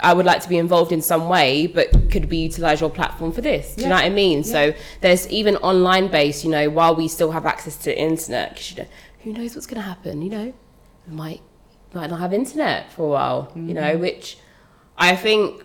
I 0.02 0.12
would 0.14 0.26
like 0.26 0.42
to 0.42 0.48
be 0.48 0.59
involved 0.59 0.92
in 0.92 1.00
some 1.02 1.28
way, 1.28 1.66
but 1.66 2.11
could 2.11 2.30
we 2.30 2.37
utilize 2.38 2.80
your 2.80 2.90
platform 2.90 3.32
for 3.32 3.40
this? 3.40 3.74
Do 3.74 3.82
you 3.82 3.88
know 3.88 3.94
what 3.94 4.04
I 4.04 4.11
mean? 4.11 4.44
So 4.44 4.74
there's 5.00 5.28
even 5.28 5.56
online 5.59 6.09
based, 6.09 6.44
you 6.44 6.50
know, 6.50 6.68
while 6.70 6.94
we 6.94 7.09
still 7.09 7.30
have 7.32 7.46
access 7.46 7.76
to 7.78 7.85
the 7.87 7.98
internet, 7.98 8.56
'cause, 8.56 8.70
you 8.72 8.82
know, 8.82 8.88
who 9.24 9.32
knows 9.32 9.54
what's 9.54 9.66
going 9.66 9.80
to 9.82 9.87
happen? 9.88 10.22
You 10.22 10.30
know, 10.30 10.52
we 11.09 11.14
might 11.16 11.40
might 11.94 12.11
not 12.11 12.20
have 12.20 12.32
internet 12.35 12.92
for 12.92 13.04
a 13.06 13.09
while. 13.11 13.52
You 13.54 13.62
Mm-hmm. 13.62 13.72
know, 13.74 13.96
which 13.98 14.37
I 14.98 15.16
think 15.16 15.62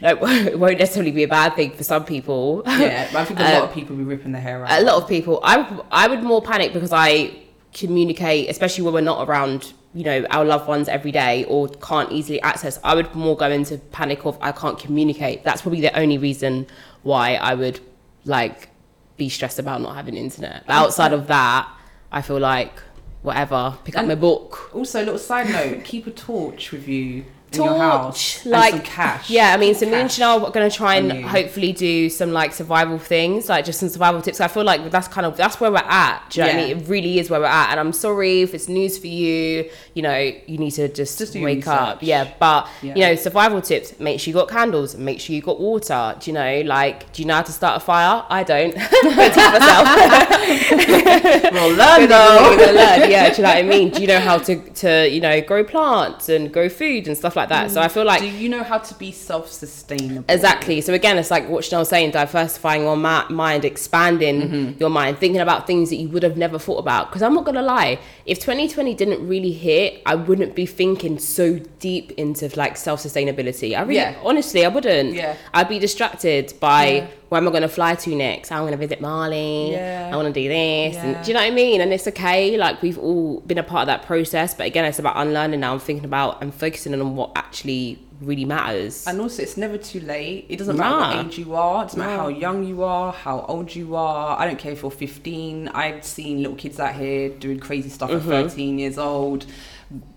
like, 0.00 0.18
it 0.22 0.58
won't 0.58 0.78
necessarily 0.78 1.10
be 1.10 1.22
a 1.24 1.28
bad 1.28 1.54
thing 1.54 1.72
for 1.72 1.84
some 1.84 2.04
people. 2.04 2.62
yeah, 2.66 3.08
but 3.12 3.20
I 3.20 3.24
think 3.26 3.40
a 3.40 3.42
lot 3.42 3.54
Um, 3.62 3.68
of 3.68 3.74
people 3.74 3.94
be 3.96 4.04
ripping 4.04 4.32
their 4.32 4.40
hair 4.42 4.64
out. 4.64 4.80
a 4.80 4.82
lot 4.84 5.02
of 5.02 5.08
people 5.08 5.40
I 5.42 5.54
I 5.90 6.06
would 6.08 6.22
more 6.22 6.40
panic 6.40 6.72
because 6.72 6.92
I 6.92 7.32
communicate 7.74 8.48
especially 8.48 8.84
when 8.84 8.94
we're 8.94 9.00
not 9.02 9.28
around 9.28 9.72
you 9.96 10.04
know 10.04 10.26
our 10.28 10.44
loved 10.44 10.68
ones 10.68 10.88
every 10.88 11.10
day 11.10 11.44
or 11.44 11.68
can't 11.68 12.12
easily 12.12 12.38
access 12.42 12.78
I 12.84 12.94
would 12.94 13.14
more 13.14 13.34
go 13.34 13.50
into 13.50 13.78
panic 13.78 14.26
of 14.26 14.36
I 14.42 14.52
can't 14.52 14.78
communicate. 14.78 15.42
That's 15.42 15.62
probably 15.62 15.80
the 15.80 15.98
only 15.98 16.18
reason 16.18 16.66
why 17.02 17.36
I 17.36 17.54
would 17.54 17.80
like 18.26 18.68
be 19.16 19.30
stressed 19.30 19.58
about 19.58 19.80
not 19.80 19.94
having 19.94 20.14
internet. 20.14 20.64
But 20.66 20.74
outside 20.74 21.14
of 21.14 21.28
that 21.28 21.66
I 22.12 22.20
feel 22.20 22.38
like 22.38 22.74
whatever 23.22 23.78
pick 23.84 23.96
up 23.96 24.06
my 24.06 24.14
book. 24.14 24.70
Also, 24.74 25.00
a 25.00 25.04
little 25.04 25.18
side 25.18 25.48
note: 25.48 25.82
keep 25.84 26.06
a 26.06 26.10
torch 26.10 26.72
with 26.72 26.86
you 26.86 27.24
torch, 27.56 27.68
your 27.70 27.78
house, 27.78 28.46
like 28.46 28.84
cash. 28.84 29.30
Yeah, 29.30 29.52
I 29.52 29.56
mean, 29.56 29.74
so 29.74 29.86
me 29.86 29.94
and 29.94 30.10
Chanel 30.10 30.44
are 30.46 30.50
going 30.50 30.68
to 30.70 30.76
try 30.76 30.96
and 30.96 31.24
hopefully 31.24 31.72
do 31.72 32.08
some 32.10 32.32
like 32.32 32.52
survival 32.52 32.98
things, 32.98 33.48
like 33.48 33.64
just 33.64 33.80
some 33.80 33.88
survival 33.88 34.22
tips. 34.22 34.40
I 34.40 34.48
feel 34.48 34.64
like 34.64 34.90
that's 34.90 35.08
kind 35.08 35.26
of 35.26 35.36
that's 35.36 35.60
where 35.60 35.70
we're 35.70 35.78
at. 35.78 36.30
Do 36.30 36.40
you 36.40 36.46
know 36.46 36.52
what 36.52 36.58
I 36.60 36.66
mean? 36.68 36.76
It 36.78 36.88
really 36.88 37.18
is 37.18 37.30
where 37.30 37.40
we're 37.40 37.46
at, 37.46 37.70
and 37.70 37.80
I'm 37.80 37.92
sorry 37.92 38.42
if 38.42 38.54
it's 38.54 38.68
news 38.68 38.98
for 38.98 39.06
you. 39.06 39.70
You 39.94 40.02
know, 40.02 40.16
you 40.18 40.58
need 40.58 40.72
to 40.72 40.88
just, 40.88 41.18
Just 41.18 41.34
wake 41.34 41.66
up. 41.66 42.02
Yeah, 42.02 42.30
but 42.38 42.68
Yeah. 42.82 42.94
you 42.94 43.02
know, 43.02 43.14
survival 43.14 43.60
tips. 43.62 43.98
Make 43.98 44.20
sure 44.20 44.30
you 44.30 44.34
got 44.34 44.48
candles. 44.48 44.94
Make 44.96 45.20
sure 45.20 45.34
you 45.34 45.42
got 45.42 45.58
water. 45.58 46.16
Do 46.20 46.30
you 46.30 46.34
know, 46.34 46.60
like, 46.66 47.12
do 47.12 47.22
you 47.22 47.26
know 47.28 47.34
how 47.36 47.42
to 47.42 47.52
start 47.52 47.76
a 47.78 47.80
fire? 47.80 48.24
I 48.28 48.42
don't. 48.42 48.72
Teach 48.76 49.36
myself. 49.36 49.86
We'll 51.56 51.74
learn 51.76 52.08
though. 52.08 52.54
alert. 52.54 53.08
Yeah, 53.10 53.30
do 53.30 53.36
you 53.36 53.42
know 53.42 53.48
what 53.48 53.58
I 53.58 53.62
mean? 53.62 53.90
Do 53.90 54.00
you 54.00 54.06
know 54.08 54.20
how 54.20 54.38
to, 54.38 54.56
to 54.56 55.08
you 55.08 55.20
know, 55.20 55.40
grow 55.40 55.64
plants 55.64 56.28
and 56.28 56.52
grow 56.52 56.68
food 56.68 57.08
and 57.08 57.16
stuff 57.16 57.36
like 57.36 57.45
that? 57.48 57.70
So 57.70 57.80
I 57.80 57.88
feel 57.88 58.04
like 58.04 58.20
Do 58.20 58.28
you 58.28 58.48
know 58.48 58.62
how 58.62 58.78
to 58.78 58.94
be 58.94 59.12
self-sustainable? 59.12 60.24
Exactly. 60.28 60.80
So 60.80 60.92
again, 60.94 61.18
it's 61.18 61.30
like 61.30 61.48
what 61.48 61.64
Chanel 61.64 61.80
was 61.80 61.88
saying, 61.88 62.10
diversifying 62.12 62.82
your 62.82 62.96
ma- 62.96 63.28
mind, 63.28 63.64
expanding 63.64 64.36
Mm-hmm. 64.42 64.78
your 64.80 64.90
mind, 64.90 65.18
thinking 65.18 65.40
about 65.40 65.66
things 65.66 65.90
that 65.90 65.96
you 65.96 66.08
would 66.08 66.22
have 66.22 66.36
never 66.36 66.58
thought 66.58 66.78
about. 66.78 67.08
Because 67.08 67.22
I'm 67.22 67.34
not 67.34 67.44
gonna 67.44 67.62
lie, 67.62 67.98
if 68.26 68.40
2020 68.40 68.94
didn't 68.94 69.26
really 69.26 69.52
hit, 69.52 70.02
I 70.04 70.16
wouldn't 70.16 70.54
be 70.56 70.66
thinking 70.66 71.18
so 71.18 71.60
deep 71.78 72.10
into 72.12 72.50
like 72.56 72.76
self 72.76 73.00
sustainability. 73.02 73.76
I 73.76 73.82
really, 73.82 73.94
Yeah. 73.96 74.14
honestly, 74.24 74.64
I 74.64 74.68
wouldn't. 74.68 75.14
Yeah. 75.14 75.36
I'd 75.54 75.68
be 75.68 75.78
distracted 75.78 76.52
by 76.58 76.86
Yeah. 76.86 77.06
where 77.28 77.40
am 77.40 77.46
I 77.48 77.52
gonna 77.52 77.68
fly 77.68 77.94
to 77.94 78.14
next? 78.16 78.50
I'm 78.50 78.64
gonna 78.64 78.76
visit 78.76 79.00
Mali. 79.00 79.70
Yeah. 79.72 80.10
I 80.12 80.16
want 80.16 80.32
to 80.34 80.40
do 80.40 80.48
this. 80.48 80.96
And 80.96 81.16
do 81.24 81.28
you 81.28 81.34
know 81.34 81.40
what 81.40 81.46
I 81.46 81.50
mean? 81.50 81.80
And 81.80 81.92
it's 81.92 82.08
okay. 82.08 82.56
Like 82.56 82.82
we've 82.82 82.98
all 82.98 83.40
been 83.46 83.58
a 83.58 83.62
part 83.62 83.82
of 83.82 83.86
that 83.86 84.02
process. 84.06 84.54
But 84.54 84.66
again, 84.66 84.84
it's 84.84 84.98
about 84.98 85.16
unlearning 85.16 85.60
now. 85.60 85.72
I'm 85.74 85.78
thinking 85.78 86.04
about 86.04 86.42
and 86.42 86.52
focusing 86.52 86.94
on 86.94 87.14
what 87.16 87.30
actually 87.36 87.98
really 88.20 88.44
matters. 88.44 89.06
And 89.06 89.20
also, 89.20 89.42
it's 89.42 89.56
never 89.56 89.76
too 89.78 90.00
late. 90.00 90.46
It 90.48 90.56
doesn't 90.56 90.76
matter 90.76 91.16
what 91.18 91.26
age 91.26 91.38
you 91.38 91.54
are. 91.54 91.82
It 91.82 91.86
doesn't 91.88 91.98
matter 92.00 92.16
how 92.16 92.28
young 92.28 92.64
you 92.66 92.82
are, 92.82 93.12
how 93.12 93.40
old 93.48 93.74
you 93.74 93.94
are. 93.96 94.38
I 94.38 94.46
don't 94.46 94.58
care 94.58 94.72
if 94.72 94.82
you're 94.82 94.90
15. 94.90 95.68
I've 95.68 96.04
seen 96.04 96.38
little 96.42 96.56
kids 96.56 96.78
out 96.80 96.94
here 96.94 97.28
doing 97.30 97.58
crazy 97.60 97.88
stuff 97.88 98.10
Mm-hmm. 98.10 98.32
at 98.32 98.50
13 98.50 98.78
years 98.78 98.98
old. 98.98 99.46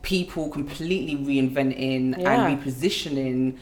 people 0.02 0.50
completely 0.50 1.16
reinventing 1.16 2.18
Yeah. 2.18 2.48
and 2.48 2.60
repositioning. 2.64 3.56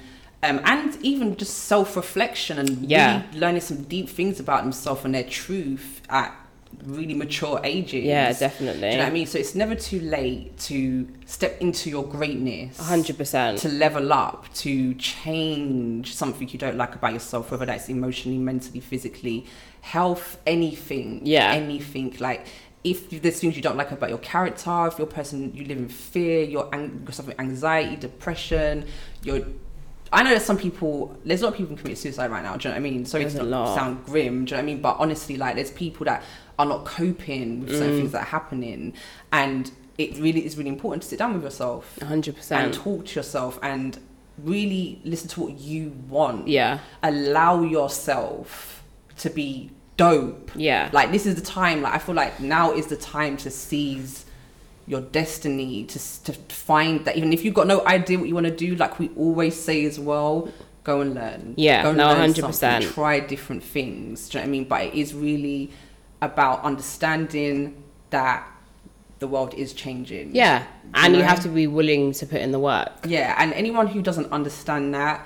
Um, 0.43 0.61
and 0.63 0.97
even 1.01 1.35
just 1.35 1.65
self-reflection 1.65 2.57
and 2.59 2.69
Yeah. 2.89 3.23
really 3.31 3.39
learning 3.39 3.61
some 3.61 3.83
deep 3.83 4.07
things 4.07 4.39
about 4.39 4.63
themselves 4.63 5.03
and 5.03 5.13
their 5.15 5.23
truth 5.25 6.01
at 6.09 6.33
really 6.85 7.13
mature 7.13 7.59
ages. 7.63 8.03
Yeah, 8.03 8.31
Do 8.33 8.39
definitely. 8.39 8.91
you 8.91 8.97
know 8.97 9.03
what 9.03 9.09
I 9.09 9.13
mean? 9.13 9.27
So 9.27 9.37
it's 9.39 9.55
never 9.55 9.75
too 9.75 9.99
late 10.01 10.57
to 10.59 11.07
step 11.25 11.59
into 11.61 11.89
your 11.89 12.03
greatness. 12.05 12.77
100%. 12.79 13.59
To 13.61 13.69
level 13.69 14.11
up, 14.13 14.51
to 14.55 14.93
change 14.95 16.13
something 16.13 16.47
you 16.49 16.59
don't 16.59 16.77
like 16.77 16.95
about 16.95 17.13
yourself, 17.13 17.51
whether 17.51 17.65
that's 17.65 17.89
emotionally, 17.89 18.37
mentally, 18.37 18.79
physically, 18.79 19.45
health, 19.81 20.39
anything. 20.45 21.21
Yeah. 21.23 21.51
Anything. 21.53 22.15
Like, 22.19 22.47
if 22.83 23.09
there's 23.09 23.39
things 23.39 23.55
you 23.55 23.61
don't 23.61 23.77
like 23.77 23.91
about 23.91 24.09
your 24.09 24.19
character, 24.19 24.87
if 24.87 24.97
you're 24.97 25.07
a 25.07 25.11
person, 25.11 25.53
you 25.53 25.65
live 25.65 25.77
in 25.77 25.89
fear, 25.89 26.43
you're, 26.43 26.69
ang- 26.73 27.01
you're 27.03 27.11
suffering 27.11 27.37
anxiety, 27.39 27.95
depression, 27.95 28.85
you're. 29.23 29.41
I 30.13 30.23
know 30.23 30.29
there's 30.29 30.45
some 30.45 30.57
people, 30.57 31.17
there's 31.25 31.41
a 31.41 31.45
lot 31.45 31.51
of 31.51 31.57
people 31.57 31.75
who 31.75 31.81
commit 31.81 31.97
suicide 31.97 32.31
right 32.31 32.41
now, 32.41 32.55
do 32.55 32.69
you 32.69 32.73
know 32.73 32.79
what 32.79 32.87
I 32.87 32.91
mean? 32.91 33.03
Sorry 33.05 33.25
There's 33.25 33.35
to 33.35 33.41
sound 33.49 34.05
grim, 34.05 34.45
do 34.45 34.51
you 34.51 34.55
know 34.55 34.57
what 34.57 34.59
I 34.59 34.61
mean? 34.61 34.81
But 34.81 34.95
honestly, 34.99 35.35
like, 35.35 35.55
there's 35.55 35.71
people 35.71 36.05
that 36.05 36.23
are 36.59 36.65
not 36.65 36.85
coping 36.85 37.61
with 37.61 37.69
certain 37.77 37.93
Mm. 37.93 37.97
things 37.99 38.11
that 38.13 38.21
are 38.21 38.25
happening. 38.25 38.93
And 39.31 39.71
it 39.97 40.17
really 40.19 40.45
is 40.45 40.57
really 40.57 40.69
important 40.69 41.03
to 41.03 41.07
sit 41.09 41.19
down 41.19 41.33
with 41.33 41.43
yourself 41.43 41.97
100%. 42.01 42.51
and 42.63 42.73
talk 42.73 43.05
to 43.07 43.15
yourself 43.15 43.59
and 43.63 43.97
really 44.43 44.99
listen 45.03 45.27
to 45.29 45.41
what 45.41 45.59
you 45.59 45.93
want. 46.09 46.47
yeah. 46.47 46.79
Allow 47.03 47.61
yourself 47.63 48.83
to 49.17 49.29
be 49.29 49.71
dope. 49.97 50.51
Yeah. 50.55 50.89
Like 50.93 51.11
this 51.11 51.25
is 51.25 51.35
the 51.35 51.41
time. 51.41 51.81
Like 51.81 51.93
I 51.95 51.97
feel 51.97 52.13
like 52.15 52.39
now 52.39 52.71
is 52.73 52.87
the 52.87 52.95
time 52.97 53.37
to 53.37 53.49
seize 53.49 54.25
your 54.85 55.01
destiny. 55.01 55.83
To 55.85 55.99
to 56.25 56.33
find 56.53 57.03
that 57.05 57.17
even 57.17 57.33
if 57.33 57.43
you've 57.43 57.55
got 57.55 57.67
no 57.67 57.83
idea 57.85 58.19
what 58.19 58.27
you 58.27 58.35
want 58.35 58.45
to 58.45 58.55
do, 58.55 58.75
like 58.75 58.99
we 58.99 59.09
always 59.17 59.59
say 59.59 59.85
as 59.85 59.99
well, 59.99 60.49
go 60.83 61.01
and 61.01 61.15
learn. 61.15 61.55
Yeah, 61.57 61.81
go 61.83 61.89
and 61.89 61.97
no, 61.97 62.07
learn 62.13 62.31
100%. 62.33 62.53
something, 62.53 62.89
Try 62.93 63.19
different 63.19 63.63
things. 63.63 64.29
Do 64.29 64.37
you 64.37 64.41
know 64.43 64.45
what 64.45 64.49
I 64.49 64.51
mean? 64.51 64.63
But 64.65 64.81
it 64.83 64.93
is 64.93 65.13
really 65.15 65.71
about 66.21 66.63
understanding 66.63 67.83
that 68.09 68.47
the 69.19 69.27
world 69.27 69.53
is 69.53 69.73
changing. 69.73 70.35
Yeah. 70.35 70.65
And 70.93 71.15
you 71.15 71.21
know? 71.21 71.27
have 71.27 71.41
to 71.41 71.49
be 71.49 71.67
willing 71.67 72.11
to 72.13 72.25
put 72.25 72.39
in 72.41 72.51
the 72.51 72.59
work. 72.59 72.91
Yeah, 73.05 73.35
and 73.37 73.53
anyone 73.53 73.87
who 73.87 74.01
doesn't 74.01 74.31
understand 74.31 74.93
that, 74.93 75.25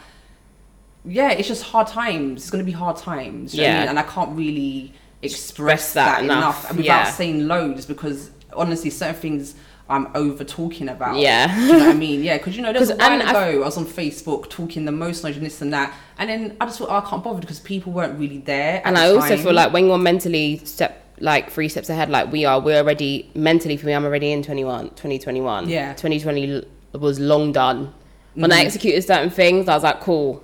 yeah, 1.06 1.32
it's 1.32 1.48
just 1.48 1.64
hard 1.64 1.88
times. 1.88 2.42
It's 2.42 2.50
going 2.52 2.64
to 2.64 2.66
be 2.66 2.72
hard 2.78 2.98
times. 2.98 3.54
you 3.54 3.62
what 3.64 3.70
I 3.70 3.74
Yeah. 3.74 3.80
mean? 3.82 3.90
And 3.90 4.00
I 4.00 4.04
can't 4.04 4.38
really 4.38 4.94
express 5.22 5.42
Express 5.52 5.94
that 5.94 6.06
that, 6.18 6.24
enough, 6.24 6.64
enough, 6.64 6.70
without 6.78 6.84
yeah. 6.86 7.12
saying 7.12 7.48
loads 7.48 7.86
because 7.86 8.32
honestly, 8.54 8.90
certain 8.90 9.16
things 9.16 9.56
I'm 9.92 10.08
over 10.16 10.44
talking 10.44 10.90
about. 10.90 11.18
Yeah. 11.18 11.54
Do 11.54 11.62
you 11.62 11.74
know 11.74 11.80
what 11.80 11.90
I 11.90 11.94
mean? 11.94 12.24
Yeah, 12.24 12.38
because 12.38 12.56
you 12.56 12.62
know, 12.64 12.72
there 12.72 12.80
was 12.80 12.90
a 12.92 12.96
while 12.96 13.22
I- 13.22 13.30
ago 13.30 13.62
I 13.62 13.66
was 13.66 13.78
on 13.78 13.86
Facebook 13.86 14.50
talking 14.50 14.86
the 14.86 14.92
most 14.92 15.22
knowledge 15.24 15.38
and 15.38 15.46
this 15.46 15.62
and 15.62 15.74
that, 15.74 15.94
and 16.18 16.30
then 16.30 16.58
I 16.62 16.66
just 16.66 16.80
thought, 16.80 16.90
oh, 16.90 16.96
I 17.06 17.10
can't 17.10 17.24
bother 17.24 17.42
because 17.42 17.60
people 17.60 17.92
weren't 17.92 18.18
really 18.18 18.40
there. 18.40 18.82
and 18.86 18.96
the 18.96 19.02
I 19.02 19.10
also 19.14 19.28
time. 19.36 19.40
feel 19.40 19.54
like 19.54 19.74
when 19.74 19.86
you're 19.88 19.98
mentally 19.98 20.62
step 20.64 20.98
like 21.20 21.52
three 21.52 21.70
steps 21.70 21.90
ahead, 21.90 22.10
like 22.10 22.32
we 22.32 22.46
are, 22.46 22.60
we're 22.60 22.78
already 22.78 23.30
mentally 23.36 23.78
for 23.78 23.86
me. 23.86 23.94
I'm 23.94 24.06
already 24.06 24.32
in 24.32 24.42
21, 24.42 24.90
2021. 24.92 25.70
Yeah. 25.70 25.94
2020 25.94 26.64
was 26.94 27.20
long 27.20 27.52
done. 27.52 27.94
When 28.34 28.52
I 28.52 28.62
Mhm. 28.62 28.66
executed 28.66 29.04
certain 29.04 29.30
things, 29.30 29.68
I 29.68 29.76
was 29.76 29.84
like, 29.84 30.00
cool. 30.00 30.42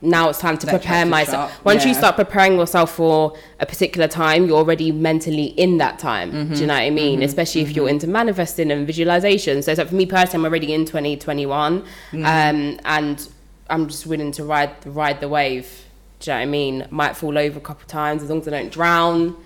Now 0.00 0.28
it's 0.28 0.38
time 0.38 0.56
to 0.58 0.66
That 0.66 0.72
prepare 0.72 1.04
myself. 1.06 1.64
Once 1.64 1.84
you 1.84 1.94
start 1.94 2.16
preparing 2.16 2.56
yourself 2.58 2.92
for 2.94 3.36
a 3.60 3.66
particular 3.66 4.06
time, 4.08 4.46
you're 4.46 4.56
already 4.58 4.92
mentally 4.92 5.46
in 5.46 5.78
that 5.78 5.98
time. 5.98 6.32
Mm-hmm. 6.32 6.54
Do 6.54 6.60
you 6.60 6.66
know 6.66 6.74
what 6.74 6.82
I 6.82 6.90
mean? 6.90 7.22
Especially 7.22 7.62
if 7.62 7.74
you're 7.74 7.88
into 7.88 8.06
manifesting 8.06 8.70
and 8.70 8.86
visualization. 8.86 9.62
So, 9.62 9.72
like 9.72 9.88
for 9.88 9.94
me 9.94 10.06
personally, 10.06 10.46
I'm 10.46 10.50
already 10.50 10.72
in 10.72 10.84
2021, 10.84 11.82
Mm-hmm. 11.82 12.24
um, 12.24 12.80
and 12.84 13.28
I'm 13.70 13.88
just 13.88 14.06
willing 14.06 14.32
to 14.32 14.44
ride 14.44 14.74
ride 14.86 15.20
the 15.20 15.28
wave. 15.28 15.84
Do 16.20 16.30
you 16.30 16.34
know 16.34 16.38
what 16.40 16.42
I 16.42 16.46
mean? 16.46 16.86
Might 16.90 17.16
fall 17.16 17.36
over 17.38 17.58
a 17.58 17.62
couple 17.62 17.82
of 17.82 17.88
times 17.88 18.22
as 18.22 18.30
long 18.30 18.40
as 18.40 18.48
I 18.48 18.50
don't 18.52 18.72
drown. 18.72 19.36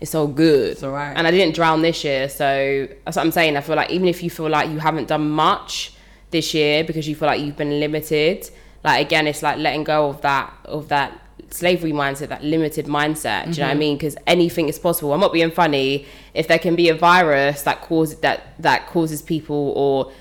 It's 0.00 0.14
all 0.14 0.26
good. 0.26 0.72
It's 0.72 0.82
all 0.82 0.90
right. 0.92 1.14
And 1.16 1.26
I 1.26 1.30
didn't 1.30 1.54
drown 1.54 1.82
this 1.82 2.04
year, 2.04 2.28
so 2.28 2.86
that's 3.04 3.16
what 3.16 3.24
I'm 3.24 3.32
saying. 3.32 3.56
I 3.56 3.60
feel 3.60 3.76
like 3.76 3.90
even 3.90 4.08
if 4.08 4.22
you 4.22 4.30
feel 4.30 4.48
like 4.48 4.68
you 4.70 4.78
haven't 4.78 5.08
done 5.08 5.30
much 5.30 5.92
this 6.30 6.52
year 6.52 6.84
because 6.84 7.08
you 7.08 7.14
feel 7.14 7.26
like 7.28 7.40
you've 7.40 7.56
been 7.56 7.80
limited, 7.80 8.50
like 8.86 9.04
again, 9.04 9.26
it's 9.26 9.42
like 9.42 9.58
letting 9.58 9.84
go 9.84 10.08
of 10.08 10.22
that 10.22 10.54
of 10.64 10.88
that 10.88 11.20
slavery 11.50 11.92
mindset, 11.92 12.28
that 12.28 12.44
limited 12.44 12.86
mindset. 12.86 13.46
Do 13.46 13.50
you 13.50 13.56
know 13.56 13.64
what 13.64 13.68
I 13.68 13.70
mm-hmm. 13.72 13.78
mean? 13.80 13.96
Because 13.96 14.16
anything 14.26 14.68
is 14.68 14.78
possible. 14.78 15.12
I'm 15.12 15.20
not 15.20 15.32
being 15.32 15.50
funny. 15.50 16.06
If 16.34 16.46
there 16.46 16.58
can 16.58 16.76
be 16.76 16.88
a 16.88 16.94
virus 16.94 17.62
that 17.62 17.82
causes 17.82 18.20
that 18.20 18.54
that 18.60 18.86
causes 18.86 19.22
people 19.22 19.72
or 19.76 20.12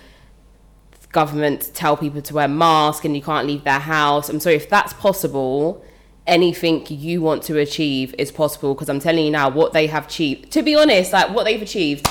government 1.11 1.71
tell 1.73 1.95
people 1.95 2.21
to 2.23 2.33
wear 2.33 2.47
masks 2.47 3.05
and 3.05 3.15
you 3.15 3.21
can't 3.21 3.47
leave 3.47 3.63
their 3.63 3.79
house. 3.79 4.29
I'm 4.29 4.39
sorry 4.39 4.55
if 4.55 4.67
that's 4.67 4.93
possible. 4.93 5.85
Anything 6.27 6.85
you 6.89 7.21
want 7.21 7.43
to 7.43 7.59
achieve 7.59 8.15
is 8.17 8.31
possible 8.31 8.73
because 8.73 8.89
I'm 8.89 8.99
telling 8.99 9.25
you 9.25 9.31
now 9.31 9.47
what 9.49 9.73
they 9.73 9.85
have 9.87 10.07
achieved. 10.07 10.51
To 10.53 10.63
be 10.63 10.75
honest, 10.75 11.13
like 11.13 11.29
what 11.29 11.43
they've 11.43 11.61
achieved, 11.61 12.09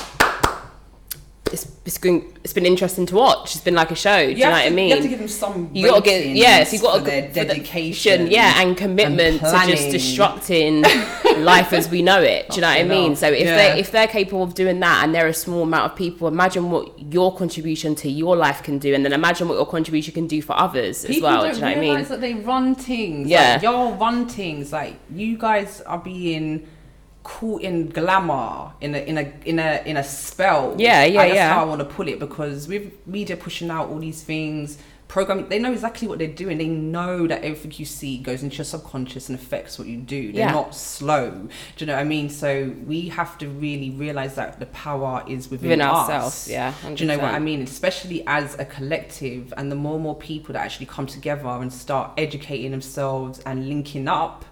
it's 1.54 1.66
it's 1.86 1.98
been 1.98 2.16
it's 2.44 2.52
been 2.52 2.66
interesting 2.66 3.06
to 3.06 3.14
watch. 3.14 3.54
It's 3.54 3.64
been 3.64 3.74
like 3.82 3.90
a 3.90 3.94
show. 3.94 4.26
Do 4.26 4.32
you, 4.32 4.38
know 4.38 4.50
have 4.50 4.64
what 4.64 4.66
I 4.66 4.70
mean? 4.70 4.88
You 4.88 4.94
have 4.96 4.98
got 4.98 5.02
to 5.04 5.08
give 5.08 5.18
them 5.20 5.28
some. 5.28 5.70
You 5.72 5.86
gotta 5.88 6.02
get 6.02 6.26
yes, 6.26 6.72
you 6.72 6.80
gotta 6.80 7.02
their 7.02 7.28
for 7.28 7.34
the- 7.34 7.44
dedication, 7.46 8.26
yeah, 8.30 8.60
and 8.60 8.76
commitment 8.76 9.40
to 9.40 9.64
just 9.66 9.90
disrupting 9.90 10.82
life 11.38 11.72
as 11.72 11.88
we 11.88 12.02
know 12.02 12.20
it. 12.20 12.48
Do 12.50 12.56
you 12.56 12.60
know 12.62 12.68
what 12.68 12.78
I 12.78 12.84
mean? 12.84 13.16
So 13.16 13.28
if 13.28 13.40
Yeah. 13.40 13.56
they 13.56 13.80
if 13.80 13.90
they're 13.90 14.06
capable 14.08 14.42
of 14.42 14.54
doing 14.54 14.80
that, 14.80 15.04
and 15.04 15.14
they're 15.14 15.28
a 15.28 15.34
small 15.34 15.62
amount 15.62 15.90
of 15.92 15.96
people, 15.96 16.28
imagine 16.28 16.70
what 16.70 17.12
your 17.12 17.34
contribution 17.34 17.94
to 17.96 18.10
your 18.10 18.36
life 18.36 18.62
can 18.62 18.78
do, 18.78 18.94
and 18.94 19.04
then 19.04 19.12
imagine 19.12 19.48
what 19.48 19.54
your 19.54 19.66
contribution 19.66 20.12
can 20.14 20.26
do 20.26 20.42
for 20.42 20.54
others 20.58 21.04
as 21.04 21.20
well. 21.20 21.42
don't 21.42 21.50
Do 21.52 21.56
you 21.56 21.60
know 21.62 21.68
what 21.68 21.76
I 21.76 21.80
mean? 21.80 22.04
that 22.04 22.20
they 22.20 22.34
run 22.34 22.74
things. 22.74 23.28
Yeah. 23.28 23.54
like, 23.54 23.62
y'all 23.62 23.94
run 23.94 24.28
things. 24.28 24.72
Like 24.72 24.96
you 25.12 25.38
guys 25.38 25.80
are 25.82 25.98
being 25.98 26.66
caught 27.24 27.62
in 27.62 27.88
glamour 27.88 28.72
in 28.80 28.94
a 28.94 28.98
in 28.98 29.18
a 29.18 29.32
in 29.44 29.58
a 29.58 29.82
in 29.84 29.96
a 29.96 30.04
spell. 30.04 30.76
Yeah, 30.78 31.04
yeah, 31.04 31.22
that's 31.24 31.34
yeah. 31.34 31.52
how 31.52 31.62
I 31.62 31.64
want 31.64 31.80
to 31.80 31.86
put 31.86 32.06
it 32.08 32.18
because 32.20 32.68
with 32.68 32.92
media 33.06 33.36
pushing 33.36 33.70
out 33.70 33.88
all 33.88 33.98
these 33.98 34.22
things. 34.22 34.78
Programming, 35.06 35.48
they 35.48 35.58
know 35.60 35.70
exactly 35.70 36.08
what 36.08 36.18
they're 36.18 36.26
doing. 36.26 36.56
They 36.58 36.66
know 36.66 37.26
that 37.28 37.44
everything 37.44 37.72
you 37.76 37.84
see 37.84 38.18
goes 38.18 38.42
into 38.42 38.56
your 38.56 38.64
subconscious 38.64 39.28
and 39.28 39.38
affects 39.38 39.78
what 39.78 39.86
you 39.86 39.98
do. 39.98 40.32
They're 40.32 40.46
Yeah. 40.46 40.50
not 40.50 40.74
slow. 40.74 41.30
Do 41.30 41.48
you 41.78 41.86
know 41.86 41.92
what 41.94 42.00
I 42.00 42.04
mean? 42.04 42.28
So 42.30 42.72
we 42.84 43.10
have 43.10 43.36
to 43.38 43.48
really 43.48 43.90
realize 43.90 44.34
that 44.36 44.58
the 44.58 44.66
power 44.66 45.22
is 45.28 45.50
within, 45.50 45.68
Within 45.68 45.82
ourselves, 45.86 46.48
yeah, 46.50 46.72
Do 46.94 47.04
you 47.04 47.06
know 47.06 47.18
what 47.18 47.32
I 47.34 47.38
mean? 47.38 47.60
Especially 47.62 48.24
as 48.26 48.58
a 48.58 48.64
collective, 48.64 49.52
and 49.56 49.70
the 49.70 49.76
more 49.76 49.94
and 49.94 50.02
more 50.02 50.16
people 50.16 50.54
that 50.54 50.62
actually 50.64 50.86
come 50.86 51.06
together 51.06 51.48
and 51.48 51.72
start 51.72 52.12
educating 52.16 52.70
themselves 52.72 53.38
and 53.40 53.68
linking 53.68 54.08
up 54.08 54.46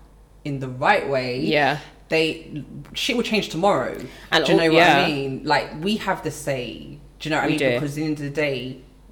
in 0.44 0.60
the 0.60 0.68
right 0.68 1.08
way, 1.08 1.40
Yeah. 1.40 1.78
They 2.12 2.62
shit 2.94 3.16
will 3.16 3.24
change 3.32 3.48
tomorrow. 3.48 3.94
And 4.32 4.44
do 4.44 4.52
you 4.52 4.58
all- 4.58 4.64
know 4.64 4.72
what 4.72 4.86
yeah. 4.86 5.04
I 5.06 5.10
mean? 5.10 5.30
Like 5.44 5.66
we 5.86 5.96
have 6.06 6.22
the 6.22 6.30
say. 6.30 6.98
Do 7.18 7.28
you 7.28 7.30
know 7.30 7.36
what 7.40 7.44
I 7.46 7.48
mean? 7.48 7.58
do. 7.58 7.70
Because 7.74 7.92
at 7.92 7.96
the 8.00 8.04
end 8.04 8.18
of 8.20 8.24
the 8.24 8.30
day, 8.46 8.58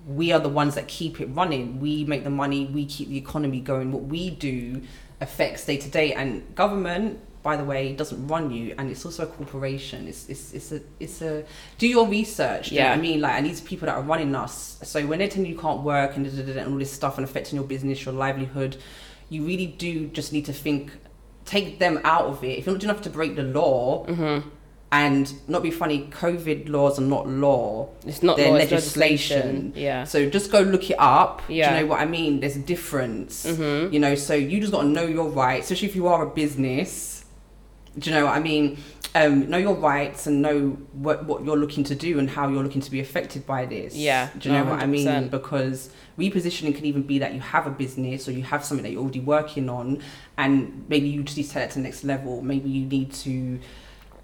we 0.07 0.33
are 0.35 0.41
the 0.49 0.55
ones 0.63 0.75
that 0.75 0.87
keep 0.89 1.21
it 1.21 1.27
running. 1.41 1.81
We 1.81 2.05
make 2.05 2.25
the 2.25 2.31
money. 2.45 2.67
We 2.67 2.83
keep 2.87 3.09
the 3.09 3.17
economy 3.27 3.61
going. 3.61 3.87
What 3.93 4.05
we 4.05 4.23
do 4.31 4.83
affects 5.21 5.65
day 5.65 5.77
to 5.77 5.89
day. 5.89 6.13
And 6.15 6.55
government, 6.57 7.21
by 7.43 7.57
the 7.57 7.65
way, 7.65 7.95
doesn't 7.95 8.27
run 8.27 8.51
you, 8.51 8.75
and 8.79 8.91
it's 8.91 9.05
also 9.07 9.23
a 9.23 9.27
corporation. 9.27 10.09
It's 10.09 10.29
it's 10.29 10.53
it's 10.59 10.73
a 10.73 10.81
it's 10.99 11.23
a 11.23 11.45
do 11.79 11.87
your 11.97 12.07
research. 12.09 12.65
Do 12.69 12.75
you 12.75 12.81
know 12.81 12.87
Yeah. 12.87 12.91
what 12.97 12.99
I 12.99 13.03
mean? 13.09 13.21
Like, 13.21 13.35
and 13.39 13.47
these 13.47 13.61
people 13.71 13.87
that 13.87 13.97
are 13.97 14.03
running 14.03 14.35
us. 14.35 14.55
So 14.83 14.97
when 15.07 15.19
they're 15.21 15.29
telling 15.29 15.47
you 15.49 15.55
you 15.55 15.61
can't 15.61 15.83
work 15.83 16.17
and, 16.17 16.27
and 16.27 16.73
all 16.73 16.79
this 16.79 16.93
stuff 17.01 17.17
and 17.19 17.25
affecting 17.29 17.57
your 17.61 17.69
business, 17.75 18.05
your 18.05 18.15
livelihood, 18.15 18.77
you 19.29 19.45
really 19.51 19.67
do 19.87 20.09
just 20.09 20.33
need 20.33 20.47
to 20.47 20.53
think. 20.53 20.91
Take 21.57 21.79
them 21.81 22.01
out 22.05 22.27
of 22.27 22.45
it. 22.45 22.59
If 22.59 22.67
you're 22.67 22.75
not 22.77 22.81
doing 22.81 22.91
enough 22.91 23.03
to 23.05 23.11
break 23.11 23.35
the 23.35 23.43
law, 23.43 24.07
Mm-hmm. 24.07 24.49
and 24.93 25.33
not 25.49 25.63
be 25.63 25.71
funny, 25.71 26.09
COVID 26.25 26.69
laws 26.69 26.99
are 26.99 27.03
not 27.17 27.29
law. 27.29 27.89
It's 28.07 28.23
not 28.23 28.37
They're 28.37 28.51
law, 28.51 28.57
it's 28.57 28.71
legislation. 28.73 29.73
Yeah. 29.77 30.05
So 30.05 30.29
just 30.31 30.51
go 30.53 30.61
look 30.61 30.91
it 30.91 30.97
up. 30.99 31.43
Yeah. 31.49 31.71
Do 31.71 31.75
you 31.77 31.81
know 31.83 31.87
what 31.91 32.01
I 32.01 32.07
mean? 32.07 32.41
There's 32.41 32.57
a 32.57 32.61
difference. 32.75 33.47
Mhm. 33.47 33.93
You 33.93 34.01
know, 34.01 34.15
so 34.15 34.35
you 34.35 34.61
just 34.61 34.73
got 34.73 34.83
to 34.83 34.89
know 34.89 35.07
your 35.19 35.29
rights, 35.29 35.67
especially 35.67 35.89
if 35.89 35.97
you 35.97 36.07
are 36.09 36.23
a 36.25 36.31
business. 36.31 37.20
Do 37.99 38.11
you 38.11 38.17
know 38.17 38.27
what 38.27 38.37
I 38.37 38.41
mean? 38.41 38.79
Um, 39.15 39.51
know 39.51 39.59
your 39.59 39.75
rights 39.75 40.29
and 40.29 40.41
know 40.41 40.71
what, 40.93 41.25
what 41.25 41.45
you're 41.45 41.57
looking 41.57 41.83
to 41.85 41.97
do 41.97 42.21
and 42.21 42.31
how 42.31 42.49
you're 42.49 42.63
looking 42.63 42.81
to 42.81 42.91
be 42.91 43.01
affected 43.01 43.45
by 43.45 43.67
this. 43.67 43.97
Yeah, 43.97 44.31
Do 44.39 44.49
you 44.49 44.55
know 44.55 44.65
no, 44.65 44.71
what 44.71 44.83
I 44.83 44.87
mean? 44.87 45.29
Because 45.29 45.91
repositioning 46.17 46.77
can 46.77 46.85
even 46.85 47.03
be 47.03 47.19
that 47.19 47.35
you 47.35 47.41
have 47.41 47.67
a 47.67 47.71
business 47.71 48.29
or 48.29 48.33
you 48.33 48.45
have 48.45 48.65
something 48.65 48.85
that 48.85 48.93
you're 48.93 49.03
already 49.03 49.19
working 49.21 49.69
on 49.69 50.01
and 50.39 50.85
maybe 50.89 51.09
you 51.09 51.25
just 51.25 51.37
need 51.37 51.45
to 51.45 51.51
take 51.53 51.65
it 51.65 51.71
to 51.71 51.79
the 51.79 51.83
next 51.83 52.05
level. 52.05 52.41
Maybe 52.41 52.69
you 52.71 52.87
need 52.87 53.13
to 53.15 53.59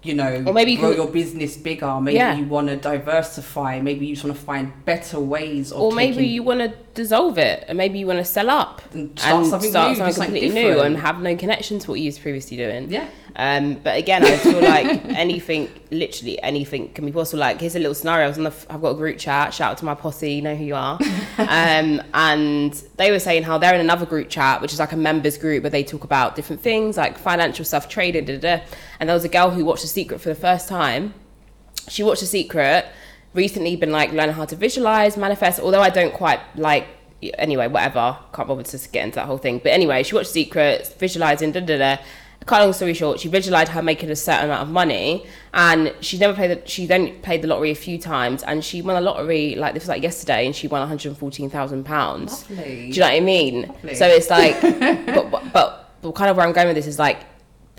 you 0.03 0.13
know, 0.13 0.43
Or 0.45 0.53
maybe 0.53 0.73
you 0.73 0.77
grow 0.77 0.91
your 0.91 1.07
business 1.07 1.57
bigger. 1.57 1.99
Maybe 1.99 2.17
Yeah. 2.17 2.37
you 2.37 2.45
want 2.45 2.67
to 2.67 2.77
diversify. 2.77 3.81
Maybe 3.81 4.05
you 4.05 4.15
just 4.15 4.25
want 4.25 4.37
to 4.37 4.43
find 4.43 4.71
better 4.85 5.19
ways 5.19 5.71
of 5.71 5.81
or 5.81 5.91
maybe 5.91 6.25
you 6.25 6.43
want 6.43 6.59
to 6.61 6.73
dissolve 6.93 7.37
it 7.37 7.65
and 7.67 7.77
maybe 7.77 7.99
you 7.99 8.07
want 8.07 8.19
to 8.19 8.25
sell 8.25 8.49
up 8.49 8.81
And 8.93 9.17
start 9.19 9.35
and 9.35 9.47
something 9.47 9.69
start 9.69 9.89
new, 9.91 9.97
something 9.97 10.13
something 10.13 10.33
completely 10.41 10.63
new 10.63 10.79
and 10.79 10.97
have 10.97 11.19
no 11.19 11.35
connection 11.35 11.77
to 11.79 11.91
what 11.91 11.99
you 11.99 12.05
was 12.07 12.17
previously 12.17 12.57
doing 12.57 12.89
yeah. 12.89 13.07
Um, 13.37 13.75
but 13.75 13.95
again, 13.97 14.23
I 14.23 14.35
feel 14.37 14.59
like 14.61 15.05
anything, 15.05 15.69
literally 15.91 16.41
anything, 16.41 16.91
can 16.93 17.05
be 17.05 17.11
possible. 17.11 17.39
Like 17.39 17.61
here's 17.61 17.75
a 17.75 17.79
little 17.79 17.93
scenario. 17.93 18.25
I 18.25 18.27
was 18.29 18.37
on 18.39 18.45
the, 18.45 18.53
I've 18.67 18.81
got 18.81 18.89
a 18.89 18.95
group 18.95 19.19
chat. 19.19 19.53
Shout 19.53 19.71
out 19.71 19.77
to 19.77 19.85
my 19.85 19.93
posse. 19.93 20.31
You 20.31 20.41
know 20.41 20.55
who 20.55 20.65
you 20.65 20.75
are. 20.75 20.97
um, 21.37 22.01
and 22.15 22.73
they 22.97 23.11
were 23.11 23.19
saying 23.19 23.43
how 23.43 23.59
they're 23.59 23.75
in 23.75 23.79
another 23.79 24.07
group 24.07 24.29
chat, 24.29 24.59
which 24.59 24.73
is 24.73 24.79
like 24.79 24.91
a 24.91 24.97
members 24.97 25.37
group 25.37 25.61
where 25.61 25.69
they 25.69 25.83
talk 25.83 26.03
about 26.03 26.35
different 26.35 26.63
things 26.63 26.97
like 26.97 27.19
financial 27.19 27.63
stuff, 27.63 27.87
trading, 27.87 28.25
da, 28.25 28.39
da, 28.39 28.57
da. 28.57 28.63
And 28.99 29.07
there 29.07 29.13
was 29.13 29.23
a 29.23 29.29
girl 29.29 29.51
who 29.51 29.63
watched 29.63 29.83
The 29.83 29.87
Secret 29.87 30.19
for 30.19 30.29
the 30.29 30.35
first 30.35 30.67
time. 30.67 31.13
She 31.87 32.01
watched 32.01 32.21
The 32.21 32.27
Secret. 32.27 32.87
Recently, 33.35 33.75
been 33.75 33.91
like 33.91 34.11
learning 34.13 34.33
how 34.33 34.45
to 34.45 34.55
visualize, 34.55 35.15
manifest. 35.15 35.59
Although 35.59 35.81
I 35.81 35.91
don't 35.91 36.13
quite 36.13 36.39
like 36.55 36.87
anyway, 37.37 37.67
whatever. 37.67 38.17
Can't 38.33 38.47
bother 38.47 38.63
to 38.63 38.89
get 38.89 39.05
into 39.05 39.15
that 39.15 39.27
whole 39.27 39.37
thing. 39.37 39.59
But 39.59 39.73
anyway, 39.73 40.01
she 40.01 40.15
watched 40.15 40.31
Secrets, 40.31 40.91
visualizing, 40.93 41.51
da 41.51 41.59
da 41.59 41.77
da. 41.77 41.97
Cut 42.47 42.61
long 42.61 42.71
story 42.73 42.93
short, 42.93 43.19
she 43.19 43.27
visualized 43.27 43.71
her 43.73 43.81
making 43.83 44.09
a 44.09 44.15
certain 44.15 44.45
amount 44.45 44.61
of 44.63 44.69
money, 44.69 45.25
and 45.53 45.93
she 45.99 46.17
never 46.17 46.33
played. 46.33 46.51
The, 46.51 46.67
she 46.67 46.85
then 46.85 47.21
played 47.21 47.41
the 47.41 47.47
lottery 47.47 47.71
a 47.71 47.75
few 47.75 47.97
times, 47.99 48.41
and 48.41 48.63
she 48.63 48.81
won 48.81 48.95
a 48.95 49.01
lottery 49.01 49.55
like 49.55 49.73
this 49.73 49.83
was 49.83 49.89
like 49.89 50.01
yesterday, 50.01 50.45
and 50.45 50.55
she 50.55 50.67
won 50.67 50.79
one 50.79 50.87
hundred 50.87 51.15
fourteen 51.17 51.49
thousand 51.49 51.83
pounds. 51.83 52.43
Do 52.43 52.53
you 52.55 52.99
know 53.01 53.05
what 53.05 53.13
I 53.13 53.19
mean? 53.19 53.63
Lovely. 53.63 53.95
So 53.95 54.07
it's 54.07 54.29
like, 54.29 54.59
but, 55.15 55.29
but 55.29 55.53
but 55.53 55.91
but 56.01 56.11
kind 56.13 56.31
of 56.31 56.37
where 56.37 56.45
I'm 56.47 56.53
going 56.53 56.67
with 56.67 56.77
this 56.77 56.87
is 56.87 56.97
like, 56.97 57.19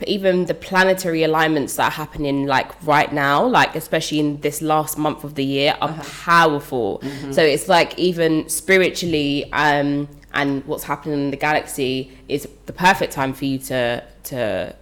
even 0.07 0.45
the 0.45 0.55
planetary 0.55 1.23
alignments 1.23 1.77
that 1.77 1.87
are 1.87 1.91
happening 1.91 2.47
like 2.47 2.71
right 2.87 3.11
now, 3.13 3.47
like 3.47 3.75
especially 3.75 4.21
in 4.21 4.41
this 4.43 4.61
last 4.61 4.99
month 4.99 5.25
of 5.25 5.35
the 5.35 5.45
year, 5.45 5.77
are 5.81 5.95
powerful. 6.25 7.03
So 7.31 7.43
it's 7.43 7.69
like 7.69 7.99
even 7.99 8.49
spiritually, 8.51 9.51
um, 9.53 10.09
and 10.35 10.65
what's 10.67 10.85
happening 10.85 11.19
in 11.19 11.31
the 11.31 11.37
galaxy 11.37 12.17
is 12.29 12.49
the 12.67 12.73
perfect 12.73 13.13
time 13.13 13.33
for 13.33 13.45
you 13.45 13.59
to 13.59 14.05
to 14.25 14.75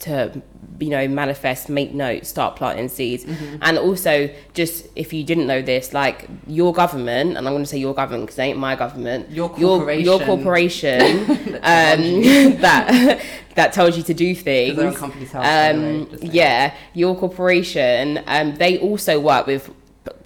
to 0.00 0.42
you 0.78 0.88
know 0.88 1.06
manifest 1.06 1.68
make 1.68 1.92
notes 1.92 2.28
start 2.28 2.56
planting 2.56 2.88
seeds. 2.88 3.24
And 3.60 3.78
also 3.78 4.30
just 4.54 4.86
if 4.96 5.12
you 5.12 5.22
didn't 5.24 5.46
know 5.46 5.60
this 5.62 5.92
like 5.92 6.26
your 6.46 6.72
government 6.72 7.36
and 7.36 7.46
i'm 7.46 7.52
going 7.52 7.62
to 7.62 7.68
say 7.68 7.78
your 7.78 7.94
government 7.94 8.24
because 8.24 8.38
it 8.38 8.42
ain't 8.42 8.58
my 8.58 8.74
government. 8.76 9.30
Your 9.30 9.54
your, 9.58 9.92
your 9.92 10.18
corporation. 10.18 11.26
corporation 11.26 11.54
um, 11.56 12.60
that 12.62 13.22
that 13.54 13.72
tells 13.72 13.96
you 13.96 14.02
to 14.04 14.14
do 14.14 14.34
things 14.34 14.76
they're 14.76 14.88
on 14.88 14.94
Companies 14.94 15.32
House, 15.32 15.44
by 15.44 15.72
the 15.72 15.80
way, 15.80 16.00
um, 16.00 16.18
yeah 16.22 16.74
your 16.94 17.14
corporation 17.16 18.22
um, 18.26 18.54
they 18.56 18.78
also 18.78 19.20
work 19.20 19.46
with 19.46 19.70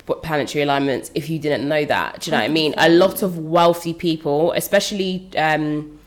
p- 0.06 0.14
planetary 0.22 0.62
alignments 0.62 1.10
if 1.14 1.28
you 1.30 1.38
didn't 1.38 1.68
know 1.68 1.84
that. 1.84 2.20
Do 2.20 2.30
you 2.30 2.32
know 2.32 2.42
what 2.42 2.50
i 2.50 2.52
mean? 2.52 2.74
A 2.76 2.88
lot 2.88 3.22
of 3.22 3.38
wealthy 3.38 3.94
people 3.94 4.52
especially 4.52 5.30
um, 5.36 5.98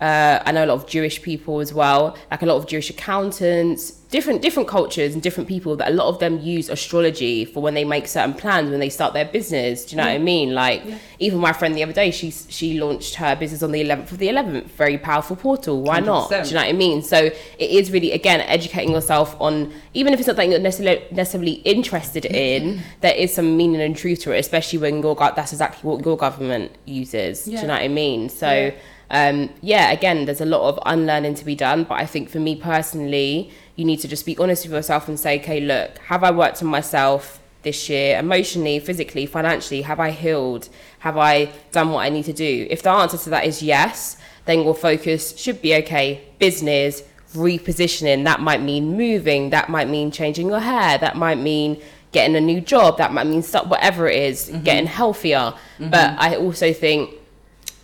uh, 0.00 0.42
I 0.44 0.52
know 0.52 0.64
a 0.64 0.66
lot 0.66 0.74
of 0.74 0.86
Jewish 0.86 1.22
people 1.22 1.60
as 1.60 1.72
well, 1.72 2.16
like 2.30 2.42
a 2.42 2.46
lot 2.46 2.56
of 2.56 2.66
Jewish 2.66 2.90
accountants, 2.90 4.02
different 4.14 4.42
different 4.42 4.68
cultures 4.68 5.12
and 5.14 5.20
different 5.26 5.48
people. 5.48 5.74
That 5.74 5.88
a 5.90 5.94
lot 5.94 6.06
of 6.06 6.20
them 6.20 6.38
use 6.40 6.68
astrology 6.68 7.44
for 7.44 7.60
when 7.60 7.74
they 7.74 7.84
make 7.84 8.06
certain 8.06 8.32
plans 8.32 8.70
when 8.70 8.78
they 8.78 8.88
start 8.88 9.12
their 9.12 9.24
business. 9.24 9.84
Do 9.84 9.90
you 9.90 9.96
know 9.96 10.06
what 10.06 10.14
I 10.14 10.18
mean? 10.18 10.54
Like 10.54 10.84
even 11.18 11.40
my 11.40 11.52
friend 11.52 11.74
the 11.74 11.82
other 11.82 11.92
day, 11.92 12.12
she 12.12 12.30
she 12.30 12.78
launched 12.78 13.16
her 13.16 13.34
business 13.34 13.60
on 13.64 13.72
the 13.72 13.82
11th 13.82 14.12
of 14.12 14.18
the 14.18 14.28
11th. 14.28 14.66
Very 14.84 14.98
powerful 14.98 15.34
portal. 15.34 15.82
Why 15.82 15.98
not? 15.98 16.30
Do 16.30 16.36
you 16.36 16.54
know 16.54 16.60
what 16.60 16.68
I 16.68 16.72
mean? 16.72 17.02
So 17.02 17.18
it 17.64 17.70
is 17.78 17.90
really 17.90 18.12
again 18.12 18.40
educating 18.42 18.92
yourself 18.92 19.36
on 19.40 19.72
even 19.94 20.12
if 20.12 20.20
it's 20.20 20.28
not 20.28 20.36
something 20.36 20.52
you're 20.52 20.60
necessarily 20.60 21.04
necessarily 21.10 21.54
interested 21.74 22.24
in, 22.24 22.82
there 23.00 23.14
is 23.14 23.34
some 23.34 23.56
meaning 23.56 23.80
and 23.80 23.96
truth 23.96 24.20
to 24.20 24.32
it, 24.32 24.38
especially 24.38 24.78
when 24.78 25.02
your 25.02 25.16
that's 25.16 25.52
exactly 25.52 25.82
what 25.88 26.04
your 26.06 26.16
government 26.16 26.70
uses. 26.84 27.44
Do 27.46 27.50
you 27.50 27.62
know 27.62 27.74
what 27.74 27.82
I 27.82 27.88
mean? 27.88 28.28
So 28.28 28.50
Yeah. 28.50 28.72
um, 29.10 29.50
yeah, 29.60 29.90
again, 29.90 30.24
there's 30.26 30.40
a 30.40 30.50
lot 30.56 30.62
of 30.70 30.78
unlearning 30.86 31.34
to 31.40 31.44
be 31.44 31.56
done. 31.56 31.82
But 31.84 31.96
I 32.04 32.06
think 32.06 32.28
for 32.30 32.38
me 32.38 32.54
personally, 32.56 33.50
you 33.76 33.84
need 33.84 33.98
to 34.00 34.08
just 34.08 34.24
be 34.24 34.36
honest 34.38 34.64
with 34.64 34.72
yourself 34.72 35.08
and 35.08 35.18
say, 35.18 35.40
okay, 35.40 35.60
look, 35.60 35.98
have 35.98 36.22
I 36.22 36.30
worked 36.30 36.62
on 36.62 36.68
myself 36.68 37.40
this 37.62 37.88
year, 37.88 38.18
emotionally, 38.18 38.78
physically, 38.78 39.26
financially? 39.26 39.82
Have 39.82 39.98
I 39.98 40.10
healed? 40.10 40.68
Have 41.00 41.16
I 41.16 41.50
done 41.72 41.90
what 41.90 42.00
I 42.00 42.08
need 42.08 42.24
to 42.26 42.32
do? 42.32 42.66
If 42.70 42.82
the 42.82 42.90
answer 42.90 43.18
to 43.18 43.30
that 43.30 43.44
is 43.44 43.62
yes, 43.62 44.16
then 44.44 44.62
your 44.62 44.74
focus 44.74 45.36
should 45.36 45.60
be 45.60 45.74
okay. 45.76 46.22
Business, 46.38 47.02
repositioning, 47.32 48.24
that 48.24 48.40
might 48.40 48.62
mean 48.62 48.96
moving, 48.96 49.50
that 49.50 49.68
might 49.68 49.88
mean 49.88 50.10
changing 50.10 50.48
your 50.48 50.60
hair, 50.60 50.98
that 50.98 51.16
might 51.16 51.38
mean 51.38 51.80
getting 52.12 52.36
a 52.36 52.40
new 52.40 52.60
job, 52.60 52.98
that 52.98 53.12
might 53.12 53.26
mean 53.26 53.42
stuff, 53.42 53.66
whatever 53.66 54.08
it 54.08 54.16
is, 54.16 54.48
mm-hmm. 54.48 54.62
getting 54.62 54.86
healthier. 54.86 55.52
Mm-hmm. 55.78 55.90
But 55.90 56.16
I 56.18 56.36
also 56.36 56.72
think 56.72 57.14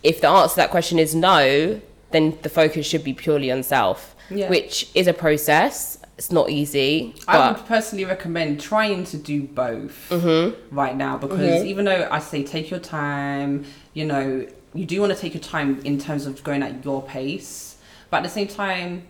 if 0.03 0.21
the 0.21 0.29
answer 0.29 0.55
to 0.55 0.57
that 0.57 0.71
question 0.71 0.99
is 0.99 1.15
no, 1.15 1.81
then 2.13 2.39
the 2.43 2.49
focus 2.49 2.87
should 2.87 3.03
be 3.03 3.13
purely 3.13 3.51
on 3.51 3.63
self, 3.63 4.15
Yeah. 4.31 4.49
which 4.49 4.91
is 4.95 5.07
a 5.07 5.13
process. 5.13 5.99
It's 6.19 6.31
not 6.31 6.51
easy, 6.51 7.15
I 7.27 7.51
would 7.53 7.65
personally 7.65 8.05
recommend 8.05 8.61
trying 8.61 9.05
to 9.05 9.17
do 9.17 9.43
both 9.45 10.09
Mm-hmm. 10.11 10.75
right 10.75 10.95
now 10.95 11.17
because 11.17 11.65
even 11.65 11.87
though 11.87 12.07
I 12.11 12.19
say 12.19 12.43
take 12.45 12.71
your 12.71 12.79
time, 12.81 13.65
you 13.95 14.05
know, 14.05 14.47
you 14.75 14.85
do 14.85 15.01
want 15.01 15.15
to 15.15 15.19
take 15.19 15.33
your 15.33 15.43
time 15.43 15.81
in 15.85 15.99
terms 15.99 16.27
of 16.27 16.45
going 16.45 16.63
at 16.63 16.85
your 16.85 17.03
pace, 17.03 17.79
but 18.11 18.19
at 18.19 18.23
the 18.25 18.29
same 18.29 18.49
time, 18.49 19.07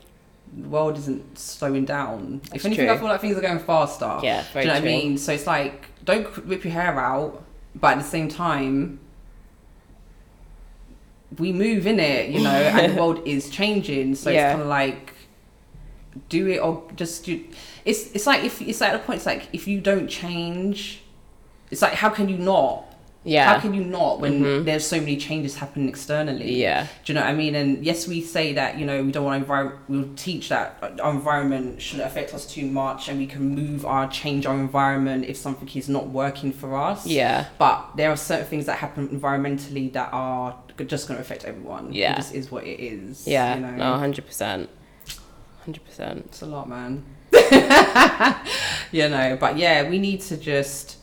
the 0.57 0.68
world 0.68 0.97
isn't 0.99 1.37
slowing 1.37 1.85
down. 1.85 2.41
if 2.45 2.51
That's 2.51 2.64
anything, 2.66 2.87
true. 2.87 2.95
I 2.95 2.99
feel 2.99 3.09
like 3.09 3.21
things 3.21 3.37
are 3.37 3.41
going 3.41 3.59
faster. 3.59 4.21
Yeah, 4.23 4.45
very 4.53 4.64
do 4.66 4.68
you 4.68 4.75
know 4.75 4.81
true. 4.81 4.89
what 4.91 4.97
I 4.97 5.03
mean? 5.03 5.18
So 5.18 5.33
it's 5.33 5.47
like 5.49 5.87
don't 6.05 6.29
rip 6.47 6.62
your 6.64 6.73
hair 6.73 6.99
out, 6.99 7.43
but 7.75 7.93
at 7.97 7.99
the 7.99 8.09
same 8.09 8.29
time. 8.29 9.01
We 11.39 11.53
move 11.53 11.87
in 11.87 12.01
it, 12.01 12.31
you 12.31 12.41
know, 12.43 12.51
and 12.51 12.93
the 12.93 12.97
world 13.01 13.22
is 13.26 13.51
changing. 13.51 14.14
So 14.16 14.31
Yeah. 14.31 14.47
it's 14.49 14.51
kind 14.53 14.62
of 14.62 14.68
like, 14.68 15.14
do 16.28 16.49
it 16.49 16.59
or 16.59 16.83
just 16.97 17.24
do. 17.24 17.45
It's 17.85 18.11
it's 18.12 18.26
like 18.26 18.43
if 18.45 18.61
it's 18.61 18.81
like 18.81 18.91
at 18.91 18.97
a 18.97 18.99
point. 18.99 19.18
It's 19.18 19.26
like 19.26 19.49
if 19.53 19.68
you 19.68 19.81
don't 19.81 20.09
change, 20.09 21.03
it's 21.70 21.83
like 21.83 21.95
how 21.95 22.11
can 22.11 22.28
you 22.28 22.37
not? 22.37 22.89
Yeah, 23.23 23.53
How 23.53 23.61
can 23.61 23.75
you 23.75 23.85
not 23.85 24.21
when 24.21 24.43
Mhm. 24.43 24.64
there's 24.64 24.87
so 24.87 24.99
many 24.99 25.16
changes 25.16 25.57
happening 25.57 25.89
externally? 25.89 26.55
yeah, 26.57 26.87
Do 27.05 27.12
you 27.12 27.14
know 27.18 27.21
what 27.21 27.31
I 27.31 27.35
mean? 27.35 27.55
And 27.55 27.85
yes, 27.85 28.09
we 28.09 28.23
say 28.23 28.55
that 28.55 28.79
you 28.79 28.87
know 28.87 29.03
we 29.03 29.12
don't 29.12 29.25
want 29.25 29.47
envir- 29.47 29.77
We'll 29.89 30.09
teach 30.16 30.49
that 30.49 30.83
our 31.03 31.11
environment 31.11 31.83
shouldn't 31.83 32.07
affect 32.09 32.33
us 32.35 32.47
too 32.47 32.64
much, 32.66 33.09
and 33.09 33.18
we 33.18 33.27
can 33.27 33.43
move 33.55 33.85
our 33.85 34.09
change 34.09 34.47
our 34.47 34.55
environment 34.59 35.27
if 35.29 35.37
something 35.37 35.68
is 35.75 35.89
not 35.89 36.09
working 36.09 36.53
for 36.53 36.77
us. 36.77 37.07
yeah, 37.07 37.47
But 37.59 37.91
there 37.97 38.11
are 38.11 38.16
certain 38.16 38.47
things 38.47 38.64
that 38.66 38.79
happen 38.79 39.09
environmentally 39.09 39.93
that 39.93 40.09
are 40.12 40.55
just 40.87 41.07
going 41.09 41.18
to 41.18 41.21
affect 41.23 41.45
everyone. 41.45 41.93
Yeah. 41.93 42.12
It 42.14 42.16
just 42.16 42.35
is 42.35 42.51
what 42.51 42.64
it 42.64 42.81
is. 42.83 43.27
yeah. 43.27 43.55
You 43.57 43.61
know? 43.61 43.71
No, 43.73 43.99
hundred 43.99 44.27
percent, 44.27 44.71
hundred 45.66 45.85
percent. 45.85 46.25
It's 46.31 46.41
a 46.41 46.47
lot, 46.47 46.68
man. 46.71 47.05
you 48.93 49.09
know, 49.09 49.37
but 49.39 49.57
yeah, 49.59 49.89
we 49.89 49.99
need 49.99 50.21
to 50.23 50.37
just 50.37 50.97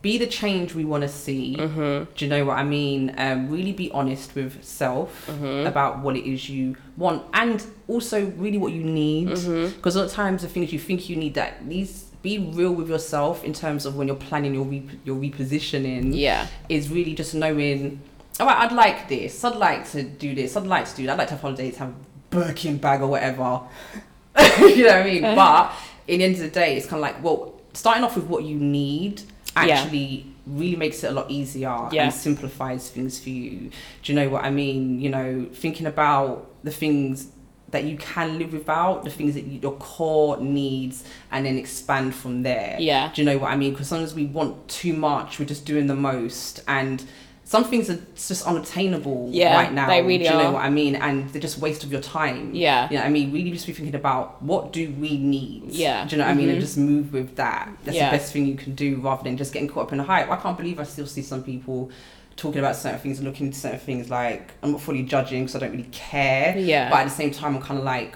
be 0.00 0.16
the 0.16 0.26
change 0.26 0.74
we 0.74 0.84
want 0.84 1.02
to 1.02 1.08
see. 1.08 1.56
Mm-hmm. 1.58 2.12
Do 2.14 2.24
you 2.24 2.30
know 2.30 2.44
what 2.44 2.56
I 2.58 2.62
mean? 2.64 3.14
Um, 3.18 3.50
really 3.50 3.72
be 3.72 3.90
honest 3.90 4.34
with 4.34 4.62
self 4.64 5.26
Mm-hmm. 5.26 5.66
about 5.66 5.98
what 6.00 6.16
it 6.16 6.24
is 6.30 6.48
you 6.48 6.76
want 6.96 7.24
and 7.34 7.64
also 7.88 8.26
really 8.36 8.58
what 8.58 8.72
you 8.72 8.84
need. 8.84 9.28
Mm-hmm. 9.28 9.76
Because 9.76 9.96
a 9.96 10.00
lot 10.00 10.04
of 10.06 10.12
times 10.12 10.42
the 10.42 10.48
things 10.48 10.72
you 10.72 10.78
think 10.78 11.08
you 11.08 11.16
need 11.16 11.34
that 11.34 11.64
needs 11.64 12.04
be 12.22 12.38
real 12.38 12.72
with 12.72 12.88
yourself 12.88 13.44
in 13.44 13.52
terms 13.52 13.86
of 13.86 13.96
when 13.96 14.06
you're 14.08 14.16
planning 14.16 14.52
your 14.54 14.64
re- 14.64 14.88
your 15.04 15.16
repositioning 15.16 16.10
Yeah, 16.14 16.46
is 16.68 16.90
really 16.90 17.14
just 17.14 17.34
knowing, 17.34 18.00
all 18.40 18.46
right, 18.46 18.56
I'd 18.58 18.72
like 18.72 19.08
this. 19.08 19.42
I'd 19.44 19.54
like 19.56 19.88
to 19.92 20.02
do 20.02 20.34
this. 20.34 20.56
I'd 20.56 20.66
like 20.66 20.88
to 20.88 20.96
do 20.96 21.06
that. 21.06 21.12
I'd 21.12 21.18
like 21.18 21.28
to 21.28 21.34
have 21.34 21.40
holidays, 21.42 21.76
have 21.76 21.90
a 21.90 21.94
Birkin 22.30 22.76
bag 22.78 23.00
or 23.02 23.06
whatever. 23.08 23.62
you 24.60 24.84
know 24.84 24.98
what 24.98 25.02
I 25.02 25.04
mean? 25.04 25.22
But 25.22 25.72
in 26.06 26.18
the 26.18 26.24
end 26.24 26.34
of 26.34 26.40
the 26.40 26.48
day, 26.50 26.76
it's 26.76 26.86
kind 26.86 26.96
of 26.96 27.02
like, 27.02 27.22
well, 27.22 27.54
starting 27.72 28.04
off 28.04 28.16
with 28.16 28.26
what 28.26 28.44
you 28.44 28.56
need 28.56 29.22
Yeah. 29.66 29.80
actually 29.80 30.26
really 30.46 30.76
makes 30.76 31.04
it 31.04 31.08
a 31.08 31.12
lot 31.12 31.30
easier 31.30 31.88
Yeah. 31.92 32.04
and 32.04 32.12
simplifies 32.12 32.88
things 32.90 33.18
for 33.20 33.28
you. 33.30 33.70
Do 34.02 34.12
you 34.12 34.18
know 34.18 34.28
what 34.28 34.44
I 34.44 34.50
mean? 34.50 35.00
You 35.00 35.10
know, 35.10 35.46
thinking 35.52 35.86
about 35.86 36.46
the 36.64 36.70
things 36.70 37.28
that 37.70 37.84
you 37.84 37.98
can 37.98 38.38
live 38.38 38.54
without, 38.54 39.04
the 39.04 39.10
things 39.10 39.34
that 39.34 39.44
you, 39.44 39.60
your 39.60 39.72
core 39.72 40.38
needs, 40.38 41.04
and 41.30 41.44
then 41.44 41.58
expand 41.58 42.14
from 42.14 42.42
there. 42.42 42.76
yeah, 42.80 43.10
Do 43.14 43.20
you 43.20 43.26
know 43.26 43.36
what 43.36 43.50
I 43.50 43.56
mean? 43.56 43.72
Because 43.72 43.88
sometimes 43.88 44.14
we 44.14 44.24
want 44.24 44.66
too 44.68 44.94
much, 44.94 45.38
we're 45.38 45.44
just 45.44 45.66
doing 45.66 45.86
the 45.86 45.94
most, 45.94 46.62
and 46.66 47.04
some 47.48 47.64
things 47.64 47.88
are 47.88 47.98
just 48.14 48.46
unattainable 48.46 49.30
Yeah, 49.32 49.56
right 49.56 49.72
now. 49.72 49.88
they 49.88 50.02
really 50.02 50.18
do 50.18 50.24
you 50.24 50.30
know 50.32 50.48
are. 50.48 50.52
what 50.52 50.64
I 50.66 50.68
mean? 50.68 50.94
And 50.96 51.30
they're 51.30 51.40
just 51.40 51.56
waste 51.58 51.82
of 51.82 51.90
your 51.90 52.02
time. 52.02 52.54
yeah, 52.54 52.88
You 52.90 52.96
know 52.96 53.02
what 53.04 53.06
I 53.08 53.10
mean? 53.10 53.32
Really 53.32 53.50
just 53.52 53.66
be 53.66 53.72
thinking 53.72 53.94
about 53.94 54.42
what 54.42 54.70
do 54.70 54.90
we 55.00 55.16
need? 55.16 55.62
Yeah. 55.70 56.04
Do 56.04 56.10
you 56.14 56.18
know 56.20 56.26
what 56.26 56.32
I 56.32 56.34
mean? 56.34 56.50
And 56.50 56.58
Mhm. 56.58 56.60
just 56.60 56.76
move 56.76 57.10
with 57.14 57.36
that. 57.36 57.70
That's 57.84 57.96
Yeah. 57.96 58.10
the 58.10 58.18
best 58.18 58.34
thing 58.34 58.44
you 58.44 58.54
can 58.54 58.74
do 58.74 58.96
rather 58.96 59.22
than 59.24 59.38
just 59.38 59.54
getting 59.54 59.66
caught 59.66 59.84
up 59.86 59.92
in 59.92 59.98
the 59.98 60.04
hype. 60.04 60.30
I 60.30 60.36
can't 60.36 60.58
believe 60.58 60.78
I 60.78 60.82
still 60.84 61.06
see 61.06 61.22
some 61.22 61.42
people 61.42 61.90
talking 62.36 62.58
about 62.58 62.76
certain 62.76 63.00
things 63.00 63.18
and 63.18 63.26
looking 63.26 63.46
into 63.46 63.58
certain 63.58 63.80
things 63.80 64.10
like 64.10 64.52
I'm 64.62 64.72
not 64.72 64.82
fully 64.82 65.02
judging 65.04 65.44
because 65.44 65.56
I 65.56 65.60
don't 65.60 65.72
really 65.72 65.88
care. 65.90 66.54
yeah. 66.58 66.90
But 66.90 66.98
at 67.00 67.04
the 67.04 67.10
same 67.22 67.30
time 67.30 67.56
I'm 67.56 67.62
kinda 67.62 67.82
like. 67.82 68.14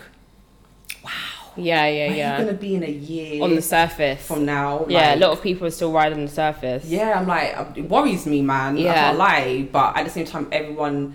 Yeah, 1.56 1.86
yeah, 1.86 2.08
where 2.08 2.16
yeah. 2.16 2.38
you 2.38 2.44
gonna 2.44 2.56
be 2.58 2.74
in 2.74 2.82
a 2.84 2.90
year 2.90 3.42
On 3.42 3.54
the 3.54 3.62
surface. 3.62 4.26
from 4.26 4.44
now? 4.44 4.86
yeah, 4.88 5.08
Like, 5.10 5.16
a 5.16 5.20
lot 5.20 5.30
of 5.32 5.42
people 5.42 5.66
are 5.66 5.70
still 5.70 5.92
riding 5.92 6.24
the 6.24 6.30
surface. 6.30 6.84
Yeah, 6.86 7.18
I'm 7.18 7.26
like, 7.26 7.56
uh, 7.56 7.64
it 7.76 7.88
worries 7.88 8.26
me, 8.26 8.42
man. 8.42 8.76
I 8.76 8.80
Yeah. 8.80 8.94
can't 8.94 9.18
lie, 9.18 9.68
but 9.70 9.96
at 9.96 10.04
the 10.04 10.10
same 10.10 10.24
time, 10.26 10.48
everyone 10.52 11.14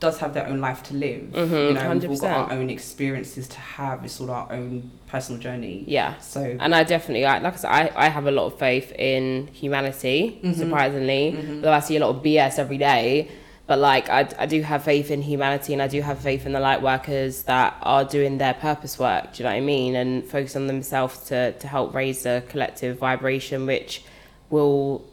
does 0.00 0.18
have 0.20 0.32
their 0.32 0.46
own 0.46 0.60
life 0.60 0.80
to 0.84 0.94
live. 0.94 1.22
Mhm, 1.32 1.50
you 1.68 1.74
know, 1.74 1.90
we've 1.92 2.10
all 2.10 2.16
got 2.18 2.50
our 2.50 2.52
own 2.52 2.70
experiences 2.70 3.48
to 3.48 3.58
have. 3.58 4.04
It's 4.04 4.20
all 4.20 4.30
our 4.30 4.46
own 4.52 4.92
personal 5.08 5.40
journey. 5.40 5.82
Yeah. 5.88 6.16
So, 6.20 6.56
And 6.60 6.72
I 6.72 6.84
definitely, 6.84 7.24
I, 7.26 7.38
like 7.38 7.54
I 7.54 7.56
said, 7.56 7.68
I, 7.70 7.90
I 7.96 8.08
have 8.08 8.26
a 8.26 8.30
lot 8.30 8.46
of 8.46 8.58
faith 8.60 8.92
in 8.96 9.48
humanity, 9.52 10.38
Mhm. 10.44 10.54
surprisingly. 10.56 11.32
Mhm. 11.36 11.62
Though 11.62 11.72
I 11.72 11.80
see 11.80 11.96
a 11.96 12.00
lot 12.00 12.10
of 12.10 12.22
BS 12.22 12.58
every 12.60 12.78
day. 12.78 13.28
But 13.68 13.78
like, 13.78 14.08
I, 14.08 14.26
I 14.38 14.46
do 14.46 14.62
have 14.62 14.82
faith 14.82 15.10
in 15.10 15.20
humanity 15.20 15.74
and 15.74 15.82
I 15.82 15.88
do 15.88 16.00
have 16.00 16.18
faith 16.18 16.46
in 16.46 16.52
the 16.52 16.58
light 16.60 16.80
workers 16.80 17.42
that 17.42 17.76
are 17.82 18.02
doing 18.02 18.38
their 18.38 18.54
purpose 18.54 18.98
work. 18.98 19.34
Do 19.34 19.42
you 19.42 19.44
know 19.44 19.50
what 19.50 19.58
I 19.58 19.60
mean? 19.60 19.94
And 19.94 20.24
focus 20.24 20.56
on 20.56 20.66
themselves 20.66 21.24
to, 21.26 21.52
to 21.52 21.68
help 21.68 21.94
raise 21.94 22.22
the 22.22 22.42
collective 22.48 22.98
vibration, 22.98 23.66
which 23.66 24.02
will 24.48 25.04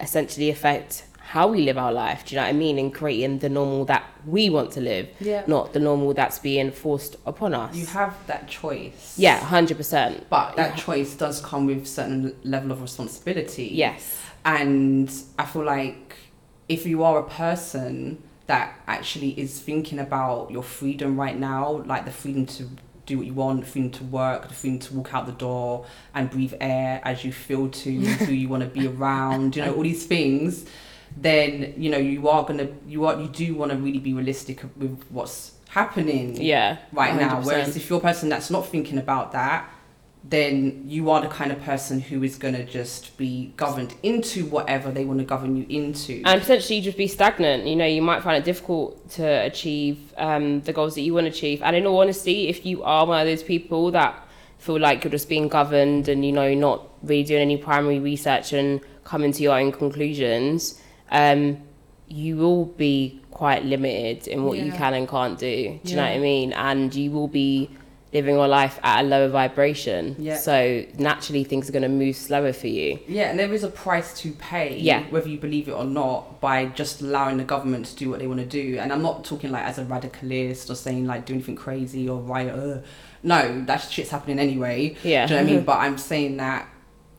essentially 0.00 0.48
affect 0.48 1.04
how 1.18 1.48
we 1.48 1.62
live 1.62 1.76
our 1.76 1.92
life. 1.92 2.24
Do 2.24 2.36
you 2.36 2.40
know 2.40 2.46
what 2.46 2.54
I 2.54 2.56
mean? 2.56 2.78
And 2.78 2.94
creating 2.94 3.40
the 3.40 3.48
normal 3.48 3.84
that 3.86 4.04
we 4.24 4.48
want 4.48 4.70
to 4.72 4.80
live, 4.80 5.08
yeah, 5.18 5.42
not 5.48 5.72
the 5.72 5.80
normal 5.80 6.14
that's 6.14 6.38
being 6.38 6.70
forced 6.70 7.16
upon 7.26 7.52
us. 7.52 7.74
you 7.74 7.86
have 7.86 8.14
that 8.28 8.46
choice. 8.46 9.14
yeah, 9.18 9.40
100%. 9.40 10.24
But 10.30 10.54
that 10.54 10.78
choice 10.78 11.14
does 11.14 11.40
come 11.40 11.66
with 11.66 11.88
certain 11.88 12.36
level 12.44 12.70
of 12.70 12.80
responsibility. 12.80 13.70
Yes. 13.72 14.20
And 14.44 15.12
I 15.36 15.46
feel 15.46 15.64
like 15.64 16.16
if 16.68 16.86
you 16.86 17.02
are 17.02 17.18
a 17.18 17.24
person 17.28 18.22
that 18.46 18.78
actually 18.86 19.30
is 19.40 19.58
thinking 19.60 19.98
about 19.98 20.50
your 20.50 20.62
freedom 20.62 21.18
right 21.18 21.38
now, 21.38 21.82
like 21.86 22.04
the 22.04 22.10
freedom 22.10 22.46
to 22.46 22.68
do 23.06 23.18
what 23.18 23.26
you 23.26 23.34
want, 23.34 23.60
the 23.60 23.66
freedom 23.66 23.90
to 23.90 24.04
work, 24.04 24.48
the 24.48 24.54
freedom 24.54 24.78
to 24.78 24.94
walk 24.94 25.14
out 25.14 25.26
the 25.26 25.32
door 25.32 25.86
and 26.14 26.30
breathe 26.30 26.54
air 26.60 27.00
as 27.04 27.24
you 27.24 27.32
feel 27.32 27.68
to, 27.68 27.90
who 28.24 28.32
you 28.32 28.48
want 28.48 28.62
to 28.62 28.68
be 28.68 28.86
around, 28.86 29.56
you 29.56 29.62
know, 29.62 29.74
all 29.74 29.82
these 29.82 30.06
things, 30.06 30.66
then 31.16 31.74
you 31.76 31.90
know 31.90 31.98
you 31.98 32.28
are 32.28 32.44
gonna 32.44 32.68
you 32.88 33.04
are 33.06 33.20
you 33.20 33.28
do 33.28 33.54
want 33.54 33.70
to 33.70 33.76
really 33.78 34.00
be 34.00 34.12
realistic 34.12 34.62
with 34.76 35.00
what's 35.10 35.52
happening 35.68 36.36
Yeah. 36.40 36.78
right 36.92 37.14
now. 37.14 37.40
100%. 37.40 37.44
Whereas 37.46 37.76
if 37.76 37.88
you're 37.88 37.98
a 37.98 38.02
person 38.02 38.28
that's 38.28 38.50
not 38.50 38.66
thinking 38.66 38.98
about 38.98 39.32
that, 39.32 39.68
then 40.26 40.82
you 40.86 41.10
are 41.10 41.20
the 41.20 41.28
kind 41.28 41.52
of 41.52 41.60
person 41.62 42.00
who 42.00 42.22
is 42.22 42.36
going 42.36 42.54
to 42.54 42.64
just 42.64 43.16
be 43.18 43.52
governed 43.58 43.94
into 44.02 44.46
whatever 44.46 44.90
they 44.90 45.04
want 45.04 45.18
to 45.18 45.24
govern 45.24 45.54
you 45.54 45.66
into. 45.68 46.22
and 46.24 46.40
potentially 46.40 46.80
just 46.80 46.96
be 46.96 47.06
stagnant. 47.06 47.66
You 47.66 47.76
know, 47.76 47.84
you 47.86 48.00
might 48.00 48.22
find 48.22 48.38
it 48.38 48.44
difficult 48.44 49.10
to 49.10 49.26
achieve 49.44 50.14
um, 50.16 50.62
the 50.62 50.72
goals 50.72 50.94
that 50.94 51.02
you 51.02 51.12
want 51.12 51.26
to 51.26 51.30
achieve. 51.30 51.60
And 51.62 51.76
in 51.76 51.86
all 51.86 52.00
honesty, 52.00 52.48
if 52.48 52.64
you 52.64 52.82
are 52.82 53.06
one 53.06 53.20
of 53.20 53.26
those 53.26 53.42
people 53.42 53.90
that 53.90 54.26
feel 54.58 54.80
like 54.80 55.04
you're 55.04 55.10
just 55.10 55.28
being 55.28 55.48
governed 55.48 56.08
and 56.08 56.24
you 56.24 56.32
know 56.32 56.54
not 56.54 56.88
really 57.02 57.22
doing 57.22 57.42
any 57.42 57.58
primary 57.58 57.98
research 57.98 58.54
and 58.54 58.80
coming 59.04 59.30
to 59.30 59.42
your 59.42 59.58
own 59.58 59.72
conclusions, 59.72 60.80
um, 61.10 61.58
you 62.08 62.36
will 62.36 62.64
be 62.64 63.20
quite 63.30 63.62
limited 63.64 64.26
in 64.26 64.44
what 64.44 64.56
you 64.56 64.72
can 64.72 64.94
and 64.94 65.06
can't 65.06 65.38
do. 65.38 65.78
Do 65.84 65.90
you 65.90 65.96
know 65.96 66.02
what 66.02 66.12
I 66.12 66.18
mean? 66.18 66.52
And 66.54 66.94
you 66.94 67.10
will 67.10 67.28
be 67.28 67.68
living 68.14 68.36
your 68.36 68.46
life 68.48 68.78
at 68.82 69.00
a 69.00 69.04
lower 69.06 69.28
vibration. 69.28 70.14
Yeah. 70.18 70.36
So 70.36 70.84
naturally, 70.98 71.42
things 71.44 71.68
are 71.68 71.72
going 71.72 71.82
to 71.82 71.88
move 71.88 72.14
slower 72.16 72.52
for 72.52 72.68
you. 72.68 73.00
yeah, 73.08 73.28
and 73.30 73.38
there 73.38 73.52
is 73.52 73.64
a 73.64 73.68
price 73.68 74.16
to 74.20 74.30
pay, 74.32 74.78
Yeah. 74.78 75.02
whether 75.10 75.28
you 75.28 75.36
believe 75.38 75.68
it 75.68 75.72
or 75.72 75.84
not, 75.84 76.40
by 76.40 76.66
just 76.66 77.02
allowing 77.02 77.36
the 77.38 77.44
government 77.44 77.86
to 77.86 77.96
do 77.96 78.08
what 78.08 78.20
they 78.20 78.26
want 78.28 78.40
to 78.40 78.46
do. 78.46 78.78
And 78.78 78.92
I'm 78.92 79.02
not 79.02 79.24
talking 79.24 79.50
like 79.50 79.64
as 79.64 79.78
a 79.78 79.84
radicalist 79.84 80.70
or 80.70 80.76
saying 80.76 81.06
like 81.06 81.26
do 81.26 81.34
anything 81.34 81.56
crazy 81.56 82.08
or 82.08 82.20
riot. 82.20 82.84
No, 83.24 83.64
that 83.64 83.78
shit's 83.78 84.10
happening 84.10 84.38
anyway. 84.38 84.96
Yeah. 85.02 85.26
Do 85.26 85.34
you 85.34 85.40
know 85.40 85.44
what 85.46 85.50
I 85.50 85.54
mean? 85.56 85.64
But 85.70 85.78
I'm 85.78 85.98
saying 85.98 86.36
that 86.36 86.68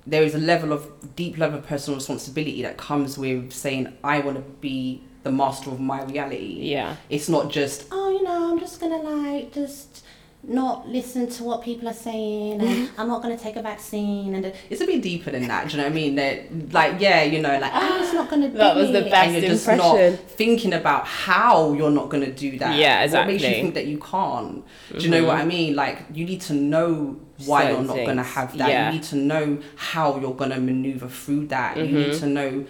there 0.08 0.24
is 0.24 0.34
a 0.36 0.38
level 0.40 0.72
of 0.72 0.88
deep 1.16 1.38
level 1.38 1.58
of 1.60 1.66
personal 1.66 1.98
responsibility 1.98 2.62
that 2.62 2.78
comes 2.78 3.18
with 3.18 3.52
saying 3.52 3.92
I 4.04 4.20
want 4.20 4.38
to 4.38 4.44
be 4.62 5.02
the 5.24 5.32
master 5.32 5.72
of 5.72 5.80
my 5.80 6.04
reality. 6.04 6.60
Yeah. 6.62 6.96
It's 7.10 7.28
not 7.28 7.50
just 7.52 7.88
oh, 7.92 8.12
you 8.12 8.24
know, 8.24 8.52
I'm 8.54 8.60
just 8.60 8.80
gonna 8.80 9.02
like 9.02 9.52
just 9.52 10.05
not 10.48 10.88
listen 10.88 11.28
to 11.28 11.44
what 11.44 11.64
people 11.64 11.88
are 11.88 11.94
saying 11.94 12.62
and 12.62 12.70
mm-hmm. 12.70 13.02
I'm 13.02 13.08
not 13.08 13.22
gonna 13.22 13.38
take 13.38 13.56
a 13.56 13.62
vaccine 13.62 14.36
and 14.36 14.46
uh, 14.46 14.52
it's 14.70 14.82
a 14.82 14.86
bit 14.86 15.02
deeper 15.02 15.32
than 15.32 15.48
that. 15.48 15.68
Do 15.68 15.72
you 15.72 15.78
know 15.78 15.84
what 15.84 15.92
I 15.92 15.96
mean? 15.96 16.16
That 16.16 16.74
like 16.74 17.02
yeah, 17.02 17.24
you 17.24 17.42
know, 17.42 17.58
like 17.60 17.72
oh, 17.74 18.04
it's 18.04 18.14
not 18.14 18.30
gonna. 18.30 18.50
That 18.50 18.76
be 18.76 18.82
was 18.82 18.92
the 18.92 19.02
best 19.02 19.16
and 19.16 19.32
you're 19.34 19.52
just 19.52 19.68
impression. 19.68 20.12
not 20.12 20.20
thinking 20.32 20.74
about 20.74 21.08
how 21.08 21.74
you're 21.74 21.92
not 21.92 22.10
gonna 22.10 22.32
do 22.32 22.58
that. 22.60 22.78
Yeah, 22.78 23.04
exactly 23.04 23.36
What 23.36 23.42
makes 23.42 23.56
you 23.56 23.62
think 23.62 23.74
that 23.74 23.88
you 23.88 23.98
can't? 23.98 24.64
Do 24.92 25.04
you 25.04 25.10
know 25.10 25.18
mm-hmm. 25.18 25.28
what 25.28 25.38
I 25.38 25.46
mean? 25.46 25.76
Like 25.76 26.06
you 26.14 26.26
need 26.26 26.42
to 26.42 26.54
know 26.54 27.20
why 27.46 27.64
Certain 27.64 27.86
you're 27.86 27.96
not 27.96 28.06
gonna 28.06 28.24
have 28.24 28.58
that. 28.58 28.70
Yeah. 28.70 28.90
You 28.90 29.00
need 29.00 29.04
to 29.04 29.16
know 29.16 29.60
how 29.76 30.20
you're 30.20 30.36
gonna 30.36 30.60
maneuver 30.60 31.08
through 31.08 31.48
that. 31.48 31.78
You 31.78 31.86
Mm-hmm. 31.86 31.96
need 31.96 32.20
to 32.20 32.28
know 32.28 32.66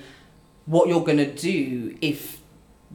what 0.66 0.88
you're 0.88 1.04
gonna 1.04 1.32
do 1.32 1.96
if 2.02 2.42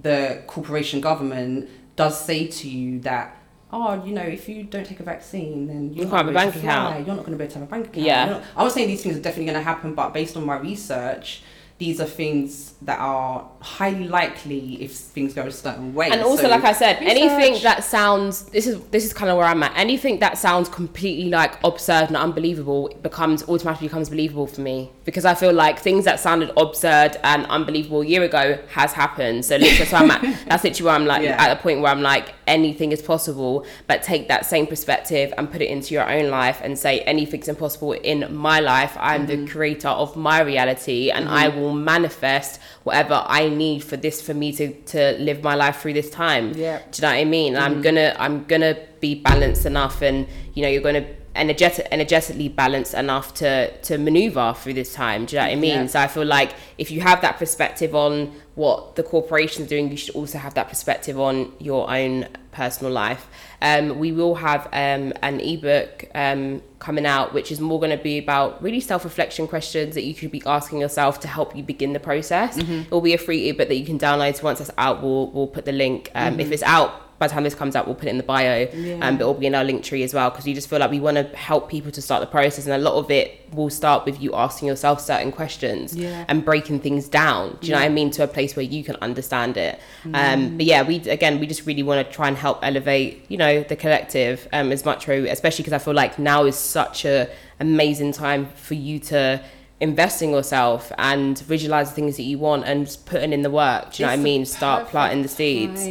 the 0.01 0.43
corporation 0.47 1.01
government 1.01 1.68
does 1.97 2.24
say 2.24 2.47
to 2.47 2.68
you 2.68 3.01
that 3.01 3.39
oh 3.73 4.05
you 4.05 4.12
know 4.12 4.23
if 4.23 4.49
you 4.49 4.64
don't 4.64 4.85
take 4.87 5.01
a 5.01 5.03
vaccine 5.05 5.66
then 5.66 5.93
you're 5.95 6.05
You 6.07 6.11
not 6.11 6.25
can't 6.25 6.27
have 6.27 6.29
a 6.29 6.33
gonna 6.33 6.51
be 6.53 6.59
able 6.59 6.62
bank 6.62 6.64
account. 6.64 7.07
you're 7.07 7.16
not 7.16 7.25
going 7.27 7.33
to 7.33 7.39
be 7.39 7.45
able 7.45 7.53
to 7.53 7.59
have 7.61 7.68
a 7.68 7.71
bank 7.71 7.87
account. 7.89 8.07
Yeah. 8.07 8.25
Not- 8.27 8.43
I'm 8.57 8.64
not 8.64 8.73
saying 8.73 8.89
these 8.89 9.03
things 9.03 9.16
are 9.16 9.21
definitely 9.21 9.47
going 9.53 9.59
to 9.59 9.62
happen 9.64 9.95
but 9.95 10.12
based 10.12 10.37
on 10.37 10.45
my 10.45 10.59
research 10.59 11.43
these 11.79 11.99
are 11.99 12.05
things 12.05 12.75
that 12.83 12.99
are 12.99 13.49
highly 13.61 14.07
likely 14.07 14.83
if 14.83 14.93
things 14.93 15.33
go 15.33 15.47
a 15.47 15.51
certain 15.51 15.95
way. 15.95 16.11
And 16.11 16.21
also 16.21 16.43
So, 16.43 16.49
like 16.51 16.62
i 16.64 16.73
said 16.73 16.99
anything 17.01 17.62
that 17.62 17.83
sounds 17.85 18.43
this 18.51 18.66
is 18.66 18.79
this 18.91 19.03
is 19.07 19.14
kind 19.14 19.31
of 19.31 19.39
where 19.39 19.47
i'm 19.47 19.62
at. 19.62 19.73
Anything 19.77 20.18
that 20.18 20.37
sounds 20.37 20.68
completely 20.68 21.31
like 21.31 21.53
absurd 21.64 22.09
and 22.09 22.18
unbelievable 22.18 22.91
becomes 23.01 23.49
automatically 23.49 23.89
becomes 23.89 24.11
believable 24.11 24.47
for 24.47 24.61
me 24.61 24.91
because 25.11 25.24
i 25.24 25.34
feel 25.34 25.52
like 25.52 25.78
things 25.78 26.04
that 26.04 26.18
sounded 26.20 26.50
absurd 26.56 27.12
and 27.24 27.44
unbelievable 27.46 28.02
a 28.02 28.06
year 28.06 28.22
ago 28.22 28.44
has 28.68 28.92
happened 28.92 29.44
so 29.44 29.56
literally 29.56 29.78
that's 29.78 29.92
where 29.92 30.02
i'm 30.02 30.11
at 30.11 30.22
that's 30.48 30.64
literally 30.64 30.86
where 30.86 30.94
i'm 30.94 31.06
like 31.06 31.22
Yeah. 31.22 31.42
at 31.42 31.48
the 31.54 31.61
point 31.62 31.80
where 31.80 31.90
i'm 31.90 32.02
like 32.02 32.26
anything 32.46 32.92
is 32.92 33.02
possible 33.02 33.66
but 33.88 34.02
take 34.02 34.28
that 34.28 34.46
same 34.46 34.66
perspective 34.66 35.32
and 35.36 35.50
put 35.50 35.61
it 35.62 35.68
into 35.70 35.94
your 35.94 36.08
own 36.08 36.30
life 36.30 36.61
and 36.62 36.78
say 36.78 37.00
anything's 37.00 37.48
impossible 37.48 37.92
in 37.92 38.18
my 38.34 38.61
life 38.61 38.96
i'm 38.98 39.26
Mm-hmm. 39.26 39.44
the 39.44 39.50
creator 39.50 39.88
of 39.88 40.16
my 40.16 40.40
reality 40.40 41.11
and 41.11 41.28
i 41.28 41.48
will 41.48 41.74
manifest 41.74 42.61
whatever 42.84 43.22
i 43.26 43.48
need 43.48 43.82
for 43.84 43.96
this 43.96 44.22
for 44.22 44.34
me 44.34 44.52
to 44.52 44.72
to 44.94 45.16
live 45.18 45.42
my 45.42 45.54
life 45.54 45.76
through 45.80 45.92
this 45.94 46.11
time 46.11 46.52
Yeah. 46.54 46.78
do 46.90 46.96
you 46.98 47.02
know 47.02 47.08
what 47.14 47.20
i 47.20 47.24
mean 47.24 47.52
Mm-hmm. 47.54 47.62
i'm 47.64 47.82
gonna 47.82 48.14
i'm 48.18 48.44
gonna 48.44 48.76
be 49.00 49.14
balanced 49.30 49.64
enough 49.66 50.02
and 50.02 50.26
you 50.54 50.62
know 50.62 50.68
you're 50.68 50.82
gonna 50.82 51.06
energetic 51.37 51.87
energetically 51.93 52.49
balanced 52.49 52.93
enough 52.95 53.33
to 53.35 53.70
to 53.83 53.97
maneuver 53.99 54.53
through 54.57 54.74
this 54.74 54.93
time 54.93 55.26
do 55.26 55.37
you 55.37 55.41
know 55.41 55.47
what 55.47 55.53
i 55.53 55.57
mean 55.57 55.70
Yeah. 55.83 55.87
so 55.87 56.01
i 56.01 56.09
feel 56.09 56.24
like 56.24 56.55
if 56.76 56.91
you 56.91 57.01
have 57.03 57.20
that 57.20 57.39
perspective 57.39 57.95
on 57.95 58.33
what 58.57 58.97
the 58.97 59.05
corporation's 59.05 59.68
doing 59.68 59.91
you 59.93 59.97
should 59.97 60.14
also 60.16 60.39
have 60.39 60.55
that 60.55 60.68
perspective 60.68 61.20
on 61.20 61.53
your 61.61 61.89
own 61.91 62.26
personal 62.51 62.93
life 62.93 63.28
um, 63.62 63.99
we 64.01 64.11
will 64.11 64.35
have 64.35 64.66
um, 64.72 65.12
an 65.22 65.39
ebook 65.41 66.05
um, 66.16 66.62
coming 66.81 67.07
out 67.07 67.33
which 67.33 67.53
is 67.53 67.61
more 67.61 67.78
going 67.78 67.97
to 67.97 68.03
be 68.03 68.18
about 68.18 68.61
really 68.61 68.81
self-reflection 68.81 69.47
questions 69.47 69.95
that 69.95 70.03
you 70.03 70.14
could 70.14 70.33
be 70.33 70.43
asking 70.47 70.81
yourself 70.81 71.20
to 71.20 71.28
help 71.28 71.55
you 71.57 71.62
begin 71.62 71.93
the 71.93 72.01
process 72.01 72.57
Mm-hmm. 72.59 72.72
it 72.72 72.91
will 72.91 73.01
be 73.01 73.14
a 73.14 73.18
free 73.18 73.49
ebook 73.49 73.68
that 73.68 73.76
you 73.76 73.87
can 73.87 73.99
download 74.01 74.35
so 74.37 74.43
once 74.43 74.61
it's 74.61 74.70
out 74.78 75.01
we'll, 75.01 75.31
we'll 75.31 75.47
put 75.47 75.64
the 75.64 75.72
link 75.72 76.11
um, 76.16 76.33
Mm-hmm. 76.33 76.41
if 76.41 76.51
it's 76.51 76.64
out 76.64 76.91
by 77.21 77.27
the 77.29 77.33
time 77.35 77.45
this 77.45 77.55
comes 77.55 77.77
out 77.77 77.87
we'll 77.87 77.95
put 77.95 78.07
it 78.07 78.11
in 78.11 78.16
the 78.16 78.25
bio 78.25 78.66
um, 79.03 79.14
but 79.16 79.21
it'll 79.21 79.35
be 79.35 79.47
in 79.47 79.55
our 79.55 79.64
Linktree 79.64 80.03
as 80.03 80.12
well 80.12 80.31
because 80.31 80.45
we 80.47 80.55
just 80.55 80.68
feel 80.68 80.81
like 80.81 80.91
we 80.91 80.99
want 80.99 81.16
to 81.16 81.25
help 81.37 81.71
people 81.71 81.93
to 81.93 82.03
start 82.03 82.21
the 82.21 82.27
process 82.27 82.66
and 82.66 82.75
a 82.75 82.79
lot 82.79 82.95
of 82.95 83.11
it 83.11 83.41
will 83.55 83.71
start 83.71 84.05
with 84.07 84.21
you 84.23 84.35
asking 84.35 84.66
yourself 84.68 85.01
certain 85.01 85.31
questions 85.31 85.95
Yeah. 85.95 86.25
and 86.29 86.45
breaking 86.45 86.81
things 86.81 87.09
down 87.09 87.59
do 87.61 87.66
you 87.68 87.73
know 87.75 87.79
what 87.81 87.85
i 87.87 87.89
mean? 87.91 88.11
To 88.12 88.25
a 88.25 88.27
place 88.27 88.57
where 88.57 88.64
you 88.64 88.83
can 88.83 88.97
understand 88.97 89.57
it. 89.57 89.79
Um, 90.14 90.57
but 90.57 90.66
yeah 90.66 90.83
we 90.83 90.97
again 91.18 91.39
we 91.41 91.47
just 91.47 91.66
really 91.66 91.83
want 91.83 91.99
to 92.07 92.12
try 92.12 92.27
and 92.29 92.37
help 92.37 92.59
elevate 92.62 93.25
you 93.29 93.37
know 93.37 93.62
the 93.62 93.77
collective 93.77 94.49
um, 94.53 94.73
as 94.73 94.85
much 94.85 95.07
especially 95.09 95.62
because 95.62 95.73
i 95.73 95.79
feel 95.79 95.95
like 95.95 96.18
now 96.18 96.45
is 96.45 96.57
such 96.57 97.05
a 97.05 97.29
amazing 97.61 98.12
time 98.12 98.47
for 98.55 98.75
you 98.75 98.99
to 98.99 99.43
invest 99.81 100.20
in 100.20 100.28
yourself 100.31 100.93
and 100.99 101.39
visualize 101.39 101.89
the 101.89 101.95
things 101.95 102.16
that 102.18 102.24
you 102.24 102.39
want 102.39 102.64
and 102.66 102.99
putting 103.07 103.33
in 103.33 103.41
the 103.41 103.49
work 103.51 103.93
do 103.95 104.03
you 104.03 104.07
know 104.07 104.12
what 104.12 104.18
i 104.18 104.22
mean 104.22 104.45
start 104.45 104.87
planting 104.89 105.22
the 105.22 105.28
seeds 105.28 105.85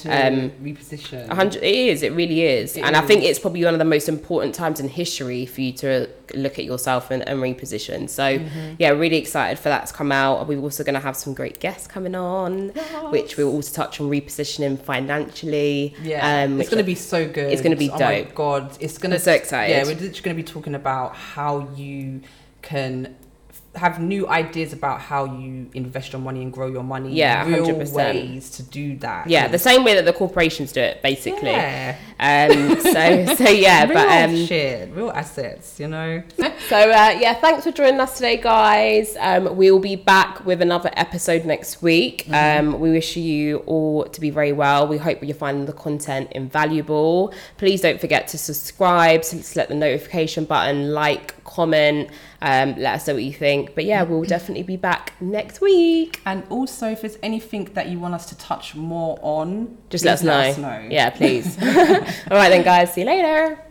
to 0.00 0.08
Um, 0.08 0.50
reposition 0.62 1.30
hundred, 1.30 1.62
it 1.62 1.74
is. 1.74 2.02
It 2.02 2.12
really 2.12 2.40
is, 2.42 2.76
It 2.76 2.84
and 2.84 2.96
I 2.96 3.02
think 3.02 3.22
it's 3.22 3.38
probably 3.38 3.62
one 3.64 3.74
of 3.74 3.78
the 3.78 3.84
most 3.84 4.08
important 4.08 4.54
times 4.54 4.80
in 4.80 4.88
history 4.88 5.44
for 5.44 5.60
you 5.60 5.72
to 5.74 6.08
look 6.34 6.58
at 6.58 6.64
yourself 6.64 7.10
and, 7.10 7.20
and 7.28 7.38
reposition. 7.40 8.08
So, 8.08 8.24
Mm-hmm. 8.38 8.74
yeah, 8.78 8.90
really 8.90 9.16
excited 9.18 9.58
for 9.58 9.68
that 9.68 9.86
to 9.88 9.92
come 9.92 10.10
out. 10.10 10.46
We're 10.48 10.58
also 10.60 10.82
going 10.82 10.94
to 10.94 11.00
have 11.08 11.16
some 11.16 11.34
great 11.34 11.60
guests 11.60 11.86
coming 11.86 12.14
on, 12.14 12.70
which 13.10 13.36
we'll 13.36 13.52
also 13.52 13.74
touch 13.82 14.00
on 14.00 14.08
repositioning 14.08 14.78
financially. 14.80 15.94
Yeah, 16.02 16.44
um, 16.44 16.60
it's 16.60 16.70
gonna 16.70 16.82
be 16.82 16.94
so 16.94 17.28
good. 17.28 17.52
it's 17.52 17.62
gonna 17.62 17.76
be 17.76 17.90
Oh 17.90 17.98
my 17.98 18.22
dope. 18.22 18.34
god, 18.34 18.76
it's 18.80 18.96
gonna. 18.98 19.16
I'm 19.16 19.20
so 19.20 19.32
excited. 19.32 19.72
Yeah, 19.72 19.82
we're 19.84 19.90
literally 20.00 20.20
gonna 20.22 20.34
be 20.34 20.42
talking 20.42 20.74
about 20.74 21.14
how 21.14 21.68
you 21.76 22.22
can 22.62 23.14
have 23.76 24.00
new 24.00 24.28
ideas 24.28 24.72
about 24.72 25.00
how 25.00 25.24
you 25.24 25.68
invest 25.74 26.12
your 26.12 26.20
money 26.20 26.42
and 26.42 26.52
grow 26.52 26.68
your 26.68 26.84
money. 26.84 27.12
Yeah, 27.12 27.46
real 27.46 27.66
100%. 27.66 27.92
ways 27.92 28.50
to 28.50 28.62
do 28.62 28.96
that. 28.98 29.28
Yeah, 29.28 29.48
the 29.48 29.58
same 29.58 29.84
way 29.84 29.94
that 29.94 30.04
the 30.04 30.12
corporations 30.12 30.72
do 30.72 30.80
it, 30.80 31.02
basically. 31.02 31.50
Yeah. 31.50 31.96
Um, 32.20 32.80
so, 32.80 33.34
so 33.34 33.50
yeah, 33.50 33.84
real 33.84 33.94
but 33.94 34.08
um, 34.08 34.46
shit, 34.46 34.90
real 34.92 35.10
assets, 35.10 35.78
you 35.80 35.88
know. 35.88 36.22
So 36.68 36.78
uh, 36.78 37.18
yeah, 37.20 37.34
thanks 37.34 37.64
for 37.64 37.72
joining 37.72 38.00
us 38.00 38.14
today, 38.14 38.38
guys. 38.38 39.18
Um, 39.20 39.54
we 39.54 39.70
will 39.70 39.80
be 39.80 39.96
back 39.96 40.46
with 40.46 40.62
another 40.62 40.90
episode 40.94 41.44
next 41.44 41.82
week. 41.82 42.26
Um, 42.30 42.80
we 42.80 42.90
wish 42.90 43.18
you 43.18 43.58
all 43.66 44.04
to 44.04 44.20
be 44.20 44.30
very 44.30 44.52
well. 44.52 44.88
We 44.88 44.96
hope 44.96 45.22
you're 45.22 45.34
finding 45.34 45.66
the 45.66 45.74
content 45.74 46.32
invaluable. 46.32 47.34
Please 47.58 47.82
don't 47.82 48.00
forget 48.00 48.28
to 48.28 48.38
subscribe, 48.38 49.24
select 49.24 49.68
the 49.68 49.74
notification 49.74 50.46
button, 50.46 50.94
like, 50.94 51.43
comment, 51.54 52.10
um, 52.42 52.74
let 52.76 52.94
us 52.96 53.06
know 53.06 53.14
what 53.14 53.22
you 53.22 53.32
think. 53.32 53.74
But 53.74 53.84
yeah, 53.84 54.02
we'll 54.02 54.24
definitely 54.24 54.64
be 54.64 54.76
back 54.76 55.12
next 55.20 55.60
week. 55.60 56.20
And 56.26 56.44
also, 56.50 56.90
if 56.90 57.00
there's 57.02 57.18
anything 57.22 57.64
that 57.74 57.88
you 57.88 57.98
want 57.98 58.14
us 58.14 58.26
to 58.26 58.38
touch 58.38 58.74
more 58.74 59.18
on, 59.22 59.76
Just 59.90 60.04
let 60.04 60.14
us 60.14 60.22
know. 60.22 60.62
know. 60.62 60.88
Yeah, 60.90 61.10
please. 61.10 61.56
all 61.62 62.36
right 62.36 62.50
then, 62.50 62.62
guys. 62.64 62.92
See 62.92 63.02
you 63.02 63.06
later. 63.06 63.63